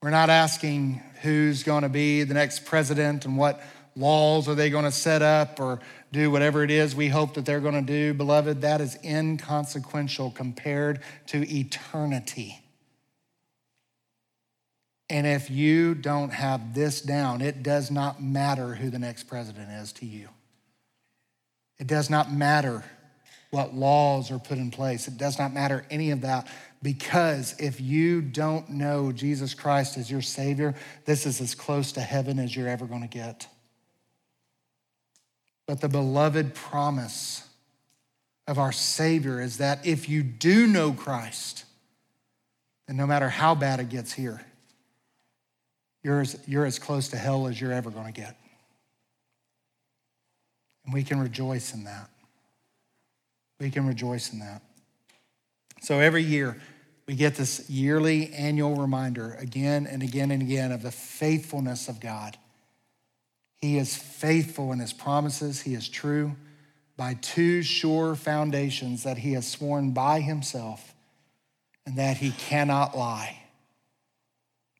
We're 0.02 0.10
not 0.10 0.30
asking 0.30 1.02
who's 1.22 1.62
going 1.62 1.82
to 1.82 1.88
be 1.88 2.22
the 2.22 2.34
next 2.34 2.64
president 2.64 3.24
and 3.24 3.36
what 3.36 3.60
laws 3.96 4.48
are 4.48 4.54
they 4.54 4.70
going 4.70 4.84
to 4.84 4.92
set 4.92 5.22
up 5.22 5.58
or 5.58 5.80
do 6.12 6.30
whatever 6.30 6.62
it 6.62 6.70
is 6.70 6.94
we 6.94 7.08
hope 7.08 7.34
that 7.34 7.44
they're 7.44 7.60
going 7.60 7.74
to 7.74 7.80
do. 7.92 8.14
Beloved, 8.14 8.60
that 8.60 8.80
is 8.80 8.98
inconsequential 9.02 10.30
compared 10.30 11.00
to 11.26 11.48
eternity. 11.50 12.62
And 15.08 15.26
if 15.26 15.50
you 15.50 15.94
don't 15.94 16.32
have 16.32 16.74
this 16.74 17.00
down, 17.00 17.40
it 17.40 17.62
does 17.62 17.90
not 17.90 18.20
matter 18.22 18.74
who 18.74 18.90
the 18.90 18.98
next 18.98 19.24
president 19.24 19.70
is 19.70 19.92
to 19.94 20.06
you. 20.06 20.28
It 21.78 21.86
does 21.86 22.10
not 22.10 22.32
matter 22.32 22.84
what 23.50 23.74
laws 23.74 24.30
are 24.30 24.38
put 24.38 24.58
in 24.58 24.70
place. 24.70 25.06
It 25.06 25.16
does 25.16 25.38
not 25.38 25.52
matter 25.52 25.86
any 25.90 26.10
of 26.10 26.22
that 26.22 26.48
because 26.82 27.54
if 27.58 27.80
you 27.80 28.20
don't 28.20 28.70
know 28.70 29.12
Jesus 29.12 29.54
Christ 29.54 29.96
as 29.96 30.10
your 30.10 30.22
Savior, 30.22 30.74
this 31.04 31.26
is 31.26 31.40
as 31.40 31.54
close 31.54 31.92
to 31.92 32.00
heaven 32.00 32.38
as 32.38 32.54
you're 32.54 32.68
ever 32.68 32.86
going 32.86 33.02
to 33.02 33.08
get. 33.08 33.46
But 35.66 35.80
the 35.80 35.88
beloved 35.88 36.54
promise 36.54 37.46
of 38.46 38.58
our 38.58 38.72
Savior 38.72 39.40
is 39.40 39.58
that 39.58 39.86
if 39.86 40.08
you 40.08 40.22
do 40.22 40.66
know 40.66 40.92
Christ, 40.92 41.64
then 42.86 42.96
no 42.96 43.06
matter 43.06 43.28
how 43.28 43.54
bad 43.54 43.80
it 43.80 43.88
gets 43.88 44.12
here, 44.12 44.40
you're 46.06 46.20
as, 46.20 46.38
you're 46.46 46.64
as 46.64 46.78
close 46.78 47.08
to 47.08 47.16
hell 47.16 47.48
as 47.48 47.60
you're 47.60 47.72
ever 47.72 47.90
going 47.90 48.06
to 48.06 48.12
get. 48.12 48.36
And 50.84 50.94
we 50.94 51.02
can 51.02 51.18
rejoice 51.18 51.74
in 51.74 51.82
that. 51.82 52.08
We 53.58 53.70
can 53.70 53.88
rejoice 53.88 54.32
in 54.32 54.38
that. 54.38 54.62
So 55.82 55.98
every 55.98 56.22
year, 56.22 56.60
we 57.08 57.16
get 57.16 57.34
this 57.34 57.68
yearly 57.68 58.32
annual 58.32 58.76
reminder 58.76 59.36
again 59.40 59.88
and 59.88 60.00
again 60.00 60.30
and 60.30 60.42
again 60.42 60.70
of 60.70 60.82
the 60.82 60.92
faithfulness 60.92 61.88
of 61.88 61.98
God. 61.98 62.38
He 63.56 63.76
is 63.76 63.96
faithful 63.96 64.70
in 64.70 64.78
his 64.78 64.92
promises, 64.92 65.62
he 65.62 65.74
is 65.74 65.88
true 65.88 66.36
by 66.96 67.14
two 67.14 67.64
sure 67.64 68.14
foundations 68.14 69.02
that 69.02 69.18
he 69.18 69.32
has 69.32 69.44
sworn 69.50 69.90
by 69.90 70.20
himself 70.20 70.94
and 71.84 71.96
that 71.98 72.18
he 72.18 72.30
cannot 72.30 72.96
lie 72.96 73.42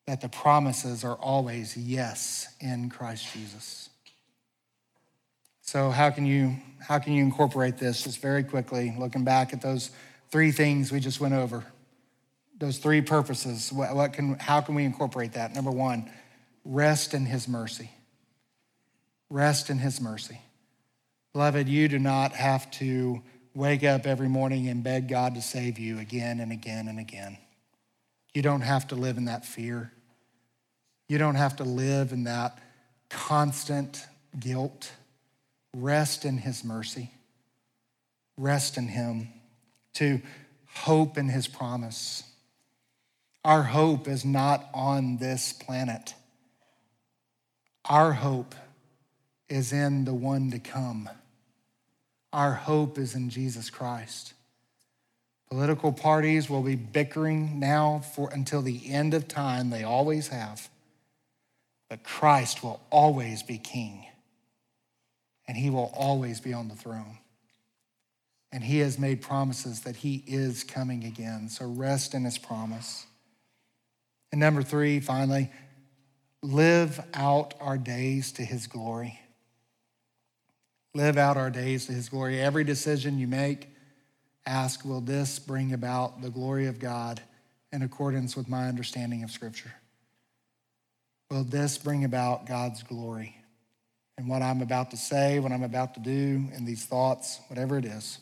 that 0.06 0.20
the 0.20 0.28
promises 0.28 1.04
are 1.04 1.16
always 1.16 1.76
yes 1.76 2.48
in 2.60 2.88
Christ 2.88 3.32
Jesus. 3.32 3.88
So 5.62 5.90
how 5.90 6.10
can 6.10 6.26
you 6.26 6.56
how 6.80 7.00
can 7.00 7.12
you 7.12 7.24
incorporate 7.24 7.76
this 7.76 8.04
just 8.04 8.20
very 8.20 8.44
quickly 8.44 8.94
looking 8.96 9.24
back 9.24 9.52
at 9.52 9.60
those 9.60 9.90
three 10.30 10.52
things 10.52 10.92
we 10.92 11.00
just 11.00 11.20
went 11.20 11.34
over? 11.34 11.64
Those 12.58 12.78
three 12.78 13.00
purposes. 13.00 13.72
What, 13.72 13.94
what 13.94 14.12
can 14.12 14.38
how 14.38 14.60
can 14.60 14.76
we 14.76 14.84
incorporate 14.84 15.32
that? 15.32 15.54
Number 15.54 15.72
1, 15.72 16.08
rest 16.64 17.14
in 17.14 17.26
his 17.26 17.48
mercy. 17.48 17.90
Rest 19.28 19.70
in 19.70 19.78
his 19.78 20.00
mercy. 20.00 20.40
Beloved, 21.32 21.68
you 21.68 21.88
do 21.88 21.98
not 21.98 22.32
have 22.32 22.70
to 22.72 23.20
wake 23.54 23.82
up 23.82 24.06
every 24.06 24.28
morning 24.28 24.68
and 24.68 24.84
beg 24.84 25.08
God 25.08 25.34
to 25.34 25.42
save 25.42 25.80
you 25.80 25.98
again 25.98 26.38
and 26.38 26.52
again 26.52 26.86
and 26.86 27.00
again. 27.00 27.38
You 28.36 28.42
don't 28.42 28.60
have 28.60 28.88
to 28.88 28.96
live 28.96 29.16
in 29.16 29.24
that 29.24 29.46
fear. 29.46 29.90
You 31.08 31.16
don't 31.16 31.36
have 31.36 31.56
to 31.56 31.64
live 31.64 32.12
in 32.12 32.24
that 32.24 32.58
constant 33.08 34.04
guilt. 34.38 34.92
Rest 35.74 36.26
in 36.26 36.36
His 36.36 36.62
mercy. 36.62 37.10
Rest 38.36 38.76
in 38.76 38.88
Him. 38.88 39.28
To 39.94 40.20
hope 40.66 41.16
in 41.16 41.30
His 41.30 41.48
promise. 41.48 42.24
Our 43.42 43.62
hope 43.62 44.06
is 44.06 44.22
not 44.22 44.68
on 44.74 45.16
this 45.16 45.54
planet. 45.54 46.12
Our 47.86 48.12
hope 48.12 48.54
is 49.48 49.72
in 49.72 50.04
the 50.04 50.12
one 50.12 50.50
to 50.50 50.58
come. 50.58 51.08
Our 52.34 52.52
hope 52.52 52.98
is 52.98 53.14
in 53.14 53.30
Jesus 53.30 53.70
Christ. 53.70 54.34
Political 55.50 55.92
parties 55.92 56.50
will 56.50 56.62
be 56.62 56.74
bickering 56.74 57.60
now 57.60 58.00
for 58.14 58.30
until 58.32 58.62
the 58.62 58.92
end 58.92 59.14
of 59.14 59.28
time. 59.28 59.70
They 59.70 59.84
always 59.84 60.28
have. 60.28 60.68
But 61.88 62.02
Christ 62.02 62.64
will 62.64 62.80
always 62.90 63.44
be 63.44 63.58
king, 63.58 64.06
and 65.46 65.56
he 65.56 65.70
will 65.70 65.92
always 65.94 66.40
be 66.40 66.52
on 66.52 66.68
the 66.68 66.74
throne. 66.74 67.18
And 68.50 68.64
he 68.64 68.78
has 68.78 68.98
made 68.98 69.22
promises 69.22 69.82
that 69.82 69.96
he 69.96 70.24
is 70.26 70.64
coming 70.64 71.04
again. 71.04 71.48
So 71.48 71.66
rest 71.66 72.14
in 72.14 72.24
his 72.24 72.38
promise. 72.38 73.06
And 74.32 74.40
number 74.40 74.62
three, 74.62 74.98
finally, 74.98 75.50
live 76.42 77.00
out 77.14 77.54
our 77.60 77.78
days 77.78 78.32
to 78.32 78.42
his 78.42 78.66
glory. 78.66 79.20
Live 80.94 81.16
out 81.18 81.36
our 81.36 81.50
days 81.50 81.86
to 81.86 81.92
his 81.92 82.08
glory. 82.08 82.40
Every 82.40 82.64
decision 82.64 83.18
you 83.18 83.28
make, 83.28 83.68
ask, 84.46 84.84
will 84.84 85.00
this 85.00 85.38
bring 85.38 85.72
about 85.72 86.22
the 86.22 86.30
glory 86.30 86.66
of 86.66 86.78
God 86.78 87.20
in 87.72 87.82
accordance 87.82 88.36
with 88.36 88.48
my 88.48 88.68
understanding 88.68 89.22
of 89.22 89.30
Scripture? 89.30 89.72
will 91.30 91.44
this 91.44 91.78
bring 91.78 92.04
about 92.04 92.46
God's 92.46 92.82
glory? 92.82 93.36
And 94.18 94.28
what 94.28 94.42
I'm 94.42 94.62
about 94.62 94.90
to 94.92 94.96
say, 94.96 95.38
what 95.38 95.52
I'm 95.52 95.62
about 95.62 95.94
to 95.94 96.00
do, 96.00 96.44
and 96.54 96.66
these 96.66 96.84
thoughts, 96.86 97.40
whatever 97.48 97.76
it 97.76 97.84
is, 97.84 98.18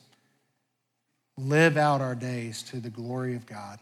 live 1.36 1.76
out 1.76 2.00
our 2.00 2.14
days 2.14 2.62
to 2.64 2.80
the 2.80 2.90
glory 2.90 3.36
of 3.36 3.46
God. 3.46 3.78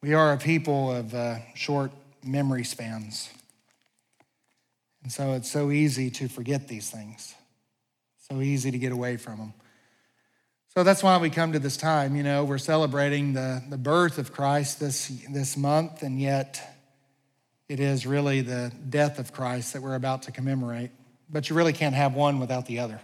We 0.00 0.14
are 0.14 0.32
a 0.32 0.38
people 0.38 0.92
of 0.92 1.14
uh, 1.14 1.38
short 1.54 1.90
memory 2.24 2.64
spans. 2.64 3.30
And 5.02 5.10
so 5.10 5.32
it's 5.32 5.50
so 5.50 5.70
easy 5.72 6.10
to 6.10 6.28
forget 6.28 6.68
these 6.68 6.88
things, 6.88 7.34
so 8.28 8.40
easy 8.40 8.70
to 8.70 8.78
get 8.78 8.92
away 8.92 9.16
from 9.16 9.38
them. 9.38 9.54
So 10.74 10.82
that's 10.84 11.02
why 11.02 11.18
we 11.18 11.28
come 11.28 11.52
to 11.52 11.58
this 11.58 11.76
time. 11.76 12.16
You 12.16 12.22
know, 12.22 12.44
we're 12.44 12.56
celebrating 12.56 13.34
the, 13.34 13.62
the 13.68 13.76
birth 13.76 14.16
of 14.16 14.32
Christ 14.32 14.80
this, 14.80 15.08
this 15.28 15.54
month, 15.54 16.02
and 16.02 16.18
yet 16.18 16.78
it 17.68 17.78
is 17.78 18.06
really 18.06 18.40
the 18.40 18.72
death 18.88 19.18
of 19.18 19.34
Christ 19.34 19.74
that 19.74 19.82
we're 19.82 19.96
about 19.96 20.22
to 20.22 20.32
commemorate. 20.32 20.90
But 21.28 21.50
you 21.50 21.56
really 21.56 21.74
can't 21.74 21.94
have 21.94 22.14
one 22.14 22.40
without 22.40 22.64
the 22.64 22.78
other. 22.78 23.02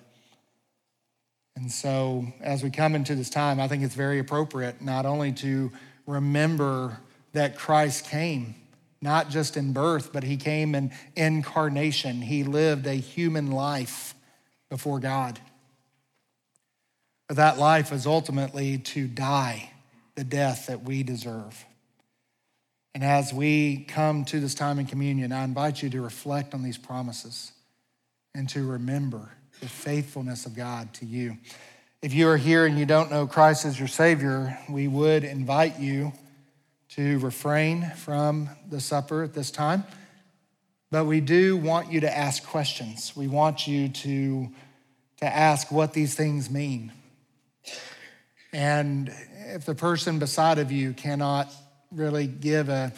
And 1.56 1.70
so, 1.70 2.32
as 2.40 2.62
we 2.62 2.70
come 2.70 2.94
into 2.94 3.14
this 3.14 3.28
time, 3.28 3.60
I 3.60 3.68
think 3.68 3.82
it's 3.82 3.94
very 3.94 4.18
appropriate 4.18 4.80
not 4.80 5.04
only 5.04 5.32
to 5.32 5.70
remember 6.06 6.98
that 7.34 7.58
Christ 7.58 8.06
came, 8.06 8.54
not 9.02 9.28
just 9.28 9.58
in 9.58 9.74
birth, 9.74 10.10
but 10.10 10.22
he 10.22 10.38
came 10.38 10.74
in 10.74 10.90
incarnation. 11.16 12.22
He 12.22 12.44
lived 12.44 12.86
a 12.86 12.94
human 12.94 13.50
life 13.50 14.14
before 14.70 15.00
God. 15.00 15.38
But 17.28 17.36
that 17.36 17.58
life 17.58 17.92
is 17.92 18.06
ultimately 18.06 18.78
to 18.78 19.06
die 19.06 19.70
the 20.16 20.24
death 20.24 20.66
that 20.66 20.82
we 20.82 21.02
deserve. 21.02 21.64
And 22.94 23.04
as 23.04 23.32
we 23.32 23.84
come 23.84 24.24
to 24.24 24.40
this 24.40 24.54
time 24.54 24.80
in 24.80 24.86
communion, 24.86 25.30
I 25.30 25.44
invite 25.44 25.82
you 25.82 25.90
to 25.90 26.02
reflect 26.02 26.54
on 26.54 26.64
these 26.64 26.78
promises 26.78 27.52
and 28.34 28.48
to 28.48 28.66
remember 28.66 29.30
the 29.60 29.68
faithfulness 29.68 30.46
of 30.46 30.56
God 30.56 30.92
to 30.94 31.06
you. 31.06 31.36
If 32.02 32.14
you 32.14 32.28
are 32.28 32.36
here 32.36 32.66
and 32.66 32.78
you 32.78 32.86
don't 32.86 33.10
know 33.10 33.26
Christ 33.26 33.64
as 33.64 33.78
your 33.78 33.88
Savior, 33.88 34.58
we 34.68 34.88
would 34.88 35.24
invite 35.24 35.78
you 35.78 36.12
to 36.90 37.18
refrain 37.18 37.90
from 37.96 38.48
the 38.68 38.80
supper 38.80 39.22
at 39.22 39.34
this 39.34 39.50
time. 39.50 39.84
But 40.90 41.04
we 41.04 41.20
do 41.20 41.56
want 41.56 41.92
you 41.92 42.00
to 42.00 42.16
ask 42.16 42.44
questions. 42.44 43.12
We 43.14 43.28
want 43.28 43.66
you 43.66 43.88
to, 43.88 44.48
to 45.18 45.26
ask 45.26 45.70
what 45.70 45.92
these 45.92 46.14
things 46.14 46.50
mean. 46.50 46.92
And 48.52 49.12
if 49.54 49.64
the 49.64 49.74
person 49.74 50.18
beside 50.18 50.58
of 50.58 50.72
you 50.72 50.92
cannot 50.92 51.52
really 51.92 52.26
give 52.26 52.68
a, 52.68 52.92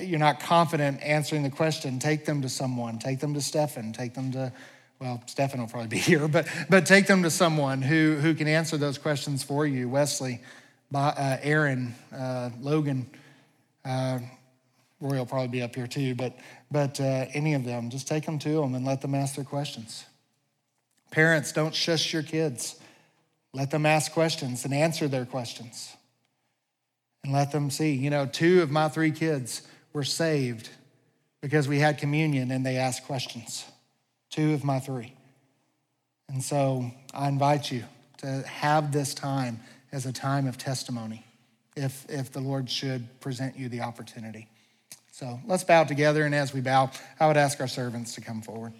you're 0.00 0.18
not 0.18 0.40
confident 0.40 1.02
answering 1.02 1.42
the 1.42 1.50
question, 1.50 1.98
take 1.98 2.24
them 2.24 2.42
to 2.42 2.48
someone. 2.48 2.98
Take 2.98 3.20
them 3.20 3.34
to 3.34 3.40
Stefan. 3.40 3.92
Take 3.92 4.14
them 4.14 4.32
to, 4.32 4.52
well, 4.98 5.22
Stefan 5.26 5.60
will 5.60 5.68
probably 5.68 5.88
be 5.88 5.98
here, 5.98 6.28
but, 6.28 6.46
but 6.68 6.86
take 6.86 7.06
them 7.06 7.22
to 7.22 7.30
someone 7.30 7.82
who, 7.82 8.16
who 8.16 8.34
can 8.34 8.48
answer 8.48 8.76
those 8.76 8.98
questions 8.98 9.42
for 9.42 9.66
you. 9.66 9.88
Wesley, 9.88 10.40
uh, 10.94 11.36
Aaron, 11.42 11.94
uh, 12.16 12.50
Logan, 12.60 13.06
uh, 13.84 14.18
Roy 15.00 15.18
will 15.18 15.26
probably 15.26 15.48
be 15.48 15.60
up 15.62 15.74
here 15.74 15.86
too, 15.86 16.14
but, 16.14 16.34
but 16.70 16.98
uh, 17.00 17.26
any 17.34 17.54
of 17.54 17.64
them, 17.64 17.90
just 17.90 18.08
take 18.08 18.24
them 18.24 18.38
to 18.38 18.60
them 18.60 18.74
and 18.74 18.86
let 18.86 19.02
them 19.02 19.14
ask 19.14 19.34
their 19.34 19.44
questions. 19.44 20.06
Parents, 21.10 21.52
don't 21.52 21.74
shush 21.74 22.12
your 22.12 22.22
kids. 22.22 22.80
Let 23.54 23.70
them 23.70 23.86
ask 23.86 24.12
questions 24.12 24.64
and 24.64 24.74
answer 24.74 25.06
their 25.08 25.24
questions. 25.24 25.96
And 27.22 27.32
let 27.32 27.52
them 27.52 27.70
see. 27.70 27.92
You 27.92 28.10
know, 28.10 28.26
two 28.26 28.60
of 28.62 28.70
my 28.70 28.88
three 28.88 29.12
kids 29.12 29.62
were 29.92 30.04
saved 30.04 30.68
because 31.40 31.68
we 31.68 31.78
had 31.78 31.96
communion 31.96 32.50
and 32.50 32.66
they 32.66 32.76
asked 32.76 33.04
questions. 33.06 33.64
Two 34.28 34.52
of 34.54 34.64
my 34.64 34.80
three. 34.80 35.14
And 36.28 36.42
so 36.42 36.90
I 37.14 37.28
invite 37.28 37.70
you 37.70 37.84
to 38.18 38.42
have 38.42 38.92
this 38.92 39.14
time 39.14 39.60
as 39.92 40.04
a 40.04 40.12
time 40.12 40.48
of 40.48 40.58
testimony 40.58 41.24
if, 41.76 42.04
if 42.08 42.32
the 42.32 42.40
Lord 42.40 42.68
should 42.68 43.20
present 43.20 43.56
you 43.56 43.68
the 43.68 43.82
opportunity. 43.82 44.48
So 45.12 45.38
let's 45.46 45.62
bow 45.62 45.84
together, 45.84 46.24
and 46.24 46.34
as 46.34 46.52
we 46.52 46.60
bow, 46.60 46.90
I 47.20 47.28
would 47.28 47.36
ask 47.36 47.60
our 47.60 47.68
servants 47.68 48.16
to 48.16 48.20
come 48.20 48.42
forward. 48.42 48.72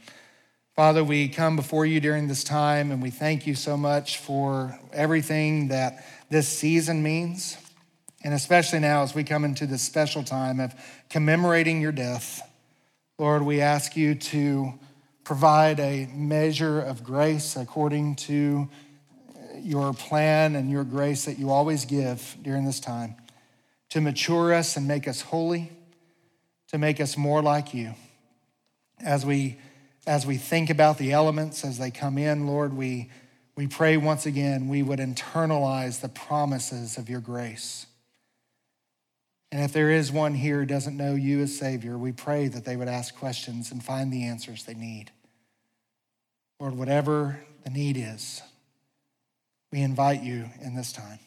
Father, 0.75 1.05
we 1.05 1.29
come 1.29 1.55
before 1.55 1.87
you 1.87 2.01
during 2.01 2.27
this 2.27 2.43
time, 2.43 2.91
and 2.91 3.01
we 3.01 3.11
thank 3.11 3.47
you 3.47 3.55
so 3.55 3.77
much 3.77 4.19
for 4.19 4.77
everything 4.93 5.69
that 5.69 6.05
this 6.31 6.49
season 6.49 7.01
means, 7.01 7.57
and 8.25 8.35
especially 8.35 8.81
now 8.81 9.05
as 9.05 9.15
we 9.15 9.23
come 9.23 9.45
into 9.45 9.67
this 9.67 9.83
special 9.83 10.25
time 10.25 10.59
of 10.59 10.75
commemorating 11.09 11.81
your 11.81 11.93
death. 11.93 12.43
Lord, 13.21 13.45
we 13.45 13.61
ask 13.61 13.97
you 13.97 14.17
to 14.17 14.75
provide 15.23 15.79
a 15.79 16.09
measure 16.13 16.81
of 16.81 17.05
grace 17.05 17.55
according 17.55 18.17
to 18.17 18.69
your 19.61 19.93
plan 19.93 20.57
and 20.57 20.69
your 20.69 20.83
grace 20.83 21.27
that 21.27 21.39
you 21.39 21.51
always 21.51 21.85
give 21.85 22.37
during 22.43 22.65
this 22.65 22.81
time 22.81 23.15
to 23.91 24.01
mature 24.01 24.53
us 24.53 24.77
and 24.77 24.89
make 24.89 25.07
us 25.07 25.21
holy 25.21 25.71
to 26.67 26.79
make 26.79 27.01
us 27.01 27.17
more 27.17 27.41
like 27.41 27.73
you. 27.73 27.95
As 28.99 29.25
we, 29.25 29.57
as 30.07 30.27
we 30.27 30.37
think 30.37 30.71
about 30.71 30.99
the 30.99 31.13
elements 31.13 31.65
as 31.65 31.79
they 31.79 31.91
come 31.91 32.19
in, 32.19 32.47
Lord, 32.47 32.75
we, 32.75 33.11
we 33.57 33.67
pray 33.67 33.97
once 33.97 34.27
again 34.27 34.69
we 34.69 34.83
would 34.83 34.99
internalize 34.99 36.01
the 36.01 36.09
promises 36.09 36.99
of 36.99 37.09
your 37.09 37.21
grace. 37.21 37.87
And 39.51 39.63
if 39.63 39.73
there 39.73 39.91
is 39.91 40.11
one 40.11 40.35
here 40.35 40.61
who 40.61 40.67
doesn't 40.67 40.97
know 40.97 41.15
you 41.15 41.41
as 41.41 41.57
Savior, 41.57 41.97
we 41.97 42.13
pray 42.13 42.49
that 42.49 42.65
they 42.65 42.77
would 42.77 42.89
ask 42.89 43.15
questions 43.15 43.71
and 43.71 43.83
find 43.83 44.13
the 44.13 44.25
answers 44.25 44.65
they 44.65 44.75
need. 44.75 45.13
Lord, 46.59 46.77
whatever 46.77 47.41
the 47.63 47.71
need 47.71 47.97
is, 47.97 48.43
we 49.71 49.81
invite 49.81 50.23
you 50.23 50.51
in 50.61 50.75
this 50.75 50.93
time. 50.93 51.19